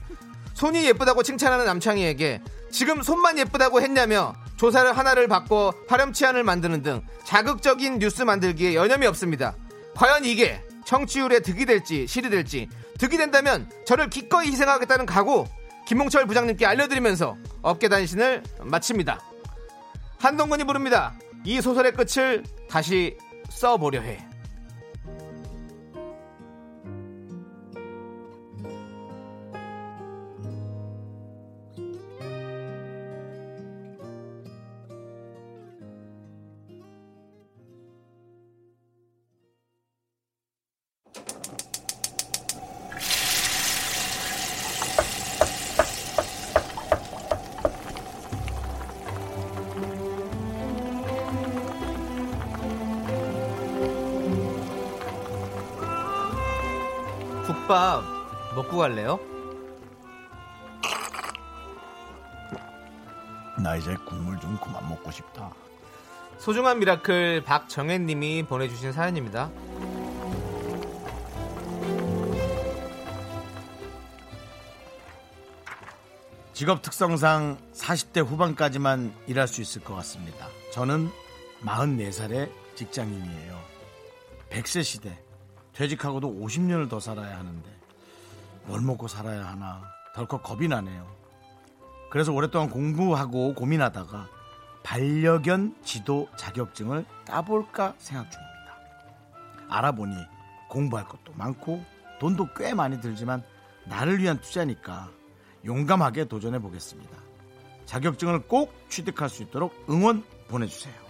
손이 0.53 0.85
예쁘다고 0.85 1.23
칭찬하는 1.23 1.65
남창희에게 1.65 2.41
지금 2.73 3.03
손만 3.03 3.37
예쁘다고 3.37 3.81
했냐며 3.81 4.33
조사를 4.57 4.97
하나를 4.97 5.27
받고 5.27 5.85
파렴치한을 5.87 6.43
만드는 6.43 6.81
등 6.81 7.01
자극적인 7.23 7.99
뉴스 7.99 8.23
만들기에 8.23 8.73
여념이 8.73 9.05
없습니다. 9.05 9.55
과연 9.95 10.25
이게 10.25 10.59
청취율에 10.83 11.41
득이 11.41 11.67
될지 11.67 12.07
실이 12.07 12.31
될지 12.31 12.67
득이 12.97 13.17
된다면 13.17 13.69
저를 13.85 14.09
기꺼이 14.09 14.47
희생하겠다는 14.47 15.05
각오 15.05 15.47
김홍철 15.85 16.25
부장님께 16.25 16.65
알려드리면서 16.65 17.37
업계 17.61 17.89
단신을 17.89 18.41
마칩니다. 18.61 19.21
한동근이 20.17 20.63
부릅니다. 20.63 21.13
이 21.45 21.61
소설의 21.61 21.91
끝을 21.91 22.43
다시 22.67 23.15
써보려 23.51 24.01
해. 24.01 24.25
국밥 57.73 58.03
먹고 58.55 58.77
갈래요? 58.77 59.19
나 63.57 63.75
이제 63.75 63.95
국물 64.05 64.39
좀 64.39 64.59
그만 64.59 64.87
먹고 64.87 65.09
싶다. 65.09 65.51
소중한 66.37 66.77
미라클 66.77 67.43
박정혜님이 67.43 68.43
보내주신 68.43 68.91
사연입니다. 68.91 69.49
직업 76.53 76.83
특성상 76.83 77.57
40대 77.73 78.23
후반까지만 78.23 79.15
일할 79.25 79.47
수 79.47 79.61
있을 79.61 79.83
것 79.83 79.95
같습니다. 79.95 80.47
저는 80.71 81.09
44살의 81.63 82.51
직장인이에요. 82.75 83.59
100세 84.51 84.83
시대. 84.83 85.17
퇴직하고도 85.73 86.33
50년을 86.33 86.89
더 86.89 86.99
살아야 86.99 87.37
하는데 87.37 87.69
뭘 88.65 88.81
먹고 88.81 89.07
살아야 89.07 89.45
하나 89.47 89.81
덜컥 90.15 90.43
겁이 90.43 90.67
나네요. 90.67 91.07
그래서 92.09 92.31
오랫동안 92.31 92.69
공부하고 92.69 93.55
고민하다가 93.55 94.27
반려견 94.83 95.75
지도 95.83 96.27
자격증을 96.37 97.05
따볼까 97.25 97.95
생각 97.97 98.29
중입니다. 98.31 98.53
알아보니 99.69 100.15
공부할 100.69 101.07
것도 101.07 101.33
많고 101.35 101.83
돈도 102.19 102.49
꽤 102.55 102.73
많이 102.73 103.01
들지만 103.01 103.43
나를 103.85 104.19
위한 104.19 104.39
투자니까 104.39 105.09
용감하게 105.65 106.25
도전해 106.25 106.59
보겠습니다. 106.59 107.17
자격증을 107.85 108.47
꼭 108.47 108.73
취득할 108.89 109.29
수 109.29 109.43
있도록 109.43 109.73
응원 109.89 110.23
보내주세요. 110.47 111.02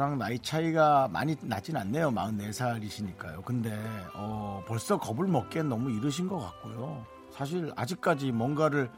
저랑 0.00 0.16
나이 0.16 0.38
차이가 0.38 1.08
많이 1.12 1.36
나진 1.42 1.76
않네요. 1.76 2.10
44살이시니까요. 2.10 3.44
근데 3.44 3.78
어, 4.14 4.64
벌써 4.66 4.96
겁을 4.96 5.26
먹기엔 5.28 5.68
너무 5.68 5.90
이르신 5.90 6.26
것 6.26 6.38
같고요. 6.38 7.04
사실 7.30 7.70
아직까지 7.76 8.32
뭔가를 8.32 8.90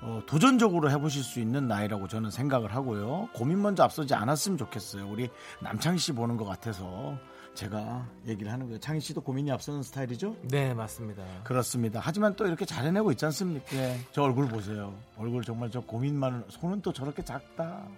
어, 0.00 0.22
도전적으로 0.26 0.92
해보실 0.92 1.24
수 1.24 1.40
있는 1.40 1.66
나이라고 1.66 2.06
저는 2.06 2.30
생각을 2.30 2.72
하고요. 2.72 3.30
고민 3.34 3.62
먼저 3.62 3.82
앞서지 3.82 4.14
않았으면 4.14 4.56
좋겠어요. 4.56 5.10
우리 5.10 5.28
남창희 5.60 5.98
씨 5.98 6.12
보는 6.12 6.36
것 6.36 6.44
같아서 6.44 7.18
제가 7.54 8.06
얘기를 8.28 8.52
하는 8.52 8.66
거예요. 8.66 8.78
창희 8.78 9.00
씨도 9.00 9.22
고민이 9.22 9.50
앞서는 9.50 9.82
스타일이죠? 9.82 10.36
네, 10.42 10.72
맞습니다. 10.72 11.24
그렇습니다. 11.42 11.98
하지만 12.00 12.36
또 12.36 12.46
이렇게 12.46 12.64
잘 12.64 12.84
해내고 12.84 13.10
있지 13.10 13.24
않습니까? 13.24 13.76
예, 13.76 13.98
저 14.12 14.22
얼굴 14.22 14.46
보세요. 14.46 14.94
얼굴 15.16 15.42
정말 15.42 15.68
저 15.72 15.80
고민만 15.80 16.44
손은 16.48 16.80
또 16.82 16.92
저렇게 16.92 17.24
작다. 17.24 17.88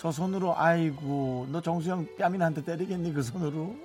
저 0.00 0.10
손으로 0.10 0.56
아이고 0.56 1.46
너 1.50 1.60
정수영 1.60 2.16
뺨이나 2.16 2.46
한 2.46 2.54
대 2.54 2.64
때리겠니 2.64 3.12
그 3.12 3.22
손으로? 3.22 3.76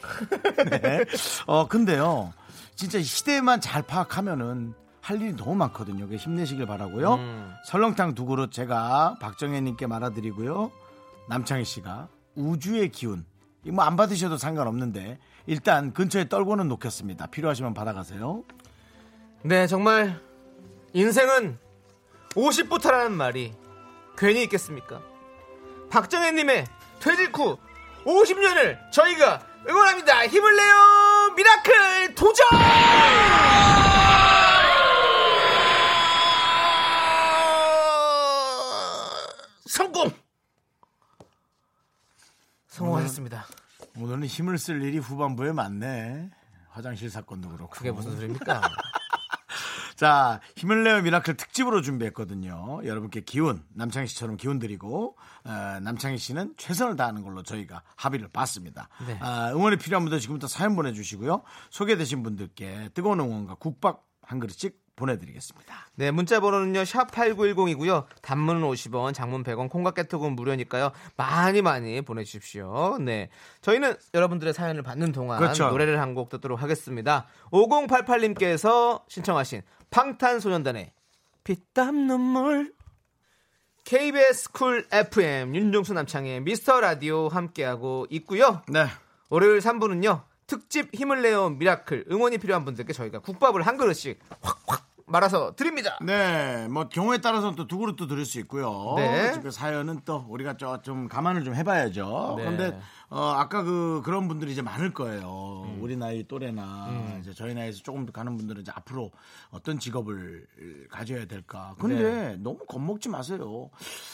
네. 0.70 1.04
어 1.46 1.68
근데요 1.68 2.32
진짜 2.76 2.98
시대만 3.02 3.60
잘 3.60 3.82
파악하면은 3.82 4.72
할 5.02 5.20
일이 5.20 5.36
너무 5.36 5.54
많거든요. 5.54 6.06
힘내시길 6.06 6.64
바라고요. 6.66 7.14
음. 7.16 7.54
설렁탕 7.66 8.14
두 8.14 8.24
그릇 8.24 8.52
제가 8.52 9.16
박정혜님께 9.20 9.86
말아드리고요. 9.86 10.70
남창희 11.28 11.64
씨가 11.66 12.08
우주의 12.36 12.88
기운 12.90 13.26
이거 13.64 13.74
뭐안 13.74 13.96
받으셔도 13.96 14.38
상관없는데 14.38 15.18
일단 15.46 15.92
근처에 15.92 16.30
떨고는 16.30 16.68
놓겠습니다. 16.68 17.26
필요하시면 17.26 17.74
받아가세요. 17.74 18.44
네, 19.42 19.66
정말 19.66 20.18
인생은 20.94 21.58
50부터라는 22.30 23.10
말이 23.12 23.52
괜히 24.16 24.42
있겠습니까? 24.44 25.02
박정혜님의 25.94 26.66
퇴직 26.98 27.38
후 27.38 27.56
50년을 28.04 28.90
저희가 28.90 29.46
응원합니다. 29.68 30.26
힘을 30.26 30.56
내요, 30.56 31.34
미라클 31.36 32.14
도전! 32.16 32.48
성공! 39.66 40.12
성공하셨습니다. 42.66 43.46
오늘은 43.96 44.24
힘을 44.24 44.58
쓸 44.58 44.82
일이 44.82 44.98
후반부에 44.98 45.52
많네. 45.52 46.28
화장실 46.70 47.08
사건도 47.08 47.50
그렇고. 47.50 47.70
그게 47.70 47.92
무슨 47.92 48.16
소리입니까? 48.16 48.62
자, 49.96 50.40
힘을 50.56 50.84
내요 50.84 51.02
미라클 51.02 51.36
특집으로 51.36 51.82
준비했거든요. 51.82 52.80
여러분께 52.84 53.20
기운, 53.20 53.62
남창희 53.74 54.08
씨처럼 54.08 54.36
기운 54.36 54.58
드리고, 54.58 55.16
어, 55.44 55.80
남창희 55.80 56.18
씨는 56.18 56.54
최선을 56.56 56.96
다하는 56.96 57.22
걸로 57.22 57.42
저희가 57.42 57.82
합의를 57.96 58.28
봤습니다. 58.28 58.88
네. 59.06 59.18
아, 59.20 59.52
응원이 59.52 59.76
필요한 59.76 60.04
분들 60.04 60.20
지금부터 60.20 60.48
사연 60.48 60.74
보내주시고요. 60.76 61.42
소개되신 61.70 62.22
분들께 62.22 62.90
뜨거운 62.94 63.20
응원과 63.20 63.56
국밥 63.56 64.04
한 64.22 64.40
그릇씩 64.40 64.83
보내드리겠습니다. 64.96 65.74
네, 65.96 66.10
문자 66.10 66.40
번호는요. 66.40 66.84
샵 66.84 67.10
8910이고요. 67.10 68.06
단문은 68.22 68.62
50원, 68.62 69.12
장문 69.14 69.42
100원, 69.44 69.68
콩과 69.68 69.90
깨톡은 69.92 70.32
무료니까요. 70.36 70.92
많이 71.16 71.62
많이 71.62 72.00
보내 72.02 72.24
주십시오. 72.24 72.98
네. 73.00 73.28
저희는 73.60 73.94
여러분들의 74.14 74.54
사연을 74.54 74.82
받는 74.82 75.12
동안 75.12 75.38
그렇죠. 75.38 75.68
노래를 75.68 76.00
한 76.00 76.14
곡 76.14 76.28
듣도록 76.28 76.62
하겠습니다. 76.62 77.26
5088님께서 77.50 79.02
신청하신 79.08 79.62
방탄소년단의 79.90 80.92
피땀 81.42 82.06
눈물 82.06 82.72
KBS 83.84 84.52
쿨 84.52 84.86
FM 84.92 85.54
윤정수 85.54 85.92
남창희의 85.92 86.40
미스터 86.42 86.80
라디오 86.80 87.28
함께하고 87.28 88.06
있고요. 88.10 88.62
네. 88.68 88.86
월요일 89.28 89.58
3부는요. 89.58 90.22
특집 90.46 90.94
힘을 90.94 91.22
내요 91.22 91.50
미라클 91.50 92.06
응원이 92.10 92.38
필요한 92.38 92.64
분들께 92.64 92.92
저희가 92.92 93.20
국밥을 93.20 93.62
한 93.62 93.76
그릇씩 93.76 94.18
확확 94.40 94.94
말아서 95.06 95.54
드립니다. 95.54 95.98
네, 96.02 96.66
뭐 96.68 96.88
경우에 96.88 97.18
따라서는 97.18 97.56
또 97.56 97.66
두 97.66 97.76
그릇도 97.78 98.06
드릴 98.06 98.24
수 98.24 98.38
있고요. 98.40 98.94
네. 98.96 99.38
그 99.42 99.50
사연은 99.50 100.00
또 100.06 100.24
우리가 100.28 100.56
저좀 100.56 101.08
감안을 101.08 101.44
좀 101.44 101.54
해봐야죠. 101.54 102.34
네. 102.38 102.42
그런데 102.44 102.80
어, 103.10 103.20
아까 103.36 103.62
그 103.62 104.00
그런 104.02 104.28
분들이 104.28 104.52
이제 104.52 104.62
많을 104.62 104.92
거예요. 104.94 105.64
음. 105.66 105.78
우리 105.82 105.96
나이 105.96 106.24
또래나 106.26 107.18
이제 107.20 107.34
저희 107.34 107.52
나이에서 107.54 107.82
조금 107.82 108.06
가는 108.06 108.36
분들은 108.36 108.62
이제 108.62 108.72
앞으로 108.74 109.12
어떤 109.50 109.78
직업을 109.78 110.46
가져야 110.90 111.26
될까. 111.26 111.74
근데 111.78 112.02
네. 112.02 112.36
너무 112.38 112.58
겁먹지 112.66 113.10
마세요. 113.10 113.70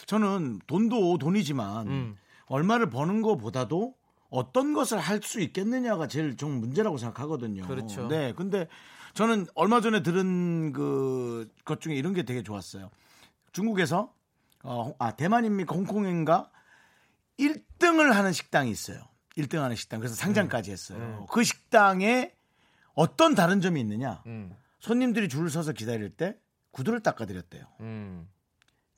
저는 0.07 0.61
돈도 0.66 1.18
돈이지만 1.18 1.87
음. 1.87 2.16
얼마를 2.47 2.91
버는 2.91 3.22
것보다도 3.22 3.95
어떤 4.31 4.72
것을 4.72 4.99
할 4.99 5.20
수 5.22 5.41
있겠느냐가 5.41 6.07
제일 6.09 6.37
좀 6.37 6.53
문제라고 6.61 6.97
생각하거든요. 6.99 7.66
그렇죠. 7.66 8.09
네, 8.09 8.33
근데 8.33 8.68
저는 9.14 9.47
얼마 9.55 9.81
전에 9.81 10.03
들은 10.03 10.72
그 10.72 11.49
것 11.64 11.81
중에 11.81 11.95
이런 11.95 12.14
게 12.14 12.22
되게 12.24 12.43
좋았어요. 12.43 12.91
중국에서 13.53 14.12
어, 14.62 14.95
아 14.99 15.12
대만입니까 15.16 15.74
홍콩인가 15.74 16.51
1등을 17.39 18.12
하는 18.12 18.33
식당이 18.33 18.70
있어요. 18.70 19.03
1등 19.37 19.59
하는 19.59 19.76
식당. 19.76 20.01
그래서 20.01 20.14
상장까지 20.14 20.70
했어요. 20.70 21.26
그 21.31 21.43
식당에 21.45 22.33
어떤 22.95 23.35
다른 23.35 23.61
점이 23.61 23.81
있느냐? 23.81 24.22
음. 24.26 24.55
손님들이 24.81 25.28
줄을 25.28 25.49
서서 25.51 25.72
기다릴 25.72 26.11
때 26.11 26.37
구두를 26.72 27.01
닦아드렸대요. 27.01 27.64
음. 27.81 28.28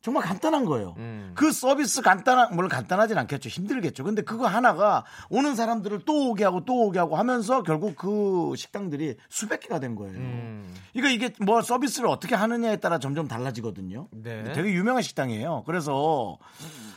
정말 0.03 0.25
간단한 0.25 0.65
거예요. 0.65 0.95
음. 0.99 1.31
그 1.37 1.53
서비스 1.53 2.03
간단한 2.03 2.55
물론 2.57 2.69
간단하진 2.69 3.17
않겠죠. 3.19 3.49
힘들겠죠. 3.49 4.03
근데 4.03 4.23
그거 4.23 4.47
하나가 4.49 5.05
오는 5.31 5.55
사람들을 5.55 6.01
또 6.05 6.31
오게 6.31 6.43
하고 6.43 6.65
또 6.65 6.87
오게 6.87 6.99
하고 6.99 7.17
하면서 7.17 7.63
결국 7.63 7.95
그 7.95 8.53
식당들이 8.57 9.17
수백 9.29 9.61
개가 9.61 9.79
된 9.79 9.95
거예요. 9.95 10.15
음. 10.19 10.75
그러니까 10.93 11.15
이게 11.15 11.35
뭐 11.45 11.63
서비스를 11.63 12.09
어떻게 12.09 12.35
하느냐에 12.35 12.77
따라 12.79 12.99
점점 12.99 13.29
달라지거든요. 13.29 14.09
네. 14.11 14.53
되게 14.53 14.73
유명한 14.73 15.03
식당이에요. 15.03 15.63
그래서 15.67 16.37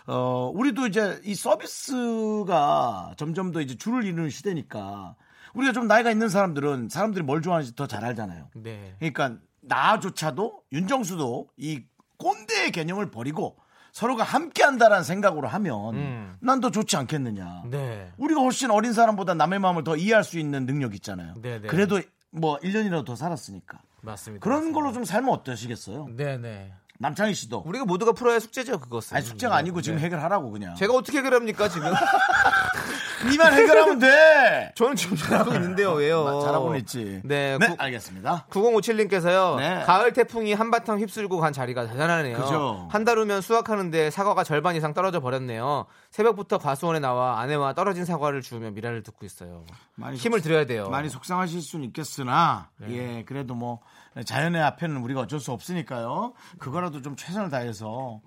어 0.08 0.52
우리도 0.54 0.88
이제 0.88 1.22
이 1.24 1.36
서비스가 1.36 3.14
점점 3.18 3.52
더 3.52 3.62
이제 3.62 3.76
줄을 3.76 4.04
이루는 4.04 4.32
시대니까 4.32 5.16
우리가 5.54 5.74
좀 5.74 5.88
나이가 5.88 6.10
있는 6.12 6.28
사람들은 6.30 6.90
사람들이 6.90 7.24
뭘 7.24 7.42
좋아하는지 7.44 7.76
더 7.76 7.86
잘 7.86 8.04
알잖아요. 8.04 8.50
네. 8.56 8.96
그러니까 8.98 9.36
나조차도 9.62 10.62
윤정수도 10.72 11.48
이 11.58 11.84
꼰대의 12.18 12.72
개념을 12.72 13.12
버리고 13.12 13.58
서로가 13.92 14.24
함께한다라는 14.24 15.04
생각으로 15.06 15.48
하면 15.48 15.96
음. 15.96 16.36
난더 16.42 16.72
좋지 16.72 16.98
않겠느냐. 16.98 17.64
네. 17.72 18.12
우리가 18.18 18.42
훨씬 18.42 18.70
어린 18.72 18.92
사람보다 18.92 19.36
남의 19.36 19.60
마음을 19.60 19.84
더 19.86 19.96
이해할 19.96 20.24
수 20.26 20.38
있는 20.38 20.66
능력 20.66 20.94
있잖아요. 20.96 21.34
네, 21.38 21.62
네. 21.62 21.68
그래도 21.68 22.02
뭐 22.32 22.60
1년이라도 22.60 23.06
더 23.06 23.16
살았으니까. 23.16 23.80
맞습니다. 24.02 24.44
그런 24.44 24.74
걸로 24.74 24.92
좀 24.92 25.06
살면 25.06 25.34
어떠시겠어요? 25.34 26.10
네, 26.16 26.38
네. 26.38 26.74
남창희 27.00 27.34
씨도. 27.34 27.64
우리가 27.66 27.86
모두가 27.86 28.12
풀어야 28.12 28.40
숙제죠, 28.40 28.80
그것은. 28.80 29.18
아니 29.18 29.26
숙제가 29.26 29.56
아니고 29.56 29.82
지금 29.82 29.98
네. 29.98 30.06
해결하라고 30.06 30.52
그냥. 30.52 30.76
제가 30.76 30.94
어떻게 30.94 31.18
해결합니까, 31.20 31.70
지금? 31.70 31.92
니만 33.30 33.54
해결하면 33.54 34.00
돼. 34.00 34.72
저는 34.76 34.96
지금 34.96 35.18
잘하고 35.18 35.54
있는데요, 35.54 35.92
왜요? 35.94 36.42
잘하고는 36.42 36.80
있지. 36.80 37.22
네, 37.24 37.58
네, 37.58 37.68
구- 37.68 37.76
알겠습니다. 37.78 38.46
9057님께서요. 38.50 39.58
네. 39.58 39.84
가을 39.86 40.14
태풍이 40.14 40.54
한바탕 40.54 41.00
휩쓸고 41.00 41.40
간 41.40 41.54
자리가 41.54 41.88
대단하네요. 41.88 42.38
그죠. 42.38 42.88
한 42.92 43.06
달 43.06 43.18
후면 43.20 43.42
수확하는데 43.42 44.10
사과가 44.10 44.44
절반 44.44 44.76
이상 44.76 44.94
떨어져 44.94 45.20
버렸네요. 45.20 45.86
새벽부터 46.10 46.58
과수원에 46.58 47.00
나와 47.00 47.40
아내와 47.40 47.74
떨어진 47.74 48.04
사과를 48.06 48.42
주우며 48.42 48.72
미라를 48.72 49.04
듣고 49.04 49.26
있어요. 49.26 49.64
많이 49.96 50.18
힘을 50.18 50.42
드려야 50.42 50.66
돼요. 50.66 50.90
많이 50.90 51.10
속상하실 51.10 51.62
수는 51.62 51.86
있겠으나 51.86 52.70
네. 52.78 52.88
예 53.20 53.24
그래도 53.26 53.54
뭐 53.54 53.82
자연의 54.26 54.62
앞에는 54.62 54.98
우리가 54.98 55.22
어쩔 55.22 55.40
수 55.40 55.52
없으니까요 55.52 56.34
그거라도 56.58 57.02
좀 57.02 57.16
최선을 57.16 57.50
다해서 57.50 58.22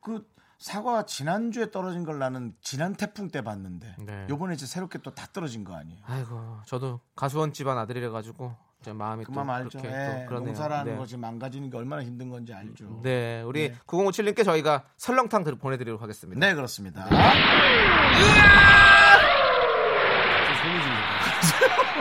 그 0.00 0.26
사과 0.62 1.06
지난주에 1.06 1.70
떨어진 1.70 2.02
걸 2.04 2.18
나는 2.18 2.52
지난 2.60 2.94
태풍 2.94 3.28
때 3.28 3.42
봤는데 3.42 3.94
네. 4.00 4.26
요번에 4.28 4.54
이제 4.54 4.66
새롭게 4.66 4.98
또 4.98 5.12
다 5.14 5.26
떨어진 5.32 5.62
거 5.64 5.74
아니에요? 5.76 6.00
아이고 6.04 6.58
저도 6.66 7.00
가수원 7.14 7.52
집안 7.52 7.78
아들이라 7.78 8.10
가지고 8.10 8.54
제 8.82 8.92
마음이 8.92 9.24
그만 9.24 9.46
또 9.46 9.52
알죠. 9.52 9.80
예, 9.84 10.26
또. 10.28 10.34
농사라는 10.40 10.92
네. 10.92 10.98
것이 10.98 11.16
망가지는 11.16 11.70
게 11.70 11.76
얼마나 11.76 12.02
힘든 12.02 12.28
건지 12.28 12.52
알죠. 12.52 13.00
네, 13.02 13.42
우리 13.42 13.72
9057님께 13.86 14.44
저희가 14.44 14.84
설렁탕 14.96 15.44
들- 15.44 15.56
보내드리도록 15.58 16.02
하겠습니다. 16.02 16.38
네, 16.44 16.54
그렇습니다. 16.54 17.06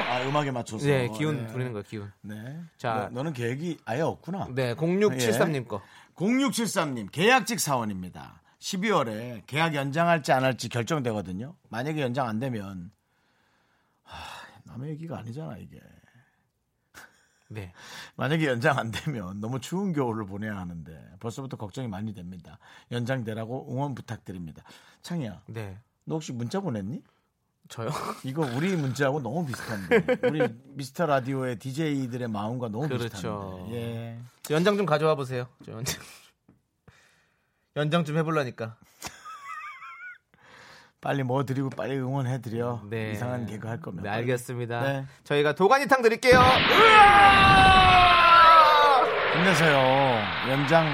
아, 0.10 0.22
음악에 0.28 0.52
맞춰서. 0.52 0.86
네, 0.86 1.10
기운 1.10 1.38
네. 1.46 1.48
부리는 1.48 1.74
거예요, 1.74 1.84
기운. 1.88 2.12
네. 2.22 2.60
자. 2.78 3.10
너, 3.12 3.24
는 3.24 3.34
계획이 3.34 3.80
아예 3.86 4.02
없구나. 4.02 4.48
네, 4.52 4.74
0673님 4.76 5.68
거. 5.68 5.82
0673님, 6.16 7.10
계약직 7.12 7.60
사원입니다. 7.60 8.42
12월에 8.60 9.44
계약 9.46 9.76
연장할지 9.76 10.32
안 10.32 10.44
할지 10.44 10.70
결정되거든요. 10.70 11.56
만약에 11.70 12.02
연장 12.02 12.28
안 12.28 12.40
되면, 12.40 12.92
하, 14.04 14.16
남의 14.64 14.90
얘기가 14.92 15.18
아니잖아, 15.20 15.58
이게. 15.58 15.80
네. 17.50 17.72
만약에 18.18 18.46
연장 18.48 18.78
안 18.78 18.92
되면 18.92 19.40
너무 19.40 19.62
추운 19.62 19.94
겨울을 19.94 20.26
보내야 20.26 20.58
하는데 20.58 21.16
벌써부터 21.20 21.56
걱정이 21.58 21.88
많이 21.88 22.14
됩니다. 22.14 22.60
연장되라고 22.92 23.72
응원 23.72 23.96
부탁드립니다. 23.96 24.64
창희야, 25.02 25.44
네. 25.48 25.78
너 26.04 26.16
혹시 26.16 26.34
문자 26.34 26.60
보냈니? 26.60 27.04
저요? 27.70 27.90
이거 28.24 28.42
우리 28.56 28.76
문자하고 28.76 29.22
너무 29.22 29.46
비슷한데 29.46 30.28
우리 30.28 30.48
미스터 30.76 31.06
라디오의 31.06 31.60
DJ들의 31.60 32.28
마음과 32.30 32.70
너무 32.70 32.88
그렇죠. 32.88 33.10
비슷한데 33.10 33.76
예. 33.76 34.20
연장 34.50 34.78
좀 34.78 34.86
가져와 34.86 35.16
보세요. 35.16 35.48
저 35.66 35.74
연장. 35.74 36.02
연장 37.78 38.04
좀 38.04 38.18
해보려니까. 38.18 38.76
빨리 41.00 41.22
뭐 41.24 41.46
드리고 41.46 41.70
빨리 41.70 41.96
응원해 41.96 42.42
드려 42.42 42.82
네. 42.90 43.12
이상한 43.12 43.46
개그 43.46 43.68
할 43.68 43.80
거면 43.80 44.04
네. 44.04 44.10
알겠습니다. 44.10 44.82
네. 44.82 45.06
저희가 45.24 45.54
도가니탕 45.54 46.02
드릴게요. 46.02 46.42
힘내세요 49.36 50.20
연장 50.50 50.88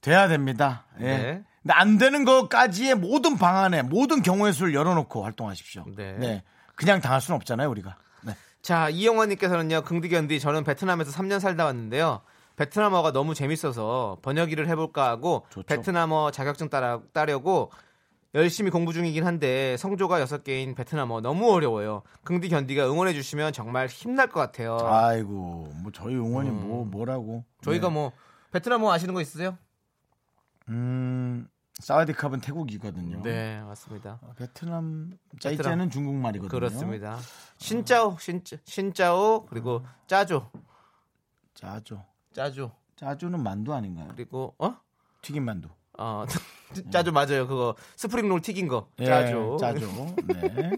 돼야 0.00 0.26
됩니다 0.26 0.86
예. 0.98 1.04
네. 1.04 1.44
근데 1.62 1.72
안 1.72 1.96
되는 1.96 2.24
것까지의 2.24 2.96
모든 2.96 3.38
방안에 3.38 3.82
모든 3.82 4.22
경우의 4.22 4.52
수를 4.52 4.74
열어놓고 4.74 5.22
활동하십시오 5.22 5.84
네. 5.96 6.42
그냥 6.74 7.00
당할 7.00 7.20
수는 7.20 7.36
없잖아요 7.36 7.70
우리가 7.70 7.96
네. 8.22 8.34
자, 8.60 8.88
이영환님께서는요, 8.88 9.82
긍디견디, 9.82 10.40
저는 10.40 10.64
베트남에서 10.64 11.12
3년 11.12 11.38
살다 11.40 11.64
왔는데요. 11.66 12.22
베트남어가 12.58 13.12
너무 13.12 13.34
재밌어서 13.34 14.18
번역기를 14.22 14.68
해볼까 14.68 15.08
하고 15.08 15.46
좋죠. 15.50 15.64
베트남어 15.66 16.32
자격증 16.32 16.68
따라, 16.68 17.00
따려고 17.12 17.70
열심히 18.34 18.70
공부 18.70 18.92
중이긴 18.92 19.24
한데 19.24 19.76
성조가 19.76 20.20
6개인 20.24 20.74
베트남어 20.74 21.20
너무 21.20 21.52
어려워요. 21.52 22.02
긍디 22.24 22.48
견디가 22.48 22.90
응원해 22.90 23.14
주시면 23.14 23.52
정말 23.52 23.86
힘날 23.86 24.28
것 24.28 24.40
같아요. 24.40 24.76
아이고 24.82 25.72
뭐 25.82 25.92
저희 25.94 26.16
응원이 26.16 26.50
뭐 26.50 26.84
뭐라고 26.84 27.44
저희가 27.62 27.88
네. 27.88 27.94
뭐 27.94 28.12
베트남어 28.50 28.92
아시는 28.92 29.14
거 29.14 29.20
있으세요? 29.20 29.56
음 30.68 31.48
사와디캅은 31.78 32.40
태국이거든요 32.40 33.22
네, 33.22 33.62
맞습니다. 33.62 34.18
어, 34.20 34.34
베트남 34.36 35.16
베트남. 35.30 35.38
짜이짜는 35.38 35.90
중국말이거든요. 35.90 36.50
그렇습니다. 36.50 37.18
신짜오, 37.58 38.16
신, 38.18 38.42
신짜오, 38.64 39.46
그리고 39.46 39.84
짜조, 40.08 40.50
짜조. 41.54 42.07
짜조, 42.32 42.70
짜조는 42.96 43.42
만두 43.42 43.72
아닌가요? 43.74 44.08
그리고 44.14 44.54
어? 44.58 44.74
튀김 45.22 45.44
만두. 45.44 45.68
어, 45.98 46.24
짜조 46.92 47.12
맞아요. 47.12 47.46
그거 47.48 47.74
스프링롤 47.96 48.40
튀긴 48.42 48.68
거. 48.68 48.88
예, 49.00 49.04
짜조. 49.06 49.56
짜조. 49.58 49.86
네. 50.26 50.70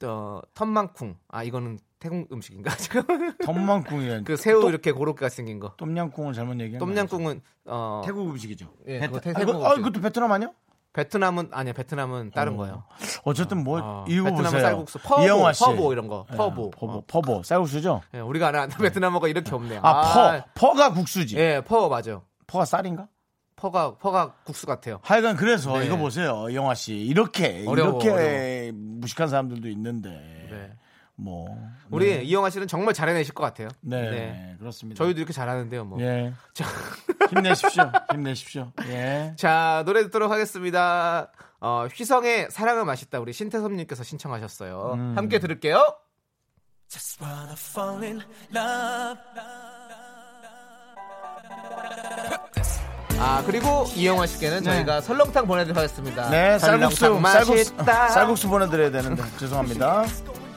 어, 0.06 0.40
텀망쿵. 0.54 1.14
아, 1.28 1.42
이거는 1.42 1.78
태국 1.98 2.32
음식인가? 2.32 2.70
텀망꿍이 3.44 4.24
그 4.24 4.36
새우 4.36 4.68
이렇게 4.68 4.92
고렇게 4.92 5.28
생긴 5.28 5.60
거. 5.60 5.74
똠양꿍을 5.76 6.32
잘못 6.32 6.58
얘기한 6.60 6.78
거 6.78 6.86
똠양꿍은 6.86 7.42
어 7.66 8.02
태국 8.04 8.30
음식이죠. 8.30 8.72
예, 8.86 9.00
베트- 9.00 9.20
태- 9.20 9.30
아, 9.30 9.34
태국 9.34 9.62
아. 9.64 9.74
이것도 9.74 10.00
베트남 10.00 10.32
아니야? 10.32 10.50
베트남은 10.92 11.50
아니야. 11.52 11.72
베트남은 11.72 12.32
다른 12.32 12.54
어. 12.54 12.56
거예요. 12.56 12.84
어쨌든 13.24 13.62
뭐 13.62 13.80
어, 13.82 14.04
이거 14.08 14.24
베트남은 14.24 14.44
보세요. 14.44 14.62
쌀국수, 14.62 14.98
퍼보, 14.98 15.22
이영화 15.22 15.52
씨. 15.52 15.64
퍼보 15.64 15.92
이런 15.92 16.08
거. 16.08 16.26
예, 16.32 16.36
퍼보. 16.36 16.70
퍼보. 16.70 16.92
어. 16.92 17.02
phở 17.06 17.24
bò. 17.24 17.42
쌀국수죠? 17.44 18.02
예, 18.14 18.20
우리가 18.20 18.48
아는 18.48 18.68
베트남어가 18.70 19.28
이렇게 19.28 19.54
없네요. 19.54 19.80
아, 19.82 20.42
퍼. 20.54 20.70
퍼가 20.72 20.92
국수지. 20.92 21.36
예, 21.36 21.60
퍼 21.64 21.88
맞아. 21.88 22.20
퍼가 22.46 22.64
쌀인가? 22.64 23.06
퍼가 23.54 23.98
퍼가 23.98 24.34
국수 24.44 24.66
같아요. 24.66 24.98
하여간 25.02 25.36
그래서 25.36 25.78
네. 25.78 25.86
이거 25.86 25.96
보세요. 25.96 26.48
이영화 26.50 26.74
씨. 26.74 26.94
이렇게 26.94 27.64
어려워, 27.68 28.00
이렇게 28.02 28.72
무식한 28.74 29.28
사람들도 29.28 29.68
있는데 29.68 30.08
네. 30.50 30.72
뭐 31.20 31.46
우리 31.90 32.16
네. 32.16 32.22
이영아 32.22 32.50
씨는 32.50 32.66
정말 32.66 32.94
잘해내실 32.94 33.34
것 33.34 33.42
같아요. 33.42 33.68
네, 33.80 34.56
그렇습니다. 34.58 35.02
저희도 35.02 35.18
이렇게 35.18 35.32
잘하는데요, 35.32 35.84
뭐. 35.84 36.00
예. 36.00 36.32
자, 36.54 36.64
힘내십시오. 37.28 37.90
힘내십시오. 38.12 38.72
예. 38.86 39.34
자, 39.38 39.82
노래 39.84 40.02
듣도록 40.04 40.30
하겠습니다. 40.30 41.30
어, 41.60 41.86
휘성의 41.92 42.48
사랑은 42.50 42.86
맛있다. 42.86 43.20
우리 43.20 43.32
신태섭 43.32 43.72
님께서 43.72 44.02
신청하셨어요. 44.02 44.92
음. 44.94 45.12
함께 45.16 45.38
들을게요. 45.38 45.84
아, 53.18 53.42
그리고 53.44 53.84
이영화 53.94 54.26
씨께는 54.26 54.62
저희가 54.62 55.02
설렁탕 55.02 55.46
보내드리도록 55.46 55.76
하겠습니다. 55.76 56.30
네, 56.30 56.58
쌀국수, 56.58 57.20
쌀국수. 57.22 57.74
쌀국수 57.84 58.48
보내드려야 58.48 58.90
되는데 58.90 59.22
죄송합니다. 59.38 60.04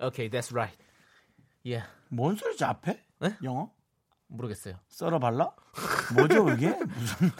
오케이, 0.00 0.28
that's 0.28 0.52
right. 0.52 0.76
예, 1.66 1.84
뭔 2.08 2.36
소리지 2.36 2.64
앞에? 2.64 3.02
네? 3.20 3.36
영어? 3.44 3.70
모르겠어요. 4.26 4.74
썰어 4.88 5.18
발라? 5.18 5.52
뭐죠 6.14 6.50
이게? 6.50 6.70
무슨? 6.70 7.30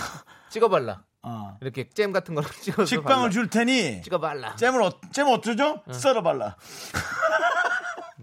찍어 0.50 0.68
발라. 0.68 1.04
아. 1.22 1.56
이렇게 1.60 1.88
잼 1.88 2.12
같은 2.12 2.34
거를 2.34 2.50
찍어서 2.62 2.84
식빵을 2.86 3.16
발라. 3.16 3.30
줄 3.30 3.48
테니 3.48 4.02
찍어 4.02 4.18
발라. 4.20 4.54
잼을 4.56 4.82
어, 4.82 4.90
잼 5.12 5.28
어쩌죠? 5.28 5.82
썰어 5.90 6.22
발라. 6.22 6.56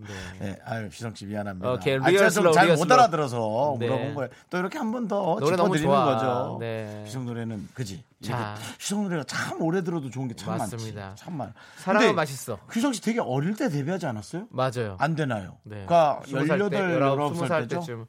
네. 0.07 0.13
네, 0.39 0.57
아유 0.65 0.85
휘성 0.87 1.13
씨 1.15 1.25
미안합니다. 1.25 1.71
오케이, 1.71 1.97
아, 2.01 2.07
real 2.09 2.29
slow, 2.31 2.53
좀 2.53 2.59
잘 2.59 2.65
real 2.65 2.77
못 2.77 2.83
slow. 2.83 2.99
알아들어서 2.99 3.75
네. 3.79 3.87
물어본 3.87 4.15
거예요. 4.15 4.29
또 4.49 4.57
이렇게 4.57 4.77
한 4.77 4.91
번 4.91 5.07
더 5.07 5.39
짚어드리는. 5.39 5.89
거죠. 5.89 6.57
네. 6.59 7.03
휘성 7.05 7.25
노래는 7.25 7.69
그지. 7.73 8.03
자. 8.23 8.55
휘성 8.79 9.03
노래가 9.03 9.23
참 9.23 9.61
오래 9.61 9.81
들어도 9.83 10.09
좋은 10.09 10.27
게참 10.27 10.57
맞습니다. 10.57 11.01
많지. 11.07 11.23
참 11.23 11.37
많. 11.37 11.53
사랑은 11.77 12.15
맛있어. 12.15 12.57
휘성 12.73 12.91
씨 12.93 13.01
되게 13.01 13.19
어릴 13.19 13.55
때 13.55 13.69
데뷔하지 13.69 14.05
않았어요? 14.07 14.47
맞아요. 14.49 14.95
안 14.99 15.15
되나요? 15.15 15.57
네. 15.63 15.85
그러니까 15.87 16.21
스무 16.25 16.45
살 16.47 16.59
18, 16.59 16.69
때, 16.69 16.77
19살, 16.79 17.33
20살 17.33 17.69
때죠? 17.69 17.79
때쯤. 17.79 18.05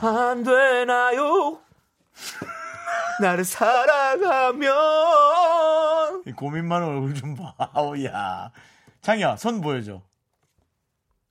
안 0.00 0.42
되나요? 0.44 1.58
나를 3.20 3.44
사랑하면 3.44 4.74
이 6.26 6.32
고민 6.32 6.66
많은 6.66 6.86
얼굴 6.88 7.14
좀 7.14 7.34
봐. 7.36 7.54
아우, 7.58 7.96
야. 8.04 8.50
장이야, 9.02 9.36
손 9.36 9.60
보여줘. 9.60 10.00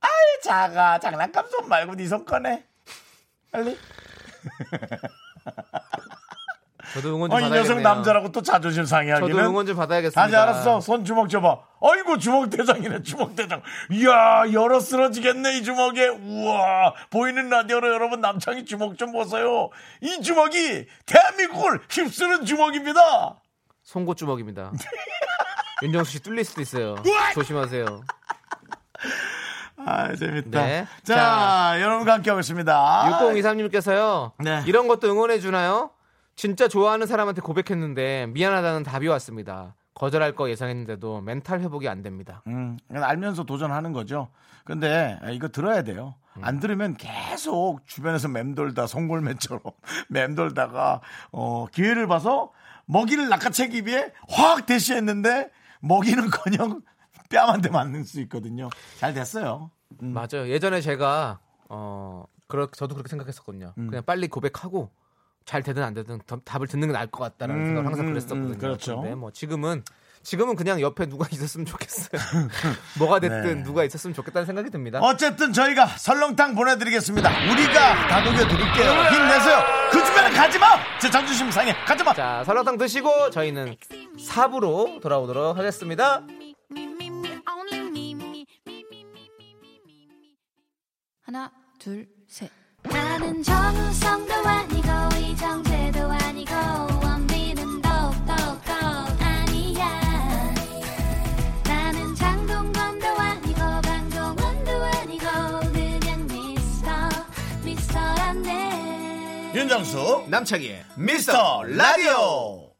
아이, 0.04 0.40
작아. 0.42 0.98
장난감 1.00 1.46
손 1.50 1.68
말고 1.68 1.94
네 1.94 2.04
손 2.06 2.24
꺼내. 2.24 2.64
빨리. 3.52 3.78
저도 6.92 7.16
응원 7.16 7.30
좀 7.30 7.36
어, 7.36 7.40
이 7.40 7.42
받아야겠네요. 7.44 7.80
남자라고 7.82 8.30
또 8.30 8.40
자존심 8.42 8.84
상해하기는. 8.84 9.32
저도 9.34 9.48
응원 9.48 9.66
좀 9.66 9.74
받아야겠습니다. 9.76 10.20
다시 10.22 10.36
알았어. 10.36 10.80
손 10.80 11.04
주먹 11.04 11.28
줘봐. 11.28 11.58
어이구, 11.80 12.18
주먹 12.18 12.50
대장이네, 12.50 13.02
주먹 13.02 13.34
대장. 13.34 13.62
이야, 13.90 14.44
열어 14.52 14.78
쓰러지겠네, 14.78 15.58
이 15.58 15.64
주먹에. 15.64 16.06
우와. 16.08 16.94
보이는 17.10 17.48
라디오로 17.48 17.92
여러분 17.92 18.20
남창희 18.20 18.64
주먹 18.66 18.96
좀 18.96 19.10
보세요. 19.12 19.70
이 20.02 20.20
주먹이 20.22 20.86
대한민국을 21.06 21.80
휩쓰는 21.90 22.44
주먹입니다. 22.44 23.40
송곳 23.82 24.16
주먹입니다. 24.18 24.70
윤정수 25.82 26.12
씨 26.12 26.20
뚫릴 26.20 26.44
수도 26.44 26.60
있어요. 26.62 26.94
조심하세요. 27.34 27.84
아, 29.76 30.14
재밌다. 30.14 30.64
네. 30.64 30.86
자, 31.02 31.14
자. 31.14 31.80
여러분과 31.80 32.14
함께하고 32.14 32.40
있습니다. 32.40 33.18
6023님께서요. 33.20 34.32
네. 34.44 34.62
이런 34.66 34.88
것도 34.88 35.10
응원해 35.10 35.38
주나요? 35.40 35.90
진짜 36.36 36.68
좋아하는 36.68 37.06
사람한테 37.06 37.40
고백했는데 37.40 38.26
미안하다는 38.28 38.82
답이 38.82 39.06
왔습니다. 39.08 39.74
거절할 39.94 40.34
거 40.34 40.50
예상했는데도 40.50 41.20
멘탈 41.20 41.60
회복이 41.60 41.88
안 41.88 42.02
됩니다. 42.02 42.42
음, 42.48 42.76
알면서 42.92 43.44
도전하는 43.44 43.92
거죠. 43.92 44.28
근데 44.64 45.18
이거 45.30 45.48
들어야 45.48 45.82
돼요. 45.82 46.16
안 46.40 46.58
들으면 46.58 46.96
계속 46.96 47.86
주변에서 47.86 48.26
맴돌다 48.28 48.88
송골매처럼 48.88 49.60
맴돌다가 50.10 51.00
어 51.30 51.66
기회를 51.66 52.08
봐서 52.08 52.50
먹이를 52.86 53.28
낚아채기 53.28 53.86
위해 53.86 54.10
확 54.28 54.66
대시했는데 54.66 55.50
먹이는커녕 55.80 56.82
뺨한테 57.30 57.70
맞는 57.70 58.04
수 58.04 58.20
있거든요. 58.22 58.68
잘 58.98 59.14
됐어요. 59.14 59.70
맞아요. 60.00 60.48
예전에 60.48 60.80
제가 60.80 61.38
어 61.68 62.24
그렇 62.46 62.68
저도 62.72 62.94
그렇게 62.94 63.08
생각했었거든요. 63.08 63.72
음. 63.78 63.88
그냥 63.88 64.02
빨리 64.04 64.28
고백하고 64.28 64.90
잘 65.44 65.62
되든 65.62 65.82
안 65.82 65.94
되든 65.94 66.20
더- 66.26 66.40
답을 66.44 66.66
듣는 66.68 66.88
게 66.88 66.92
나을 66.94 67.06
것 67.06 67.22
같다라는 67.22 67.60
음, 67.62 67.66
생각을 67.66 67.86
항상 67.88 68.06
음, 68.06 68.10
그랬었거든요. 68.12 68.48
음, 68.54 68.58
그렇죠. 68.58 69.00
근데 69.00 69.14
뭐 69.14 69.30
지금은 69.30 69.82
지금은 70.22 70.56
그냥 70.56 70.80
옆에 70.80 71.04
누가 71.06 71.26
있었으면 71.32 71.66
좋겠어요. 71.66 72.08
뭐가 72.98 73.20
됐든 73.20 73.56
네. 73.58 73.62
누가 73.62 73.84
있었으면 73.84 74.14
좋겠다는 74.14 74.46
생각이 74.46 74.70
듭니다. 74.70 75.00
어쨌든 75.02 75.52
저희가 75.52 75.86
설렁탕 75.86 76.54
보내드리겠습니다. 76.54 77.28
우리가 77.52 78.08
다독여 78.08 78.48
드릴게요. 78.48 78.90
힘내세요. 79.12 79.58
그 79.92 80.02
주변에 80.04 80.30
가지 80.30 80.58
마. 80.58 80.66
제 80.98 81.10
자존심 81.10 81.50
상해. 81.50 81.74
가지 81.84 82.02
마. 82.02 82.14
자, 82.14 82.42
설렁탕 82.44 82.78
드시고 82.78 83.30
저희는 83.30 83.76
4부로 84.18 85.00
돌아오도록 85.02 85.58
하겠습니다. 85.58 86.22
하나, 91.34 91.50
둘, 91.80 92.06
셋. 92.28 92.48
나는 92.84 93.42
정우성도 93.42 94.32
아니고 94.34 94.88
이정재도 95.18 95.98
아니고 96.04 96.52
원빈은 97.02 97.82
더욱더 97.82 98.32
아니야 99.18 100.54
나는 101.64 102.14
장동건도 102.14 103.06
아니고 103.08 103.58
강동원도 103.58 104.70
아니고 104.84 105.26
그냥 105.72 106.24
미스터 106.28 106.90
미스터란데 107.64 109.52
윤정수 109.56 110.26
남창희의 110.28 110.84
미스터 110.96 111.64
라디오. 111.64 112.70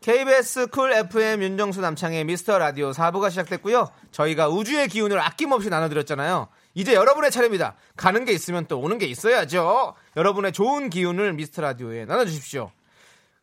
KBS 0.00 0.68
쿨 0.68 0.92
FM 0.92 1.42
윤정수 1.42 1.80
남창희의 1.80 2.24
미스터 2.24 2.56
라디오 2.58 2.92
4부가 2.92 3.30
시작됐고요. 3.30 3.90
저희가 4.12 4.48
우주의 4.48 4.86
기운을 4.86 5.18
아낌없이 5.18 5.70
나눠드렸잖아요. 5.70 6.50
이제 6.74 6.94
여러분의 6.94 7.30
차례입니다. 7.30 7.76
가는 7.96 8.24
게 8.24 8.32
있으면 8.32 8.66
또 8.66 8.80
오는 8.80 8.98
게 8.98 9.06
있어야죠. 9.06 9.94
여러분의 10.16 10.52
좋은 10.52 10.90
기운을 10.90 11.32
미스터 11.34 11.62
라디오에 11.62 12.04
나눠주십시오. 12.04 12.70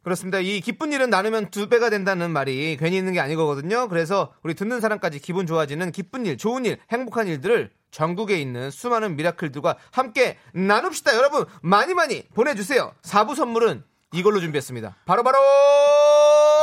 그렇습니다. 0.03 0.39
이 0.39 0.61
기쁜 0.61 0.91
일은 0.91 1.09
나누면 1.09 1.51
두 1.51 1.69
배가 1.69 1.89
된다는 1.89 2.31
말이 2.31 2.75
괜히 2.77 2.97
있는 2.97 3.13
게 3.13 3.19
아니거든요. 3.19 3.87
그래서 3.87 4.33
우리 4.43 4.55
듣는 4.55 4.81
사람까지 4.81 5.19
기분 5.19 5.45
좋아지는 5.45 5.91
기쁜 5.91 6.25
일, 6.25 6.37
좋은 6.37 6.65
일, 6.65 6.79
행복한 6.91 7.27
일들을 7.27 7.69
전국에 7.91 8.39
있는 8.39 8.71
수많은 8.71 9.15
미라클들과 9.15 9.77
함께 9.91 10.37
나눕시다. 10.53 11.15
여러분 11.15 11.45
많이 11.61 11.93
많이 11.93 12.23
보내주세요. 12.33 12.93
4부 13.03 13.35
선물은 13.35 13.83
이걸로 14.13 14.39
준비했습니다. 14.39 14.95
바로 15.05 15.23
바로 15.23 15.37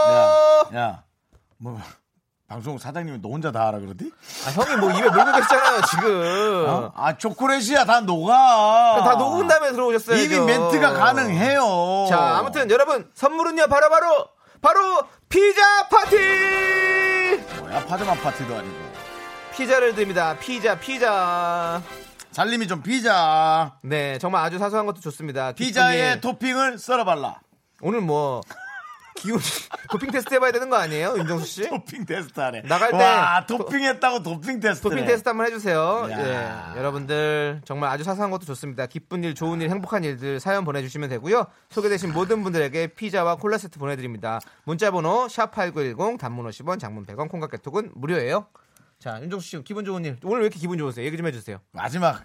야, 0.08 0.70
야, 0.74 1.04
뭐 1.58 1.80
방송 2.48 2.78
사장님이 2.78 3.18
너 3.20 3.28
혼자 3.28 3.52
다 3.52 3.66
하라 3.66 3.78
그러디? 3.78 4.10
아, 4.46 4.50
형이 4.50 4.76
뭐 4.80 4.90
입에 4.90 5.10
물고 5.10 5.32
계시잖아요 5.32 5.80
지금. 5.90 6.64
어? 6.66 6.92
아 6.96 7.14
초콜릿이야 7.18 7.84
다 7.84 8.00
녹아. 8.00 9.02
다 9.04 9.14
녹은 9.16 9.46
다음에 9.46 9.70
들어오셨어요. 9.72 10.16
이미 10.16 10.40
멘트가 10.40 10.94
가능해요. 10.94 12.06
자, 12.08 12.38
아무튼 12.38 12.70
여러분 12.70 13.10
선물은요 13.12 13.66
바로바로 13.66 14.28
바로 14.62 14.80
피자 15.28 15.88
파티. 15.90 16.16
뭐야 17.60 17.84
파자마 17.84 18.14
파티도 18.14 18.56
아니고. 18.56 18.76
피자를 19.54 19.94
드립니다. 19.94 20.34
피자, 20.40 20.78
피자. 20.78 21.82
살림이 22.32 22.66
좀 22.66 22.82
피자. 22.82 23.74
네, 23.82 24.16
정말 24.18 24.42
아주 24.44 24.58
사소한 24.58 24.86
것도 24.86 25.00
좋습니다. 25.00 25.52
피자에 25.52 25.96
기쁜일. 25.96 26.20
토핑을 26.22 26.78
썰어 26.78 27.04
발라. 27.04 27.40
오늘 27.82 28.00
뭐 28.00 28.40
기운 29.20 29.38
도핑 29.90 30.10
테스트 30.10 30.34
해봐야 30.34 30.52
되는 30.52 30.68
거 30.70 30.76
아니에요, 30.76 31.14
윤정수 31.18 31.46
씨? 31.46 31.68
토핑 31.68 32.04
테스트 32.04 32.38
하네. 32.38 32.62
나갈 32.62 32.90
때 32.90 32.96
와, 32.96 33.44
토- 33.46 33.58
토핑했다고 33.58 34.22
토핑 34.22 34.60
테스트. 34.60 34.88
도핑 34.88 35.04
테스트 35.06 35.28
한번 35.28 35.46
해주세요. 35.46 36.08
야. 36.10 36.72
예, 36.74 36.78
여러분들 36.78 37.62
정말 37.64 37.90
아주 37.90 38.04
사소한 38.04 38.30
것도 38.30 38.44
좋습니다. 38.46 38.86
기쁜 38.86 39.24
일, 39.24 39.34
좋은 39.34 39.60
일, 39.60 39.70
행복한 39.70 40.04
일들 40.04 40.40
사연 40.40 40.64
보내주시면 40.64 41.08
되고요. 41.08 41.46
소개되신 41.70 42.12
모든 42.12 42.42
분들에게 42.42 42.88
피자와 42.88 43.36
콜라 43.36 43.58
세트 43.58 43.78
보내드립니다. 43.78 44.40
문자번호 44.64 45.28
샵 45.28 45.52
#8910 45.52 46.18
단문 46.18 46.46
50원, 46.48 46.78
장문 46.78 47.06
100원, 47.06 47.28
콩과 47.28 47.55
깨톡은 47.55 47.92
무료예요. 47.94 48.46
자, 48.98 49.20
윤정수 49.22 49.46
씨 49.48 49.62
기분 49.64 49.84
좋은 49.84 50.04
일 50.04 50.16
오늘 50.24 50.38
왜 50.40 50.46
이렇게 50.46 50.58
기분 50.58 50.76
좋으세요? 50.78 51.04
얘기 51.06 51.16
좀 51.16 51.26
해주세요. 51.26 51.58
마지막 51.72 52.24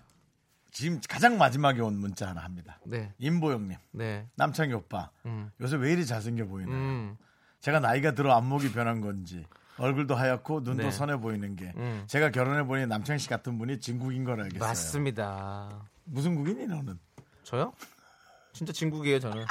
지금 0.74 1.00
가장 1.08 1.38
마지막에 1.38 1.82
온 1.82 1.98
문자 2.00 2.28
하나 2.28 2.42
합니다. 2.44 2.80
네, 2.84 3.14
임보영님, 3.20 3.78
네, 3.92 4.28
남창희 4.36 4.74
오빠. 4.74 5.12
음. 5.28 5.52
요새 5.62 5.78
왜 5.78 5.94
이리 5.94 6.04
잘생겨 6.06 6.46
보이나요? 6.48 6.76
음, 6.76 7.18
제가 7.62 7.80
나이가 7.80 8.14
들어 8.14 8.34
안목이 8.36 8.72
변한 8.72 9.00
건지 9.00 9.46
얼굴도 9.78 10.16
하얗고 10.16 10.62
눈도 10.62 10.84
네. 10.84 10.92
선해 10.92 11.18
보이는 11.18 11.56
게 11.56 11.72
음. 11.78 12.04
제가 12.08 12.32
결혼해 12.32 12.64
보니 12.64 12.88
남창희 12.88 13.20
씨 13.20 13.30
같은 13.30 13.58
분이 13.60 13.80
진국인 13.80 14.24
걸 14.24 14.42
알겠어요. 14.42 14.68
맞습니다. 14.68 15.88
무슨 16.06 16.36
국이니 16.36 16.66
너는? 16.66 17.00
저요? 17.44 17.72
진짜 18.52 18.74
진국이에요, 18.74 19.20
저는. 19.20 19.46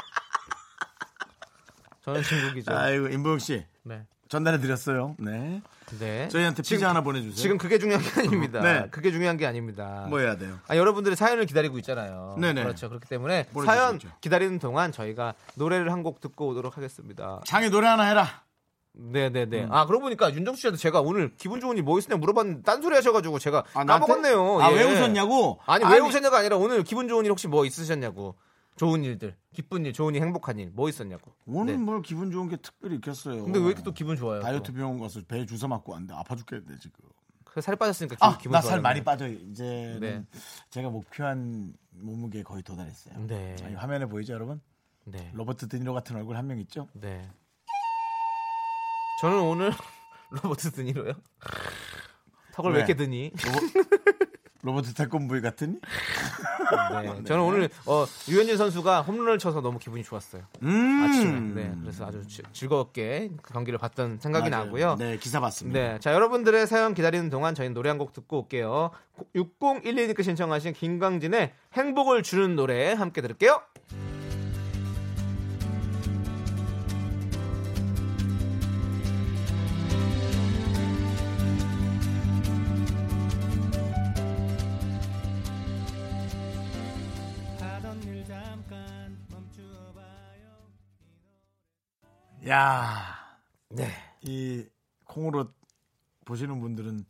저는 2.03 2.23
진국이죠. 2.25 2.77
아이고 2.77 3.09
임보영 3.09 3.39
씨 3.39 3.65
네, 3.85 4.05
전달해 4.33 4.59
드렸어요. 4.59 5.15
네. 5.19 5.61
네. 5.99 6.27
저희한테 6.29 6.63
피자 6.63 6.77
지금- 6.77 6.89
하나 6.89 7.03
보내주세요. 7.03 7.35
지금 7.37 7.59
그게 7.59 7.79
중요한 7.79 8.03
게 8.03 8.21
아닙니다. 8.21 8.61
네. 8.63 8.89
그게 8.91 9.11
중요한 9.13 9.37
게 9.37 9.45
아닙니다. 9.47 10.07
뭐 10.09 10.21
해야 10.21 10.37
돼요? 10.39 10.59
아, 10.69 10.75
여러분들의 10.77 11.17
사연을 11.17 11.45
기다리고 11.45 11.77
있잖아요. 11.81 12.35
네네. 12.41 12.63
그렇죠. 12.63 12.89
그렇기 12.89 13.07
때문에. 13.11 13.47
사연 13.67 14.01
기다리는 14.23 14.59
동안 14.59 14.91
저희가 14.91 15.35
노래를 15.57 15.93
한 15.93 16.03
곡 16.03 16.21
듣고 16.23 16.49
오도록 16.49 16.79
하겠습니다. 16.79 17.43
창희 17.45 17.69
노래 17.71 17.87
하나 17.89 18.05
해라. 18.05 18.27
네네네. 18.95 19.65
음. 19.65 19.69
아, 19.73 19.85
그러고 19.87 20.05
보니까 20.05 20.33
윤정수 20.35 20.61
씨한테 20.63 20.79
제가 20.79 21.01
오늘 21.03 21.31
기분 21.37 21.61
좋은 21.61 21.77
일 21.77 21.83
뭐 21.83 21.99
있으냐 21.99 22.17
물어봤는데 22.17 22.63
딴소리 22.63 22.95
하셔가지고 22.95 23.39
제가 23.39 23.65
아? 23.75 23.85
까먹었네요. 23.85 24.61
아, 24.63 24.73
예. 24.73 24.77
왜 24.77 24.85
웃었냐고? 24.85 25.61
아니, 25.67 25.85
아니. 25.85 25.95
왜 25.95 26.01
웃었냐가 26.01 26.39
아니라 26.39 26.57
오늘 26.57 26.83
기분 26.85 27.07
좋은 27.07 27.25
일 27.27 27.31
혹시 27.31 27.49
뭐 27.49 27.65
있으셨냐고. 27.67 28.35
좋은 28.77 29.05
일들, 29.05 29.37
기쁜 29.53 29.85
일, 29.87 29.93
좋은 29.93 30.15
일, 30.15 30.23
행복한 30.23 30.59
일 30.59 30.71
뭐 30.75 30.89
있었냐고. 30.89 31.33
오늘 31.47 31.75
네. 31.77 31.79
뭘 31.83 32.03
기분 32.03 32.31
좋은 32.31 32.49
게 32.49 32.57
특별히 32.57 32.97
있겠어요. 32.97 33.45
근데 33.45 33.59
왜 33.59 33.67
이렇게 33.67 33.83
또 33.83 33.93
기분 33.93 34.17
좋아요? 34.17 34.41
다이어트 34.41 34.73
또? 34.73 34.77
병원 34.79 34.99
가서 34.99 35.21
배 35.29 35.45
주사 35.47 35.69
맞고 35.69 35.93
왔는데 35.93 36.15
아파 36.15 36.35
죽겠는데 36.37 36.79
지금. 36.79 36.99
살이 37.61 37.77
빠졌으니까 37.77 38.15
기분, 38.17 38.29
아, 38.29 38.39
기분 38.39 38.53
나살 38.53 38.71
좋아요. 38.71 38.83
많이 38.83 39.05
빠져. 39.05 39.29
이제는 39.29 40.01
네. 40.01 40.25
제가 40.71 40.89
목표한 40.89 41.75
몸무게 41.91 42.43
거의 42.43 42.63
도달했어요. 42.63 43.27
네. 43.27 43.55
자, 43.57 43.69
이 43.69 43.75
화면에 43.75 44.07
보이죠, 44.07 44.33
여러분? 44.33 44.61
네. 45.05 45.31
로버트 45.35 45.69
드니로 45.69 45.93
같은 45.93 46.17
얼굴 46.17 46.37
한 46.37 46.47
명 46.47 46.59
있죠? 46.61 46.89
네. 46.95 47.29
저는 49.21 49.39
오늘 49.41 49.71
로버트 50.31 50.71
드니로요. 50.73 51.13
턱을 52.55 52.71
왜 52.71 52.79
왜? 52.79 52.85
이렇게 52.85 52.95
드니? 52.97 53.31
로버 53.45 53.61
트 54.83 54.95
태권브이 54.95 55.41
같으니? 55.41 55.77
네. 57.03 57.25
저는 57.25 57.43
오늘 57.43 57.69
어, 57.87 58.05
유현진 58.29 58.57
선수가 58.57 59.03
홈런을 59.03 59.39
쳐서 59.39 59.61
너무 59.61 59.79
기분이 59.79 60.05
좋았어요. 60.05 60.43
음. 60.63 61.05
아침에. 61.05 61.63
네. 61.63 61.75
그래서 61.81 62.07
아주 62.07 62.27
지- 62.29 62.43
즐겁게 62.53 63.31
그 63.43 63.53
경기를 63.53 63.79
봤던 63.79 64.19
생각이 64.21 64.49
맞아요. 64.51 64.65
나고요. 64.67 64.97
네, 64.99 65.17
기사 65.19 65.41
봤습니다. 65.41 65.79
네. 65.79 65.99
자, 65.99 66.13
여러분들의 66.15 66.67
사연 66.67 66.95
기다리는 66.95 67.29
동안 67.31 67.55
저희는 67.55 67.75
노래 67.75 67.89
한 67.91 67.99
곡 67.99 68.13
듣고 68.13 68.39
올게요. 68.43 68.91
6012님께 69.37 70.23
신청하신 70.23 70.73
김광진의 70.73 71.53
행복을 71.75 72.23
주는 72.23 72.57
노래 72.57 72.93
함께 72.93 73.21
들을게요. 73.21 73.61
야, 92.49 93.39
네. 93.69 93.89
이 94.23 94.67
콩으로 95.05 95.53
보시는 96.25 96.61
분들은 96.61 97.05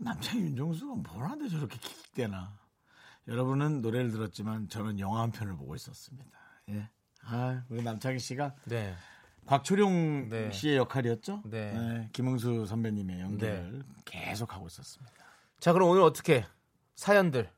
남창희 0.00 0.42
윤정수가 0.42 0.94
뭘 0.96 1.24
하는데 1.24 1.48
저렇게 1.48 1.78
킥킥대나. 1.78 2.58
여러분은 3.28 3.82
노래를 3.82 4.10
들었지만 4.10 4.68
저는 4.68 4.98
영화 4.98 5.22
한 5.22 5.30
편을 5.30 5.56
보고 5.56 5.74
있었습니다. 5.74 6.38
예. 6.70 6.88
아, 7.24 7.62
우리 7.68 7.82
남창희 7.82 8.18
씨가 8.18 8.54
네. 8.64 8.96
곽철용 9.46 10.28
네. 10.28 10.52
씨의 10.52 10.76
역할이었죠. 10.78 11.42
네. 11.46 12.08
김응수 12.12 12.66
선배님의 12.66 13.20
연기를 13.20 13.82
계속 14.04 14.54
하고 14.54 14.66
있었습니다. 14.66 15.12
자, 15.58 15.72
그럼 15.72 15.90
오늘 15.90 16.02
어떻게 16.02 16.44
사연들 16.96 17.50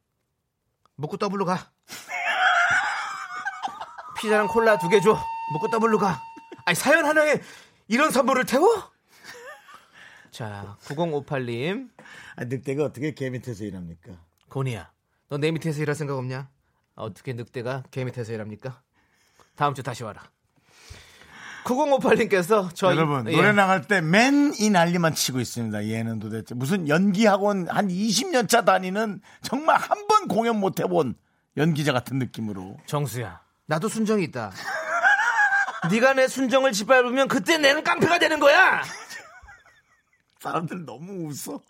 묵고 0.97 1.17
더블로 1.17 1.45
가. 1.45 1.71
피자랑 4.21 4.47
콜라 4.49 4.79
두 4.79 4.89
개 4.89 5.01
줘. 5.01 5.17
묵고 5.53 5.69
더블로 5.71 5.99
가. 5.99 6.21
아니 6.65 6.75
사연 6.75 7.05
하나에 7.05 7.41
이런 7.89 8.11
선물을 8.11 8.45
태워? 8.47 8.91
자, 10.31 10.77
9058님 10.85 11.91
아, 12.37 12.45
늑대가 12.45 12.85
어떻게 12.85 13.13
개 13.15 13.29
밑에서 13.31 13.65
일합니까? 13.65 14.13
고니야. 14.49 14.91
너 15.29 15.39
내 15.39 15.51
밑에서 15.51 15.81
일할 15.83 15.95
생각 15.95 16.17
없냐? 16.19 16.49
아, 16.95 17.03
어떻게 17.03 17.33
늑대가 17.35 17.83
개 17.91 18.05
밑에서 18.05 18.33
일합니까? 18.33 18.81
다음 19.57 19.75
주 19.75 19.83
다시 19.83 20.05
와라. 20.05 20.23
9058님께서 21.65 22.71
저 22.75 22.91
여러분 22.91 23.29
이- 23.29 23.37
노래 23.37 23.49
예. 23.49 23.53
나갈 23.53 23.87
때 23.87 24.01
맨 24.01 24.53
이 24.59 24.69
난리만 24.71 25.15
치고 25.15 25.39
있습니다. 25.41 25.87
얘는 25.89 26.19
도대체 26.19 26.55
무슨 26.55 26.89
연기 26.89 27.25
학원 27.27 27.69
한 27.69 27.89
20년 27.89 28.49
차 28.49 28.65
다니는 28.65 29.21
정말 29.43 29.79
한 29.79 30.07
번 30.09 30.29
공연 30.29 30.59
못 30.59 30.81
해본 30.81 31.15
연기자 31.57 31.93
같은 31.93 32.19
느낌으로. 32.19 32.77
정수야, 32.87 33.41
나도 33.67 33.89
순정이 33.89 34.25
있다. 34.25 34.51
네가 35.91 36.15
내 36.15 36.29
순정을 36.29 36.73
짓밟으면 36.73 37.29
그때 37.29 37.59
내는 37.59 37.83
깡패가 37.83 38.19
되는 38.19 38.39
거야. 38.39 38.83
사람들 40.41 40.85
너무 40.85 41.29
웃어. 41.29 41.61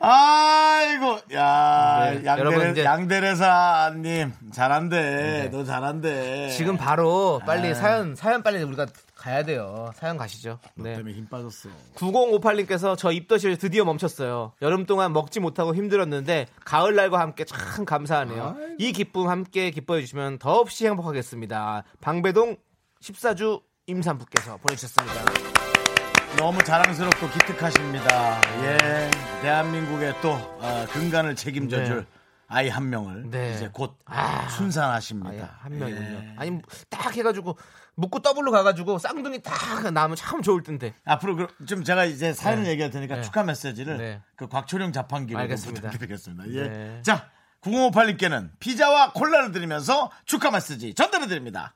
아이고, 0.00 1.20
야, 1.34 2.10
네, 2.12 2.24
양대레, 2.24 2.38
여러분 2.38 2.70
이제- 2.70 2.84
양대레사님, 2.84 4.32
잘한대. 4.52 5.48
너 5.50 5.64
잘한대. 5.64 6.50
지금 6.50 6.76
바로 6.76 7.40
빨리 7.44 7.70
아. 7.70 7.74
사연 7.74 8.14
사연 8.14 8.42
빨리 8.44 8.62
우리가 8.62 8.86
가야 9.18 9.42
돼요. 9.44 9.90
사연 9.96 10.16
가시죠. 10.16 10.60
네. 10.74 10.94
때문에 10.94 11.14
힘 11.14 11.28
빠졌어. 11.28 11.68
9058님께서 11.96 12.96
저 12.96 13.10
입덧이 13.10 13.56
드디어 13.58 13.84
멈췄어요. 13.84 14.52
여름 14.62 14.86
동안 14.86 15.12
먹지 15.12 15.40
못하고 15.40 15.74
힘들었는데 15.74 16.46
가을 16.64 16.94
날과 16.94 17.18
함께 17.18 17.44
참 17.44 17.84
감사하네요. 17.84 18.56
이 18.78 18.92
기쁨 18.92 19.28
함께 19.28 19.70
기뻐해 19.70 20.00
주시면 20.02 20.38
더없이 20.38 20.86
행복하겠습니다. 20.86 21.82
방배동 22.00 22.56
14주 23.02 23.62
임산부께서 23.86 24.58
보내주셨습니다. 24.58 25.24
너무 26.38 26.62
자랑스럽고 26.62 27.28
기특하십니다. 27.30 28.40
예, 28.62 29.10
대한민국의 29.42 30.14
또 30.22 30.32
어, 30.32 30.86
근간을 30.92 31.34
책임져줄 31.34 31.96
네. 31.96 32.18
아이 32.46 32.68
한 32.68 32.88
명을 32.88 33.30
네. 33.30 33.54
이제 33.54 33.68
곧 33.72 33.96
아. 34.06 34.48
순산하십니다. 34.48 35.58
한 35.60 35.78
명이군요. 35.78 36.06
예. 36.06 36.34
아니 36.36 36.50
뭐딱 36.50 37.16
해가지고 37.16 37.56
묵고 37.98 38.20
더블로 38.20 38.52
가가지고 38.52 38.98
쌍둥이 39.00 39.42
딱 39.42 39.90
나면 39.90 40.14
참 40.16 40.40
좋을 40.40 40.62
텐데. 40.62 40.94
앞으로 41.04 41.34
그- 41.34 41.66
좀 41.66 41.82
제가 41.82 42.04
이제 42.04 42.32
사연을 42.32 42.62
네. 42.62 42.70
얘기할 42.70 42.92
테니까 42.92 43.16
네. 43.16 43.22
축하 43.22 43.42
메시지를 43.42 43.98
네. 43.98 44.22
그 44.36 44.46
곽철용 44.48 44.92
자판기로. 44.92 45.36
부탁드리겠습니다. 45.48 46.44
예. 46.52 46.68
네. 46.68 47.02
자, 47.02 47.28
9058님께는 47.62 48.50
피자와 48.60 49.12
콜라를 49.14 49.50
드리면서 49.50 50.12
축하 50.26 50.52
메시지 50.52 50.94
전달해 50.94 51.26
드립니다. 51.26 51.74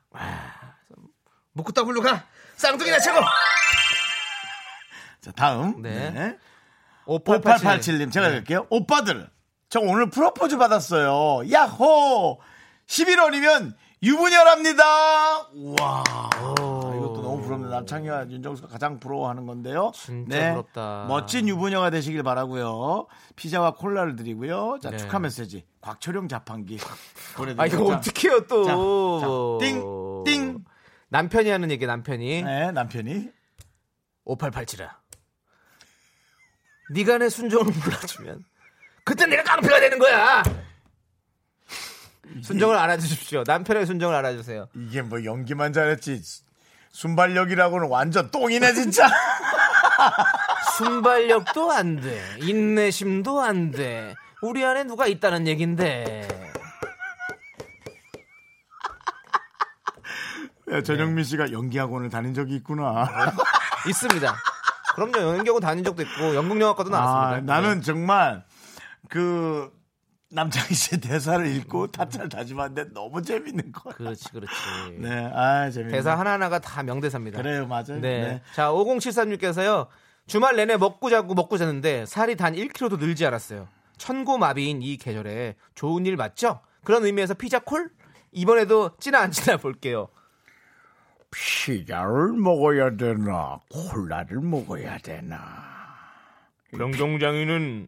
묵고 1.51 1.73
더블로 1.73 2.01
가. 2.01 2.23
쌍둥이나 2.55 2.99
최고. 2.99 3.19
자, 5.19 5.31
다음. 5.35 5.81
네. 5.81 6.09
네. 6.11 6.37
5887. 7.05 7.67
5887 7.67 7.97
님 7.99 8.11
제가 8.11 8.29
읽을게요. 8.29 8.67
오빠들, 8.69 9.29
저 9.67 9.81
오늘 9.81 10.09
프로포즈 10.09 10.57
받았어요. 10.57 11.51
야호! 11.51 12.39
11월이면 12.87 13.75
유부녀랍니다. 14.03 15.47
우와. 15.53 16.03
이것도 16.57 17.21
너무 17.21 17.41
부럽네요. 17.41 17.69
남창희와 17.71 18.29
윤정수가 18.29 18.67
가장 18.67 18.99
부러워하는 18.99 19.45
건데요. 19.45 19.91
네. 19.93 19.99
진짜 20.05 20.51
부럽다. 20.51 21.05
멋진 21.07 21.47
유부녀가 21.47 21.89
되시길 21.89 22.21
바라고요. 22.21 23.07
피자와 23.37 23.75
콜라를 23.75 24.17
드리고요. 24.17 24.79
자, 24.81 24.89
네. 24.89 24.97
축하 24.97 25.19
메시지. 25.19 25.65
곽철용 25.79 26.27
자판기 26.27 26.77
아 26.83 27.37
보내드립니다. 27.37 27.65
이거 27.65 27.95
어떻게 27.95 28.27
해요 28.29 28.41
또. 28.47 28.63
자, 28.65 28.71
자, 28.75 29.65
띵, 29.65 30.23
띵. 30.25 30.65
남편이 31.07 31.49
하는 31.49 31.71
얘기 31.71 31.85
남편이. 31.85 32.43
네, 32.43 32.71
남편이 32.71 33.29
5887아. 34.25 34.89
네가 36.93 37.19
내 37.19 37.29
순정을 37.29 37.65
몰라주면 37.65 38.43
그때 39.05 39.25
내가 39.25 39.43
깡패가 39.43 39.79
되는 39.79 39.97
거야. 39.97 40.43
순정을 42.41 42.75
알아주십시오. 42.77 43.43
남편의 43.45 43.85
순정을 43.85 44.15
알아주세요. 44.15 44.67
이게 44.75 45.01
뭐 45.01 45.23
연기만 45.23 45.73
잘했지. 45.73 46.21
순발력이라고는 46.91 47.87
완전 47.89 48.29
똥이네 48.31 48.73
진짜. 48.73 49.07
순발력도 50.77 51.71
안 51.71 51.99
돼. 51.99 52.21
인내심도 52.39 53.41
안 53.41 53.71
돼. 53.71 54.13
우리 54.41 54.63
안에 54.65 54.83
누가 54.83 55.07
있다는 55.07 55.47
얘긴데. 55.47 56.27
야, 60.71 60.81
전영민 60.81 61.23
씨가 61.23 61.51
연기 61.51 61.77
학원을 61.77 62.09
다닌 62.09 62.33
적이 62.33 62.55
있구나. 62.55 63.07
있습니다. 63.87 64.35
그럼요. 64.95 65.17
연기학원 65.37 65.61
다닌 65.61 65.83
적도 65.83 66.01
있고 66.03 66.35
연극영화과도 66.35 66.89
나왔습니다. 66.89 67.53
아, 67.53 67.59
나는 67.61 67.81
정말 67.81 68.43
그 69.09 69.71
남창희 70.33 70.73
씨의 70.73 70.99
대사를 71.01 71.45
읽고 71.45 71.87
타짜를 71.87 72.27
다짐하는데 72.27 72.93
너무 72.93 73.21
재밌는 73.21 73.71
거야. 73.71 73.93
그렇지, 73.93 74.31
그렇지. 74.31 74.53
네, 74.97 75.29
아 75.33 75.69
재밌네. 75.69 75.91
대사 75.93 76.17
하나하나가 76.17 76.59
다 76.59 76.81
명대사입니다. 76.81 77.41
그래요, 77.41 77.67
맞아요. 77.67 77.99
네. 77.99 77.99
네. 78.01 78.41
자, 78.53 78.69
5073님께서요. 78.69 79.87
주말 80.25 80.55
내내 80.55 80.77
먹고 80.77 81.09
자고 81.09 81.33
먹고 81.33 81.57
자는데 81.57 82.05
살이 82.05 82.35
단 82.35 82.53
1kg도 82.55 82.97
늘지 82.97 83.25
않았어요. 83.25 83.67
천고마비인 83.97 84.81
이 84.81 84.97
계절에 84.97 85.55
좋은 85.75 86.05
일 86.05 86.15
맞죠? 86.15 86.61
그런 86.83 87.05
의미에서 87.05 87.35
피자 87.35 87.59
콜? 87.59 87.89
이번에도 88.31 88.91
찌나 88.99 89.19
안 89.19 89.31
찌나 89.31 89.57
볼게요. 89.57 90.07
피자를 91.29 92.33
먹어야 92.33 92.95
되나, 92.95 93.59
콜라를 93.69 94.39
먹어야 94.41 94.97
되나. 94.99 95.37
병정장이는 96.71 97.87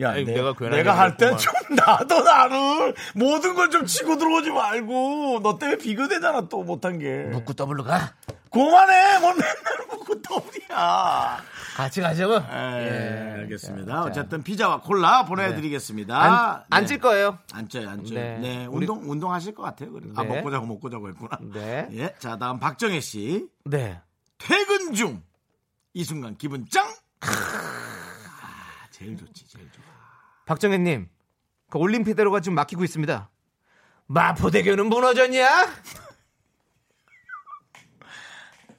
야, 0.00 0.10
아이, 0.12 0.24
내, 0.24 0.34
내가 0.34 0.52
가 0.54 0.68
내가 0.68 0.98
할때 0.98 1.26
그랬구만. 1.26 1.38
좀 1.38 1.52
놔둬 1.76 2.22
나를 2.22 2.94
모든 3.14 3.54
걸 3.54 3.70
좀 3.70 3.86
치고 3.86 4.16
들어오지 4.18 4.50
말고 4.50 5.40
너 5.42 5.58
때문에 5.58 5.78
비교되잖아 5.78 6.48
또 6.48 6.62
못한 6.62 6.98
게. 6.98 7.24
묵고 7.32 7.52
더블로 7.54 7.84
가. 7.84 8.12
그만해, 8.50 9.18
뭘 9.20 9.34
맨날 9.34 9.54
먹고 9.88 10.20
더블이야. 10.20 11.38
같이 11.74 12.00
가자고. 12.02 12.34
예, 12.34 13.34
알겠습니다. 13.40 13.92
자, 13.94 14.02
어쨌든 14.02 14.42
피자와 14.42 14.80
콜라 14.82 15.24
보내드리겠습니다. 15.24 16.14
안, 16.22 16.62
안 16.68 16.82
네. 16.82 16.86
찔 16.86 16.98
거예요. 16.98 17.38
안 17.54 17.66
쪄요, 17.68 17.88
안 17.88 18.04
쪄요. 18.04 18.18
네. 18.18 18.38
네, 18.40 18.66
우리- 18.66 18.86
운동, 18.86 19.10
운동 19.10 19.32
하실 19.32 19.54
것 19.54 19.62
같아요. 19.62 19.90
그래. 19.92 20.04
아, 20.16 20.22
네. 20.22 20.28
먹고 20.36 20.50
자고 20.50 20.66
먹고 20.66 20.90
자고 20.90 21.08
했구나. 21.08 21.38
네. 21.54 21.88
예, 21.92 22.14
자, 22.18 22.36
다음 22.36 22.58
박정혜 22.60 23.00
씨. 23.00 23.48
네. 23.64 23.98
퇴근 24.36 24.92
중. 24.92 25.22
이 25.94 26.04
순간 26.04 26.36
기분 26.36 26.66
짱! 26.70 26.84
아, 29.02 29.04
제일 29.04 29.16
좋지, 29.16 29.48
제일 29.48 29.70
좋아. 29.72 29.84
박정현님, 30.46 31.08
그 31.70 31.78
올림피대로가 31.78 32.40
지금 32.40 32.54
막히고 32.54 32.84
있습니다. 32.84 33.30
마포대교는 34.06 34.86
무너졌냐? 34.86 35.48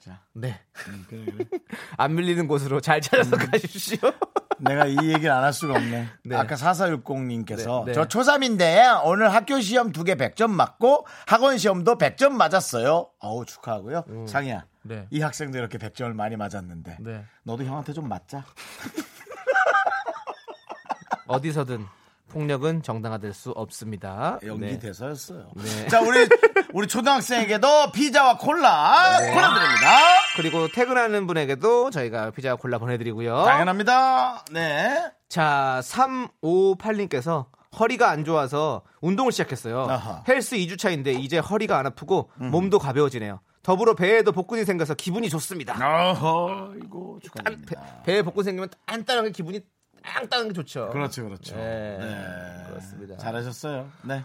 자. 0.00 0.20
네. 0.34 0.60
음, 0.88 1.04
그래, 1.08 1.24
그래. 1.24 1.44
안 1.96 2.14
밀리는 2.14 2.46
곳으로 2.46 2.80
잘 2.80 3.00
찾아서 3.00 3.36
가십시오. 3.36 3.98
내가 4.60 4.86
이 4.86 4.96
얘기를 4.96 5.30
안 5.30 5.42
할 5.44 5.52
수가 5.52 5.74
없네. 5.74 6.08
네. 6.24 6.36
아까 6.36 6.54
4460님께서 6.54 7.84
네, 7.86 7.92
네. 7.92 7.94
저 7.94 8.04
초3인데 8.06 9.00
오늘 9.04 9.32
학교 9.34 9.60
시험 9.60 9.90
두 9.92 10.04
개 10.04 10.14
100점 10.14 10.50
맞고 10.50 11.06
학원 11.26 11.58
시험도 11.58 11.96
100점 11.98 12.30
맞았어요. 12.32 13.10
어우, 13.18 13.44
축하하고요. 13.46 14.04
상이야. 14.28 14.66
네. 14.82 15.06
이 15.10 15.20
학생도 15.22 15.56
이렇게 15.58 15.78
100점을 15.78 16.12
많이 16.12 16.36
맞았는데 16.36 16.98
네. 17.00 17.24
너도 17.42 17.64
형한테 17.64 17.92
좀 17.94 18.06
맞자. 18.08 18.44
어디서든 21.26 21.86
폭력은 22.28 22.82
정당화될 22.82 23.32
수 23.32 23.50
없습니다. 23.50 24.38
연기 24.44 24.66
네. 24.66 24.78
대사였어요. 24.78 25.50
네. 25.54 25.88
자, 25.88 26.00
우리 26.00 26.26
우리 26.72 26.88
초등학생에게도 26.88 27.92
피자와 27.92 28.38
콜라 28.38 29.18
네. 29.20 29.34
보내드립니다. 29.34 29.98
그리고 30.36 30.68
퇴근하는 30.68 31.26
분에게도 31.26 31.90
저희가 31.90 32.30
피자 32.30 32.56
콜라 32.56 32.78
보내드리고요. 32.78 33.44
당연합니다. 33.44 34.44
네. 34.52 35.12
자, 35.28 35.80
358님께서 35.84 37.46
허리가 37.78 38.10
안 38.10 38.24
좋아서 38.24 38.82
운동을 39.00 39.32
시작했어요. 39.32 39.86
아하. 39.88 40.22
헬스 40.26 40.56
2주 40.56 40.78
차인데 40.78 41.12
이제 41.12 41.38
허리가 41.38 41.78
안 41.78 41.86
아프고 41.86 42.30
몸도 42.36 42.78
가벼워지네요. 42.78 43.40
더불어 43.62 43.94
배에도 43.94 44.30
복근이 44.30 44.64
생겨서 44.64 44.94
기분이 44.94 45.30
좋습니다. 45.30 45.74
어허, 45.74 46.74
이거 46.84 47.18
배, 47.18 47.26
축하드립니다. 47.26 48.02
배에 48.04 48.22
복근 48.22 48.44
생기면 48.44 48.68
딴딴하게 48.84 49.30
기분이 49.30 49.60
땅땅한 50.04 50.48
게 50.48 50.54
좋죠. 50.54 50.90
그렇죠, 50.90 51.24
그렇죠. 51.24 51.56
네, 51.56 51.96
네. 51.98 52.64
그렇습니다. 52.68 53.16
잘하셨어요. 53.16 53.88
네. 54.02 54.22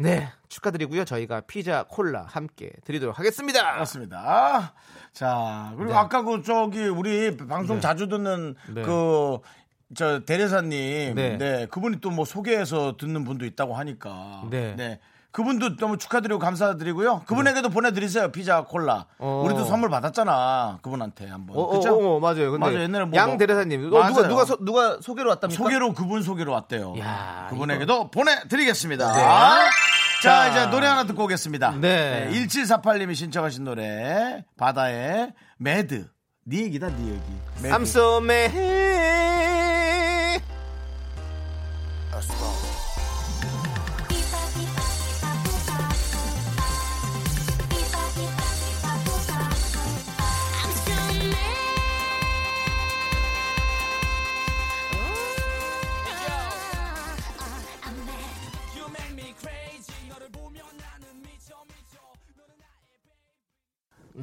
네, 0.00 0.28
축하드리고요. 0.48 1.04
저희가 1.04 1.40
피자 1.42 1.84
콜라 1.88 2.22
함께 2.28 2.70
드리도록 2.84 3.18
하겠습니다. 3.18 3.74
그렇습니다. 3.74 4.72
자, 5.12 5.72
그리고 5.76 5.90
네. 5.92 5.98
아까 5.98 6.22
그 6.22 6.42
저기 6.42 6.86
우리 6.86 7.36
방송 7.36 7.80
자주 7.80 8.06
듣는 8.08 8.54
네. 8.72 8.82
그저 8.82 10.20
대리사님, 10.24 11.14
네. 11.16 11.36
네. 11.36 11.66
그분이 11.66 12.00
또 12.00 12.10
뭐 12.10 12.24
소개해서 12.24 12.96
듣는 12.96 13.24
분도 13.24 13.44
있다고 13.44 13.74
하니까, 13.74 14.44
네. 14.50 15.00
그분도 15.38 15.76
너무 15.76 15.98
축하드리고 15.98 16.40
감사드리고요. 16.40 17.22
그분에게도 17.26 17.68
보내드리세요. 17.68 18.32
피자 18.32 18.64
콜라. 18.64 19.06
어. 19.18 19.42
우리도 19.46 19.66
선물 19.66 19.88
받았잖아. 19.88 20.80
그분한테 20.82 21.28
한번. 21.28 21.56
어, 21.56 21.60
어, 21.60 21.78
그쵸? 21.78 21.94
어, 21.94 22.16
어, 22.16 22.18
맞아요. 22.18 22.50
근데 22.50 22.66
맞아요. 22.66 22.80
옛날에 22.80 23.04
뭐양 23.04 23.28
뭐- 23.28 23.38
대리사님 23.38 23.86
어, 23.94 24.08
누가. 24.08 24.26
누가 24.26 24.44
소, 24.44 24.56
누가 24.64 24.98
소개로 25.00 25.30
왔답니까? 25.30 25.62
소개로 25.62 25.92
그분 25.92 26.24
소개로 26.24 26.50
왔대요. 26.50 26.96
야, 26.98 27.46
그분에게도 27.50 28.10
보내드리겠습니다. 28.10 29.12
네. 29.12 29.20
자, 29.22 29.70
자. 30.24 30.48
이제 30.48 30.66
노래 30.66 30.88
하나 30.88 31.04
듣고 31.04 31.22
오겠습니다. 31.22 31.76
네. 31.80 32.28
1748님이 32.32 33.14
신청하신 33.14 33.62
노래 33.62 34.44
바다의 34.56 35.34
매드. 35.58 36.08
네 36.46 36.62
얘기다, 36.62 36.88
네 36.88 37.10
얘기. 37.10 37.22
매드. 37.62 37.72
I'm 37.76 37.82
so 37.82 38.16
mad. 38.18 39.67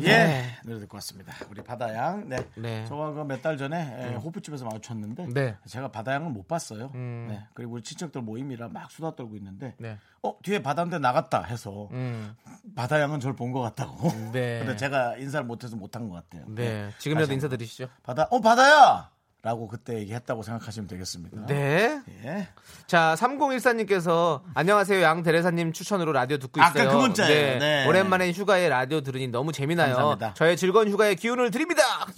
예, 0.02 0.46
노래 0.66 0.80
듣고 0.80 0.98
왔습니다. 0.98 1.34
우리 1.50 1.62
바다양. 1.64 2.28
네. 2.30 2.38
네. 2.56 2.86
저가 2.86 3.14
그몇달 3.14 3.58
전에 3.58 4.12
예, 4.12 4.16
호프집에서 4.16 4.66
마주쳤는데 4.66 5.28
네. 5.34 5.56
제가 5.68 5.90
바다양을 5.90 6.30
못 6.32 6.48
봤어요. 6.48 6.92
음. 6.96 7.28
네. 7.30 7.44
그리고 7.54 7.74
우리 7.74 7.82
친척들 7.82 8.22
모임이라 8.22 8.70
막 8.70 8.92
수다 8.92 9.16
떨고 9.16 9.36
있는데 9.38 9.76
네. 9.78 9.98
어 10.24 10.36
뒤에 10.44 10.62
바다인데 10.62 11.00
나갔다 11.00 11.44
해서 11.44 11.90
음. 11.92 12.36
바다양은 12.76 13.20
저를 13.20 13.36
본 13.36 13.52
것 13.52 13.62
같다고. 13.62 14.10
네. 14.34 14.60
근데 14.66 14.76
제가 14.76 15.18
인사를 15.18 15.46
못해서 15.46 15.76
못한 15.76 16.10
것 16.10 16.16
같아요. 16.16 16.46
네. 16.50 16.90
지금이라도 17.00 17.26
다시 17.28 17.32
한번. 17.32 17.34
인사드리시죠. 17.34 17.88
바다 18.04 18.28
어 18.32 18.42
바다야. 18.42 19.10
라고 19.46 19.68
그때 19.68 20.00
얘기했다고 20.00 20.42
생각하시면 20.42 20.88
되겠습니다. 20.88 21.46
네. 21.46 22.02
예. 22.24 22.48
자, 22.88 23.14
3014님께서 23.16 24.42
안녕하세요. 24.56 25.04
양 25.04 25.22
대리사님 25.22 25.72
추천으로 25.72 26.14
라디오 26.14 26.40
듣고 26.40 26.60
아까 26.64 26.80
있어요. 26.82 26.90
그 26.90 26.96
문자예요. 27.04 27.60
네. 27.60 27.88
오랜만에 27.88 28.32
휴가에 28.32 28.68
라디오 28.70 29.02
들으니 29.02 29.28
너무 29.28 29.52
재미나요. 29.52 29.94
감사합니다. 29.94 30.34
저의 30.34 30.58
즐거운 30.58 30.90
휴가에 30.90 31.14
기운을 31.14 31.52
드립니다. 31.52 31.84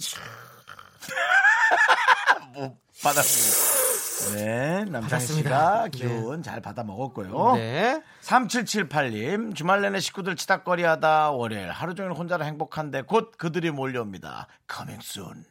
뭐 2.54 2.74
받았습니다. 3.02 4.34
네, 4.34 4.84
남창희. 4.86 5.26
씨가 5.26 5.88
기운 5.92 6.42
잘 6.42 6.62
받아 6.62 6.82
먹었고요. 6.82 7.56
네. 7.56 8.02
3778님, 8.22 9.54
주말 9.54 9.82
내내 9.82 10.00
식구들 10.00 10.34
치닥거리 10.34 10.82
하다 10.82 11.32
월요일 11.32 11.70
하루 11.72 11.94
종일 11.94 12.12
혼자라 12.12 12.46
행복한데 12.46 13.02
곧 13.02 13.32
그들이 13.36 13.70
몰려옵니다. 13.70 14.46
Coming 14.66 15.06
soon. 15.06 15.44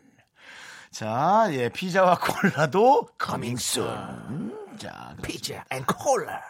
자, 0.98 1.48
예, 1.52 1.70
피자와 1.70 2.18
콜라도 2.18 3.08
coming 3.24 3.62
soon. 3.62 4.58
자, 4.80 5.16
피자 5.22 5.64
and 5.70 5.86
콜라. 5.86 6.42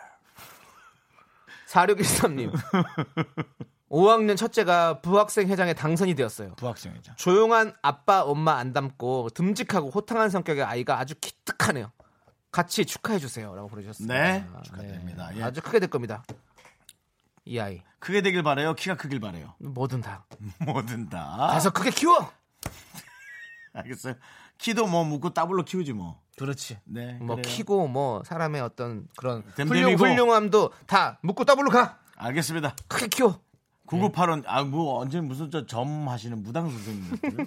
4613님. 1.68 2.54
5학년 3.92 4.38
첫째가 4.38 5.02
부학생 5.02 5.50
회장에 5.50 5.74
당선이 5.74 6.16
되었어요. 6.16 6.56
부학생이죠. 6.56 7.16
조용한 7.18 7.74
아빠, 7.82 8.24
엄마 8.24 8.56
안 8.56 8.72
닮고 8.72 9.32
듬직하고 9.32 9.90
호탕한 9.90 10.30
성격의 10.30 10.64
아이가 10.64 10.98
아주 10.98 11.16
기특하네요. 11.20 11.92
같이 12.50 12.86
축하해 12.86 13.20
주세요라고 13.20 13.68
보내주셨습니다. 13.68 14.14
네, 14.14 14.46
축하드립니다. 14.64 15.30
예. 15.36 15.44
아주 15.44 15.62
크게 15.62 15.80
될 15.80 15.90
겁니다. 15.90 16.24
이 17.44 17.60
아이 17.60 17.82
크게 18.00 18.22
되길 18.22 18.44
바래요. 18.44 18.76
키가 18.76 18.96
크길 18.96 19.20
바래요. 19.20 19.56
뭐든 19.60 20.00
다 20.00 20.24
뭐든 20.66 21.10
다. 21.10 21.50
가서 21.52 21.70
크게 21.72 21.90
키워. 21.92 22.32
알겠어요. 23.78 24.16
키도 24.58 24.88
뭐 24.88 25.04
묻고 25.04 25.34
따블로 25.34 25.64
키우지 25.66 25.94
뭐. 25.94 26.20
그렇지. 26.38 26.78
네. 26.86 27.14
뭐 27.22 27.36
그래요. 27.36 27.42
키고 27.56 27.88
뭐 27.88 28.24
사람의 28.26 28.62
어떤 28.62 29.08
그런. 29.18 29.44
훌륭 29.58 29.96
훌륭함도 29.96 30.72
다 30.86 31.20
묻고 31.22 31.46
더블로 31.46 31.70
가. 31.70 32.00
알겠습니다. 32.16 32.76
크게 32.88 33.08
키워. 33.08 33.40
9985님, 33.88 34.44
아, 34.48 34.64
뭐, 34.66 35.00
언제 35.00 35.22
무슨 35.22 35.50
저 35.50 35.66
점 35.66 36.10
하시는 36.10 36.44
무당. 36.44 36.68
네. 36.68 37.46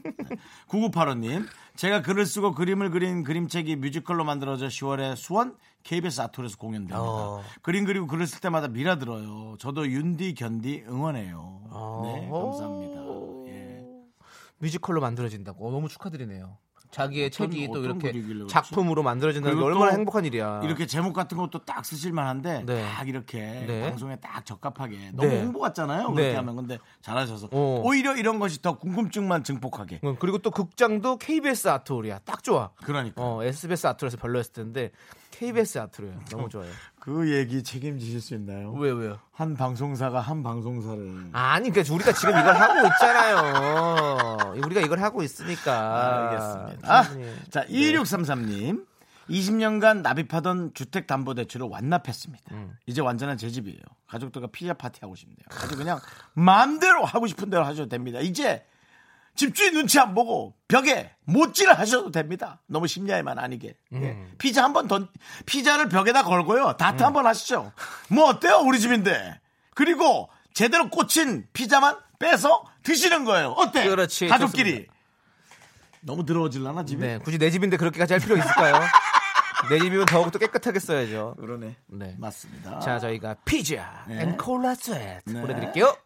9985님, 0.69 1.47
제가 1.77 2.01
글을 2.01 2.25
쓰고 2.25 2.55
그림을 2.55 2.91
그린 2.91 3.25
그림책이 3.25 3.77
뮤지컬로 3.77 4.25
만들어져 4.25 4.69
10월에 4.69 5.17
수원 5.17 5.55
KBS 5.83 6.23
아트홀에서 6.23 6.57
공연됩니다. 6.57 6.99
어. 6.99 7.43
그림 7.61 7.85
그리고 7.85 8.07
글을 8.07 8.27
쓸 8.27 8.41
때마다 8.41 8.69
미라 8.69 8.97
들어요. 8.97 9.57
저도 9.59 9.87
윤디 9.87 10.33
견디 10.35 10.85
응원해요. 10.89 11.61
어. 11.71 12.03
네, 12.07 12.31
감사합니다. 12.31 13.01
예. 14.61 14.65
뮤지컬로 14.65 15.01
만들어진다고. 15.01 15.67
어, 15.69 15.71
너무 15.71 15.89
축하드리네요. 15.89 16.59
자기의 16.91 17.27
어떤- 17.33 17.51
책이 17.53 17.69
또 17.73 17.85
이렇게? 17.85 18.13
작품으로 18.49 19.05
만들어진다는 19.05 19.57
게 19.57 19.65
얼마나 19.65 19.93
또 19.93 19.97
행복한 19.97 20.25
일이야. 20.25 20.63
이렇게 20.65 20.87
제목 20.87 21.13
같은 21.13 21.39
것도 21.39 21.65
딱 21.65 21.85
쓰실 21.85 22.13
만 22.13 22.27
한데 22.27 22.65
네. 22.67 22.83
딱 22.85 23.09
이렇게 23.09 23.39
네. 23.65 23.83
방송에 23.89 24.17
딱 24.17 24.45
적합하게 24.45 25.13
너무 25.15 25.29
네. 25.29 25.41
홍보 25.41 25.61
같잖아요. 25.61 26.09
그렇게 26.09 26.31
네. 26.31 26.35
하면 26.35 26.57
근데 26.57 26.79
잘하셔서 27.01 27.49
어. 27.53 27.83
오히려 27.85 28.17
이런 28.17 28.41
것이 28.41 28.61
더 28.61 28.77
궁금증만 28.77 29.45
증폭하게. 29.45 30.01
어, 30.03 30.17
그리고 30.19 30.39
또 30.39 30.51
극장도 30.51 31.19
KBS 31.19 31.69
아트홀이야. 31.69 32.21
딱 32.25 32.43
좋아. 32.43 32.71
그러니까 32.83 33.23
어, 33.23 33.45
SBS 33.45 33.87
아트홀에서 33.87 34.17
별로였을 34.17 34.53
텐데 34.53 34.91
KBS 35.41 35.79
아트홀이야. 35.79 36.21
너무 36.31 36.51
좋아요. 36.51 36.71
그 36.99 37.33
얘기 37.35 37.63
책임지실 37.63 38.21
수 38.21 38.35
있나요? 38.35 38.73
왜 38.73 38.91
왜요? 38.91 39.19
한 39.33 39.57
방송사가 39.57 40.21
한 40.21 40.43
방송사를 40.43 41.31
아니, 41.33 41.71
그러니까 41.71 41.95
우리가 41.95 42.13
지금 42.13 42.39
이걸 42.39 42.55
하고 42.55 42.87
있잖아요. 42.89 44.53
우리가 44.63 44.83
이걸 44.83 45.01
하고 45.01 45.23
있으니까. 45.23 46.29
알겠습니다. 46.29 47.03
충분히. 47.05 47.35
자, 47.49 47.65
2633님. 47.65 48.85
20년간 49.31 50.03
납입하던 50.03 50.75
주택담보대출을 50.75 51.69
완납했습니다. 51.69 52.55
음. 52.55 52.77
이제 52.85 53.01
완전한 53.01 53.39
제 53.39 53.49
집이에요. 53.49 53.79
가족들과 54.09 54.49
피자 54.53 54.75
파티 54.75 54.99
하고 55.01 55.15
싶네요. 55.15 55.39
아주 55.63 55.75
그냥 55.77 56.01
마음대로 56.35 57.05
하고 57.07 57.27
싶은 57.27 57.49
대로 57.49 57.65
하셔도 57.65 57.89
됩니다. 57.89 58.19
이제 58.21 58.67
집주인 59.41 59.73
눈치 59.73 59.99
안 59.99 60.15
보고 60.15 60.55
벽에 60.69 61.11
못질 61.25 61.73
하셔도 61.73 62.11
됩니다. 62.11 62.61
너무 62.67 62.87
심야에만 62.87 63.39
아니게. 63.39 63.75
음. 63.95 64.03
예. 64.05 64.37
피자 64.37 64.63
한 64.63 64.75
번 64.75 64.87
던, 64.87 65.09
피자를 65.47 65.89
벽에다 65.89 66.25
걸고요. 66.25 66.77
다트 66.77 67.03
한번 67.03 67.27
하시죠. 67.27 67.73
뭐 68.11 68.27
어때요? 68.29 68.57
우리 68.67 68.79
집인데. 68.79 69.41
그리고 69.75 70.29
제대로 70.53 70.91
꽂힌 70.91 71.47
피자만 71.55 71.97
빼서 72.19 72.65
드시는 72.83 73.25
거예요. 73.25 73.53
어때? 73.53 73.89
그렇지, 73.89 74.29
가족끼리. 74.29 74.71
좋습니다. 74.73 74.95
너무 76.03 76.27
더러워질라나 76.27 76.85
집이? 76.85 77.01
네, 77.01 77.17
굳이 77.19 77.39
내 77.39 77.51
집인데 77.51 77.79
그렇게까지 77.79 78.13
할 78.13 78.21
필요 78.21 78.37
있을까요? 78.37 78.75
내 79.71 79.79
집이면 79.79 80.05
더욱더 80.05 80.39
깨끗하게 80.39 80.79
써야죠. 80.81 81.37
그러네. 81.41 81.77
네. 81.87 82.15
맞습니다. 82.19 82.79
자, 82.81 82.99
저희가 82.99 83.37
피자 83.47 84.05
네. 84.07 84.21
and 84.21 84.37
콜라 84.37 84.75
세트 84.75 85.23
네. 85.31 85.41
보내드릴게요. 85.41 85.97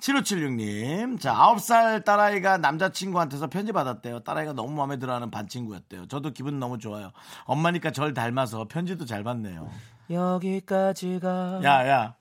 7576님, 0.00 1.20
자, 1.20 1.34
9살 1.34 2.04
딸아이가 2.04 2.58
남자친구한테서 2.58 3.48
편지 3.48 3.72
받았대요. 3.72 4.20
딸아이가 4.20 4.52
너무 4.52 4.72
마음에 4.74 4.96
들어 4.96 5.14
하는 5.14 5.30
반 5.30 5.48
친구였대요. 5.48 6.06
저도 6.06 6.30
기분 6.32 6.58
너무 6.60 6.78
좋아요. 6.78 7.10
엄마니까 7.44 7.90
절 7.90 8.14
닮아서 8.14 8.66
편지도 8.68 9.04
잘 9.06 9.24
받네요. 9.24 9.68
여기까지가 10.10 11.60
야, 11.64 11.88
야. 11.88 12.14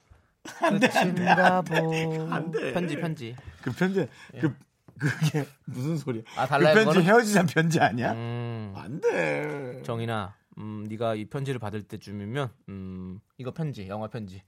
안 0.62 0.80
돼, 0.80 0.90
안 0.98 1.14
돼. 1.16 1.28
안 1.28 1.64
돼. 1.64 1.82
보. 1.82 2.28
안 2.32 2.52
돼. 2.52 2.74
편지 2.74 2.96
편지. 2.96 3.36
그 3.62 3.72
편지, 3.72 4.08
그, 4.40 4.56
그게 4.98 5.46
무슨 5.66 5.98
소리야? 5.98 6.24
아, 6.36 6.48
달라요, 6.48 6.74
그 6.74 6.84
편지 6.84 7.00
그거는? 7.00 7.04
헤어지자 7.06 7.44
편지 7.46 7.80
아니야? 7.80 8.14
음, 8.14 8.74
안 8.76 9.00
돼. 9.02 9.82
정인아, 9.86 10.34
음, 10.58 10.86
네가 10.90 11.16
이 11.16 11.26
편지를 11.26 11.60
받을 11.60 11.84
때쯤이면 11.84 12.50
음, 12.70 13.20
이거 13.38 13.52
편지, 13.52 13.88
영화 13.88 14.08
편지. 14.08 14.42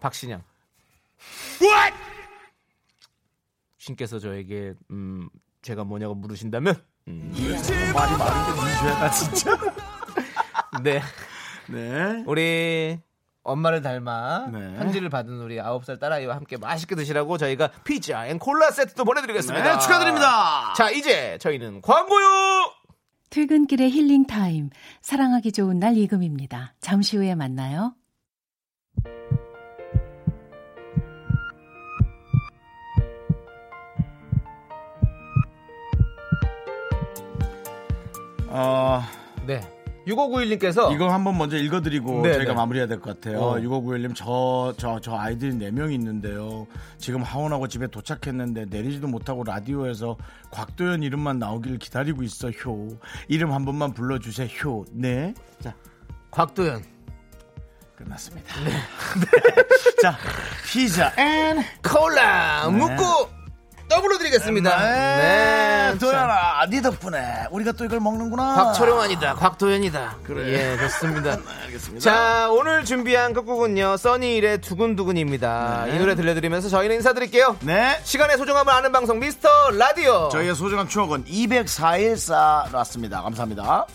박신양. 0.00 0.42
신께서 3.86 4.18
저에게 4.18 4.74
음, 4.90 5.28
제가 5.62 5.84
뭐냐고 5.84 6.14
물으신다면 6.16 6.74
음, 7.06 7.32
말이 7.94 8.16
많은데 8.16 8.60
미주야나 8.60 9.10
진짜. 9.10 9.56
네. 10.82 11.00
네. 11.68 12.24
우리 12.26 12.98
엄마를 13.44 13.82
닮아 13.82 14.48
네. 14.52 14.76
편지를 14.78 15.08
받은 15.08 15.40
우리 15.40 15.56
9살 15.56 16.00
딸아이와 16.00 16.34
함께 16.34 16.56
맛있게 16.56 16.96
드시라고 16.96 17.38
저희가 17.38 17.70
피자 17.84 18.26
and 18.26 18.40
콜라 18.40 18.72
세트도 18.72 19.04
보내드리겠습니다. 19.04 19.74
네, 19.74 19.78
축하드립니다. 19.80 20.74
자, 20.74 20.90
이제 20.90 21.38
저희는 21.40 21.80
광고요! 21.82 22.72
퇴근길의 23.30 23.90
힐링 23.90 24.26
타임. 24.26 24.70
사랑하기 25.00 25.52
좋은 25.52 25.78
날 25.78 25.96
이금희입니다. 25.96 26.74
잠시 26.80 27.16
후에 27.16 27.36
만나요. 27.36 27.94
어, 38.56 39.02
네. 39.46 39.60
6591님께서 40.06 40.92
이거 40.94 41.12
한번 41.12 41.36
먼저 41.36 41.56
읽어드리고 41.56 42.22
네, 42.22 42.34
저희가 42.34 42.52
네. 42.52 42.56
마무리해야 42.56 42.86
될 42.86 43.00
것 43.00 43.20
같아요. 43.20 43.40
어. 43.40 43.54
6591님 43.56 44.14
저, 44.14 44.72
저, 44.78 45.00
저 45.00 45.16
아이들이 45.16 45.50
4명 45.52 45.92
있는데요. 45.94 46.66
지금 46.96 47.22
하원하고 47.22 47.66
집에 47.66 47.88
도착했는데 47.88 48.66
내리지도 48.70 49.08
못하고 49.08 49.42
라디오에서 49.42 50.16
곽도연 50.52 51.02
이름만 51.02 51.40
나오기를 51.40 51.78
기다리고 51.78 52.22
있어 52.22 52.50
효. 52.50 52.88
이름 53.26 53.52
한 53.52 53.64
번만 53.64 53.92
불러주세요 53.94 54.46
효. 54.64 54.84
네. 54.92 55.34
자 55.60 55.74
곽도연 56.30 56.84
끝났습니다. 57.96 58.54
자 60.02 60.16
피자 60.70 61.12
and 61.18 61.58
콜라 61.82 62.68
묵고 62.70 63.28
더블로 63.88 64.18
드리겠습니다. 64.18 64.78
네. 64.80 65.92
자, 65.92 65.98
도연아 65.98 66.66
네 66.68 66.82
덕분에 66.82 67.46
우리가 67.50 67.72
또 67.72 67.84
이걸 67.84 68.00
먹는구나. 68.00 68.54
곽철용 68.54 69.00
아니다. 69.00 69.34
곽도연이다. 69.34 70.16
그래. 70.24 70.52
예, 70.52 70.78
좋습니다. 70.78 71.38
알겠습니다. 71.66 72.00
자, 72.00 72.48
오늘 72.50 72.84
준비한 72.84 73.32
끝곡은요. 73.32 73.96
써니힐의 73.96 74.60
두근두근입니다. 74.60 75.84
네. 75.86 75.96
이 75.96 75.98
노래 75.98 76.14
들려드리면서 76.14 76.68
저희는 76.68 76.96
인사드릴게요. 76.96 77.56
네. 77.60 78.00
시간의 78.02 78.38
소중함을 78.38 78.72
아는 78.72 78.92
방송 78.92 79.20
미스터 79.20 79.48
라디오. 79.70 80.28
저희의 80.30 80.54
소중한 80.54 80.88
추억은 80.88 81.24
204일 81.24 82.16
쌓았습니다. 82.16 83.22
감사합니다. 83.22 83.86